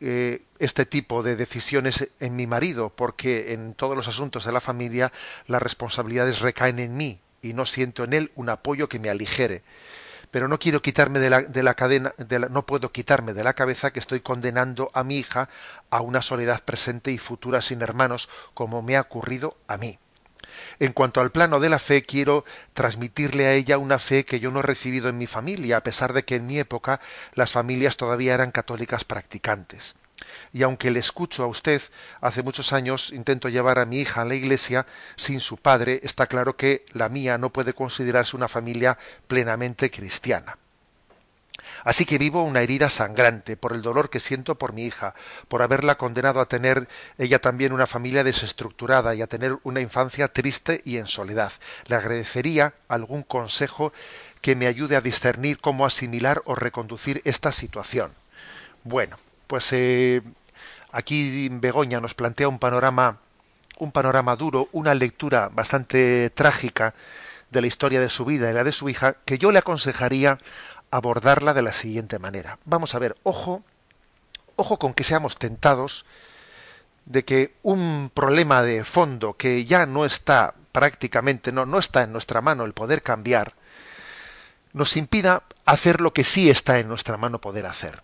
eh, 0.01 0.43
este 0.59 0.87
tipo 0.87 1.23
de 1.23 1.37
decisiones 1.37 2.09
en 2.21 2.37
mi 2.37 2.47
marido, 2.47 2.91
porque 2.91 3.53
en 3.53 3.75
todos 3.75 3.97
los 3.97 4.09
asuntos 4.09 4.45
de 4.45 4.53
la 4.53 4.61
familia 4.61 5.13
las 5.47 5.63
responsabilidades 5.63 6.41
recaen 6.41 6.79
en 6.79 6.97
mí 6.97 7.21
y 7.43 7.53
no 7.53 7.67
siento 7.67 8.05
en 8.05 8.13
él 8.13 8.33
un 8.35 8.49
apoyo 8.49 8.89
que 8.89 8.99
me 8.99 9.11
aligere. 9.11 9.63
Pero 10.31 10.47
no 10.47 10.59
quiero 10.59 10.83
quitarme 10.83 11.21
de 11.21 11.31
la, 11.31 11.41
de 11.41 11.63
la 11.63 11.75
cadena, 11.75 12.15
no 12.51 12.67
puedo 12.67 12.93
quitarme 12.93 13.33
de 13.33 13.45
la 13.45 13.55
cabeza 13.55 13.93
que 13.93 13.99
estoy 13.99 14.21
condenando 14.21 14.91
a 14.93 15.03
mi 15.05 15.19
hija 15.19 15.49
a 15.89 16.03
una 16.03 16.21
soledad 16.21 16.63
presente 16.65 17.11
y 17.11 17.19
futura 17.19 17.63
sin 17.63 17.81
hermanos, 17.81 18.29
como 18.53 18.83
me 18.83 18.97
ha 18.97 19.01
ocurrido 19.01 19.57
a 19.69 19.79
mí. 19.79 19.99
En 20.81 20.93
cuanto 20.93 21.21
al 21.21 21.31
plano 21.31 21.59
de 21.59 21.69
la 21.69 21.79
fe, 21.79 22.03
quiero 22.03 22.45
transmitirle 22.73 23.47
a 23.47 23.55
ella 23.55 23.79
una 23.79 23.99
fe 23.99 24.25
que 24.25 24.39
yo 24.39 24.51
no 24.51 24.61
he 24.61 24.63
recibido 24.63 25.09
en 25.09 25.19
mi 25.19 25.27
familia, 25.27 25.79
a 25.79 25.83
pesar 25.83 26.13
de 26.13 26.25
que 26.25 26.37
en 26.37 26.47
mi 26.47 26.59
época 26.59 27.01
las 27.35 27.51
familias 27.51 27.97
todavía 27.97 28.35
eran 28.35 28.53
católicas 28.53 29.05
practicantes. 29.05 29.97
Y 30.53 30.63
aunque 30.63 30.91
le 30.91 31.01
escucho 31.01 31.43
a 31.43 31.47
usted, 31.47 31.83
hace 32.21 32.43
muchos 32.43 32.73
años 32.73 33.11
intento 33.13 33.49
llevar 33.49 33.79
a 33.79 33.87
mi 33.87 34.01
hija 34.01 34.23
a 34.23 34.25
la 34.25 34.35
iglesia 34.35 34.87
sin 35.17 35.41
su 35.41 35.57
padre, 35.57 36.01
está 36.03 36.27
claro 36.27 36.57
que 36.57 36.85
la 36.93 37.09
mía 37.09 37.39
no 37.39 37.51
puede 37.51 37.73
considerarse 37.73 38.37
una 38.37 38.49
familia 38.49 38.99
plenamente 39.27 39.91
cristiana. 39.91 40.59
Así 41.89 42.05
que 42.05 42.19
vivo 42.19 42.43
una 42.43 42.61
herida 42.61 42.91
sangrante 42.91 43.57
por 43.57 43.73
el 43.73 43.81
dolor 43.81 44.11
que 44.11 44.21
siento 44.21 44.57
por 44.57 44.75
mi 44.75 44.85
hija, 44.85 45.15
por 45.49 45.63
haberla 45.63 45.95
condenado 45.95 46.39
a 46.39 46.45
tener 46.45 46.87
ella 47.17 47.39
también 47.39 47.73
una 47.73 47.87
familia 47.87 48.25
desestructurada 48.25 49.15
y 49.15 49.23
a 49.23 49.27
tener 49.27 49.57
una 49.63 49.81
infancia 49.81 50.29
triste 50.29 50.83
y 50.85 50.99
en 50.99 51.07
soledad. 51.07 51.51
Le 51.87 51.97
agradecería 51.97 52.75
algún 52.89 53.23
consejo 53.23 53.95
que 54.43 54.55
me 54.55 54.67
ayude 54.67 54.97
a 54.97 55.01
discernir 55.01 55.61
cómo 55.61 55.87
asimilar 55.87 56.43
o 56.45 56.55
reconducir 56.55 57.23
esta 57.25 57.53
situación. 57.53 58.13
Bueno, 58.85 59.17
pues 59.47 59.73
eh, 59.73 60.21
aquí 60.93 61.49
Begoña 61.51 62.03
nos 62.03 62.13
plantea 62.13 62.49
un 62.49 62.59
panorama, 62.59 63.17
un 63.79 63.93
panorama 63.93 64.37
duro, 64.37 64.69
una 64.73 64.93
lectura 64.93 65.49
bastante 65.51 66.29
trágica 66.35 66.93
de 67.51 67.63
la 67.63 67.67
historia 67.67 67.99
de 67.99 68.11
su 68.11 68.27
vida 68.27 68.51
y 68.51 68.53
la 68.53 68.63
de 68.63 68.73
su 68.73 68.91
hija, 68.91 69.17
que 69.25 69.39
yo 69.39 69.53
le 69.53 69.61
aconsejaría 69.61 70.39
abordarla 70.91 71.55
de 71.55 71.63
la 71.63 71.73
siguiente 71.73 72.19
manera. 72.19 72.59
Vamos 72.65 72.95
a 72.95 72.99
ver, 72.99 73.17
ojo, 73.23 73.63
ojo 74.57 74.79
con 74.79 74.95
que 74.95 75.05
seamos 75.05 75.37
tentados 75.37 76.05
de 77.05 77.25
que 77.25 77.55
un 77.63 78.11
problema 78.13 78.63
de 78.63 78.85
fondo 78.85 79.35
que 79.35 79.65
ya 79.65 79.87
no 79.87 80.05
está 80.05 80.55
prácticamente, 80.73 81.53
no, 81.53 81.67
no 81.67 81.79
está 81.79 82.03
en 82.03 82.13
nuestra 82.13 82.41
mano 82.41 82.65
el 82.65 82.75
poder 82.75 83.03
cambiar, 83.03 83.55
nos 84.73 84.97
impida 84.97 85.43
hacer 85.65 86.01
lo 86.01 86.13
que 86.13 86.25
sí 86.25 86.51
está 86.51 86.79
en 86.79 86.89
nuestra 86.89 87.17
mano 87.17 87.41
poder 87.41 87.67
hacer. 87.67 88.03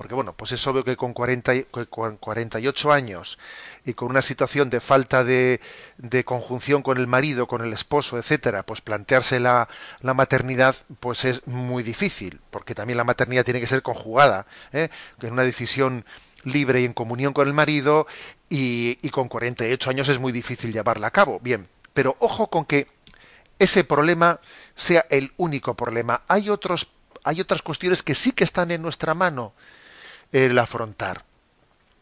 Porque 0.00 0.14
bueno, 0.14 0.32
pues 0.32 0.52
es 0.52 0.66
obvio 0.66 0.82
que 0.82 0.96
con, 0.96 1.12
40, 1.12 1.64
con 1.90 2.16
48 2.16 2.90
años 2.90 3.38
y 3.84 3.92
con 3.92 4.08
una 4.08 4.22
situación 4.22 4.70
de 4.70 4.80
falta 4.80 5.24
de, 5.24 5.60
de, 5.98 6.24
conjunción 6.24 6.82
con 6.82 6.96
el 6.96 7.06
marido, 7.06 7.46
con 7.46 7.60
el 7.60 7.74
esposo, 7.74 8.16
etcétera, 8.16 8.62
pues 8.62 8.80
plantearse 8.80 9.40
la, 9.40 9.68
maternidad, 10.00 10.74
pues 11.00 11.26
es 11.26 11.46
muy 11.46 11.82
difícil, 11.82 12.40
porque 12.50 12.74
también 12.74 12.96
la 12.96 13.04
maternidad 13.04 13.44
tiene 13.44 13.60
que 13.60 13.66
ser 13.66 13.82
conjugada, 13.82 14.46
¿eh? 14.72 14.88
en 15.20 15.32
una 15.34 15.42
decisión 15.42 16.06
libre 16.44 16.80
y 16.80 16.86
en 16.86 16.94
comunión 16.94 17.34
con 17.34 17.46
el 17.46 17.52
marido, 17.52 18.06
y, 18.48 18.98
y 19.02 19.10
con 19.10 19.28
48 19.28 19.90
años 19.90 20.08
es 20.08 20.18
muy 20.18 20.32
difícil 20.32 20.72
llevarla 20.72 21.08
a 21.08 21.10
cabo. 21.10 21.40
Bien, 21.40 21.68
pero 21.92 22.16
ojo 22.20 22.46
con 22.46 22.64
que 22.64 22.88
ese 23.58 23.84
problema 23.84 24.40
sea 24.74 25.04
el 25.10 25.34
único 25.36 25.74
problema. 25.74 26.22
Hay 26.26 26.48
otros, 26.48 26.90
hay 27.22 27.42
otras 27.42 27.60
cuestiones 27.60 28.02
que 28.02 28.14
sí 28.14 28.32
que 28.32 28.44
están 28.44 28.70
en 28.70 28.80
nuestra 28.80 29.12
mano 29.12 29.52
el 30.32 30.58
afrontar, 30.58 31.24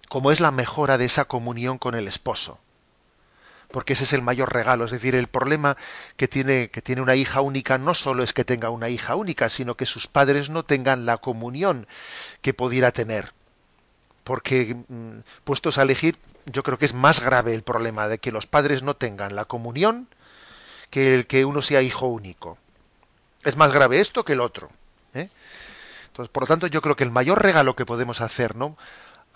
como 0.09 0.31
es 0.31 0.41
la 0.41 0.51
mejora 0.51 0.99
de 0.99 1.07
esa 1.07 1.26
comunión 1.26 1.79
con 1.79 1.95
el 1.95 2.09
esposo. 2.09 2.59
Porque 3.70 3.93
ese 3.93 4.05
es 4.05 4.14
el 4.14 4.22
mayor 4.22 4.53
regalo, 4.53 4.87
es 4.87 4.91
decir, 4.91 5.14
el 5.14 5.26
problema 5.26 5.76
que 6.16 6.26
tiene, 6.26 6.70
que 6.70 6.81
tiene 6.81 7.03
una 7.03 7.16
hija 7.16 7.43
única 7.43 7.76
no 7.76 7.95
solo 7.95 8.22
es 8.22 8.33
que 8.33 8.45
tenga 8.45 8.70
una 8.70 8.89
hija 8.89 9.14
única, 9.14 9.51
sino 9.51 9.74
que 9.76 9.85
sus 9.85 10.07
padres 10.07 10.49
no 10.49 10.64
tengan 10.64 11.05
la 11.05 11.18
comunión 11.18 11.87
que 12.41 12.55
pudiera 12.55 12.93
tener. 12.93 13.33
Porque, 14.24 14.74
mm, 14.74 15.18
puestos 15.45 15.76
a 15.76 15.83
elegir, 15.83 16.16
yo 16.47 16.62
creo 16.62 16.79
que 16.79 16.87
es 16.87 16.95
más 16.95 17.20
grave 17.20 17.55
el 17.55 17.62
problema 17.62 18.09
de 18.09 18.18
que 18.18 18.33
los 18.33 18.47
padres 18.47 18.83
no 18.83 18.97
tengan 18.97 19.37
la 19.37 19.45
comunión 19.45 20.09
que 20.91 21.14
el 21.14 21.26
que 21.26 21.45
uno 21.45 21.61
sea 21.61 21.83
hijo 21.83 22.07
único. 22.07 22.57
Es 23.45 23.57
más 23.57 23.72
grave 23.72 24.01
esto 24.01 24.24
que 24.24 24.33
el 24.33 24.41
otro. 24.41 24.70
¿eh? 25.14 25.29
Entonces, 26.19 26.33
por 26.33 26.43
lo 26.43 26.47
tanto, 26.49 26.66
yo 26.66 26.83
creo 26.83 26.97
que 26.97 27.05
el 27.05 27.12
mayor 27.12 27.41
regalo 27.41 27.77
que 27.77 27.87
podemos 27.87 28.21
hacer, 28.21 28.57
¿no? 28.57 28.77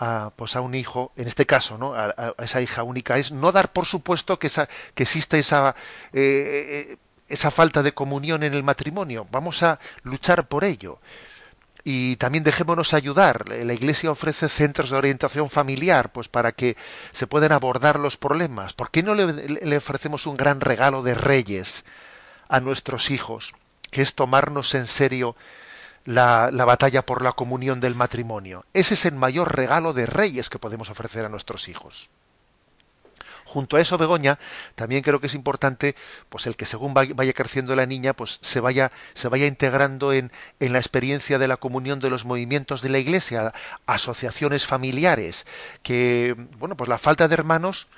A, 0.01 0.33
pues 0.35 0.57
a 0.57 0.61
un 0.61 0.75
hijo, 0.75 1.13
en 1.15 1.29
este 1.29 1.47
caso, 1.47 1.79
¿no? 1.79 1.95
A, 1.95 2.35
esa 2.39 2.61
hija 2.61 2.83
única, 2.83 3.19
es 3.19 3.31
no 3.31 3.53
dar 3.53 3.71
por 3.73 3.87
supuesto 3.87 4.37
que, 4.41 4.49
esa, 4.49 4.69
que 4.93 5.05
existe 5.05 5.39
esa, 5.39 5.77
eh, 6.13 6.89
eh, 6.91 6.97
esa 7.29 7.53
falta 7.53 7.85
de 7.85 7.95
comunión 7.95 8.43
en 8.43 8.53
el 8.55 8.65
matrimonio. 8.65 9.29
Vamos 9.31 9.63
a 9.63 9.79
luchar 10.03 10.49
por 10.49 10.65
ello. 10.65 10.99
Y 11.85 12.17
también 12.17 12.43
dejémonos 12.43 12.95
ayudar. 12.95 13.49
La 13.49 13.75
Iglesia 13.75 14.11
ofrece 14.11 14.49
centros 14.49 14.91
de 14.91 14.97
orientación 14.97 15.51
familiar, 15.51 16.11
pues 16.11 16.27
para 16.27 16.51
que 16.51 16.77
se 17.13 17.29
puedan 17.29 17.53
abordar 17.53 18.01
los 18.01 18.17
problemas. 18.17 18.73
¿Por 18.73 18.91
qué 18.91 19.05
no 19.05 19.15
le, 19.15 19.33
le 19.33 19.77
ofrecemos 19.77 20.27
un 20.27 20.37
gran 20.37 20.61
regalo 20.61 21.05
de 21.05 21.15
reyes 21.15 21.85
a 22.49 22.59
nuestros 22.59 23.13
hijos? 23.13 23.53
Que 23.93 24.03
es 24.03 24.17
tomarnos 24.17 24.75
en 24.75 24.89
serio 24.89 25.37
la, 26.05 26.51
la, 26.53 26.65
batalla 26.65 27.05
por 27.07 27.23
la 27.23 27.33
comunión 27.33 27.81
del 27.81 27.95
matrimonio. 27.95 28.65
Ese 28.73 28.95
es 28.95 29.05
el 29.07 29.15
mayor 29.15 29.55
regalo 29.57 29.93
de 29.93 30.07
reyes 30.07 30.51
que 30.51 30.59
podemos 30.59 30.91
ofrecer 30.91 31.25
a 31.25 31.29
nuestros 31.29 31.69
hijos. 31.69 32.11
Junto 33.45 33.77
a 33.77 33.81
eso, 33.81 33.99
Begoña, 33.99 34.39
también 34.75 35.03
creo 35.03 35.21
que 35.21 35.27
es 35.27 35.35
importante, 35.35 35.95
pues 36.31 36.47
el 36.47 36.57
que 36.57 36.65
según 36.65 36.95
vaya 36.95 37.33
creciendo 37.35 37.77
la 37.77 37.85
niña, 37.85 38.15
pues 38.15 38.39
se 38.41 38.61
vaya, 38.61 38.91
se 39.13 39.29
vaya 39.29 39.47
integrando 39.47 40.15
en, 40.15 40.33
en 40.59 40.73
la 40.73 40.79
experiencia 40.79 41.39
de 41.39 41.49
la 41.49 41.59
comunión 41.59 42.01
de 42.01 42.09
los 42.09 42.25
movimientos 42.25 42.81
de 42.81 42.89
la 42.89 42.99
Iglesia, 42.99 43.53
asociaciones 43.85 44.67
familiares, 44.67 45.45
que, 45.83 46.35
bueno, 46.59 46.79
pues 46.79 46.89
la 46.89 46.97
falta 46.97 47.29
de 47.29 47.35
hermanos, 47.35 47.89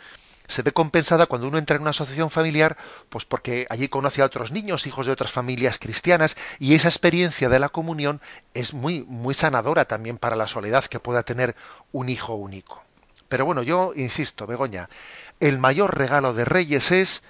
se 0.47 0.63
ve 0.63 0.73
compensada 0.73 1.27
cuando 1.27 1.49
uno 1.49 1.59
entra 1.59 1.77
en 1.77 1.83
una 1.83 1.91
asociación 1.91 2.31
familiar, 2.31 2.77
pues 3.09 3.25
porque 3.25 3.67
allí 3.71 3.89
conoce 3.89 4.23
a 4.23 4.27
otros 4.27 4.53
niños, 4.53 4.87
hijos 4.87 5.07
de 5.07 5.13
otras 5.13 5.33
familias 5.33 5.79
cristianas, 5.79 6.37
y 6.59 6.75
esa 6.75 6.89
experiencia 6.89 7.49
de 7.49 7.59
la 7.59 7.71
comunión 7.71 8.21
es 8.53 8.75
muy, 8.75 9.03
muy 9.03 9.35
sanadora 9.35 9.87
también 9.87 10.19
para 10.19 10.37
la 10.37 10.47
soledad 10.47 10.85
que 10.85 11.01
pueda 11.01 11.23
tener 11.23 11.57
un 11.93 12.09
hijo 12.09 12.35
único. 12.35 12.83
Pero 13.29 13.47
bueno, 13.47 13.63
yo 13.63 13.93
insisto, 13.97 14.47
Begoña, 14.47 14.89
el 15.41 15.59
mayor 15.59 15.97
regalo 15.97 16.35
de 16.35 16.45
Reyes 16.45 16.93
es 16.93 17.23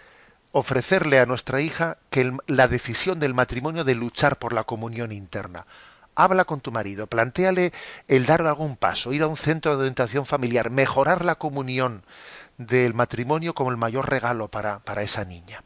ofrecerle 0.53 1.19
a 1.19 1.27
nuestra 1.27 1.61
hija 1.61 1.99
que 2.11 2.37
la 2.47 2.69
decisión 2.69 3.21
del 3.21 3.35
matrimonio 3.35 3.85
de 3.85 3.95
luchar 3.95 4.39
por 4.39 4.53
la 4.53 4.65
comunión 4.65 5.13
interna. 5.13 5.67
Habla 6.15 6.45
con 6.45 6.61
tu 6.61 6.71
marido, 6.71 7.09
plantéale 7.09 7.73
el 8.07 8.25
dar 8.27 8.47
algún 8.47 8.77
paso, 8.77 9.13
ir 9.13 9.23
a 9.23 9.27
un 9.27 9.37
centro 9.37 9.73
de 9.73 9.79
orientación 9.79 10.27
familiar, 10.27 10.71
mejorar 10.71 11.25
la 11.25 11.35
comunión 11.35 12.05
del 12.59 12.95
matrimonio 12.95 13.55
como 13.55 13.71
el 13.71 13.77
mayor 13.77 14.09
regalo 14.09 14.49
para, 14.49 14.79
para 14.81 15.03
esa 15.03 15.25
niña. 15.25 15.63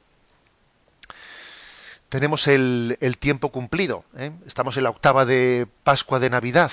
Tenemos 2.08 2.46
el, 2.46 2.96
el 3.00 3.18
tiempo 3.18 3.50
cumplido, 3.50 4.04
¿eh? 4.16 4.32
estamos 4.46 4.76
en 4.76 4.84
la 4.84 4.90
octava 4.90 5.26
de 5.26 5.66
Pascua 5.84 6.18
de 6.18 6.30
Navidad, 6.30 6.72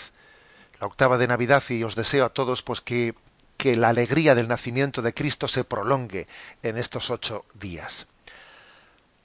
la 0.80 0.88
octava 0.88 1.18
de 1.18 1.28
Navidad 1.28 1.64
y 1.70 1.84
os 1.84 1.96
deseo 1.96 2.26
a 2.26 2.30
todos 2.30 2.62
pues 2.62 2.80
que, 2.80 3.16
que 3.58 3.76
la 3.76 3.90
alegría 3.90 4.36
del 4.36 4.48
nacimiento 4.48 5.02
de 5.02 5.14
Cristo 5.14 5.48
se 5.48 5.66
prolongue 5.66 6.28
en 6.64 6.78
estos 6.78 7.10
ocho 7.10 7.46
días. 7.54 8.08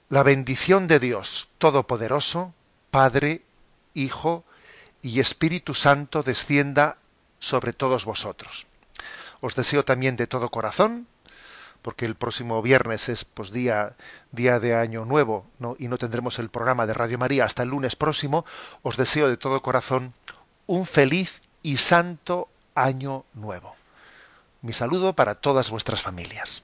La 0.09 0.23
bendición 0.23 0.87
de 0.87 0.99
Dios 0.99 1.47
Todopoderoso, 1.57 2.53
Padre, 2.89 3.43
Hijo 3.93 4.43
y 5.01 5.21
Espíritu 5.21 5.73
Santo 5.73 6.23
descienda 6.23 6.97
sobre 7.39 7.71
todos 7.71 8.03
vosotros. 8.03 8.67
Os 9.41 9.55
deseo 9.55 9.83
también 9.83 10.15
de 10.15 10.27
todo 10.27 10.49
corazón, 10.49 11.07
porque 11.81 12.05
el 12.05 12.15
próximo 12.15 12.61
viernes 12.61 13.09
es 13.09 13.25
pues 13.25 13.51
día 13.51 13.95
día 14.31 14.59
de 14.59 14.75
año 14.75 15.03
nuevo, 15.05 15.45
¿no? 15.59 15.75
y 15.79 15.87
no 15.87 15.97
tendremos 15.97 16.39
el 16.39 16.49
programa 16.49 16.85
de 16.85 16.93
Radio 16.93 17.17
María 17.17 17.45
hasta 17.45 17.63
el 17.63 17.69
lunes 17.69 17.95
próximo, 17.95 18.45
os 18.83 18.97
deseo 18.97 19.27
de 19.27 19.37
todo 19.37 19.61
corazón 19.61 20.13
un 20.67 20.85
feliz 20.85 21.41
y 21.63 21.77
santo 21.77 22.47
año 22.75 23.25
nuevo. 23.33 23.75
Mi 24.61 24.73
saludo 24.73 25.13
para 25.13 25.35
todas 25.35 25.71
vuestras 25.71 26.01
familias. 26.01 26.63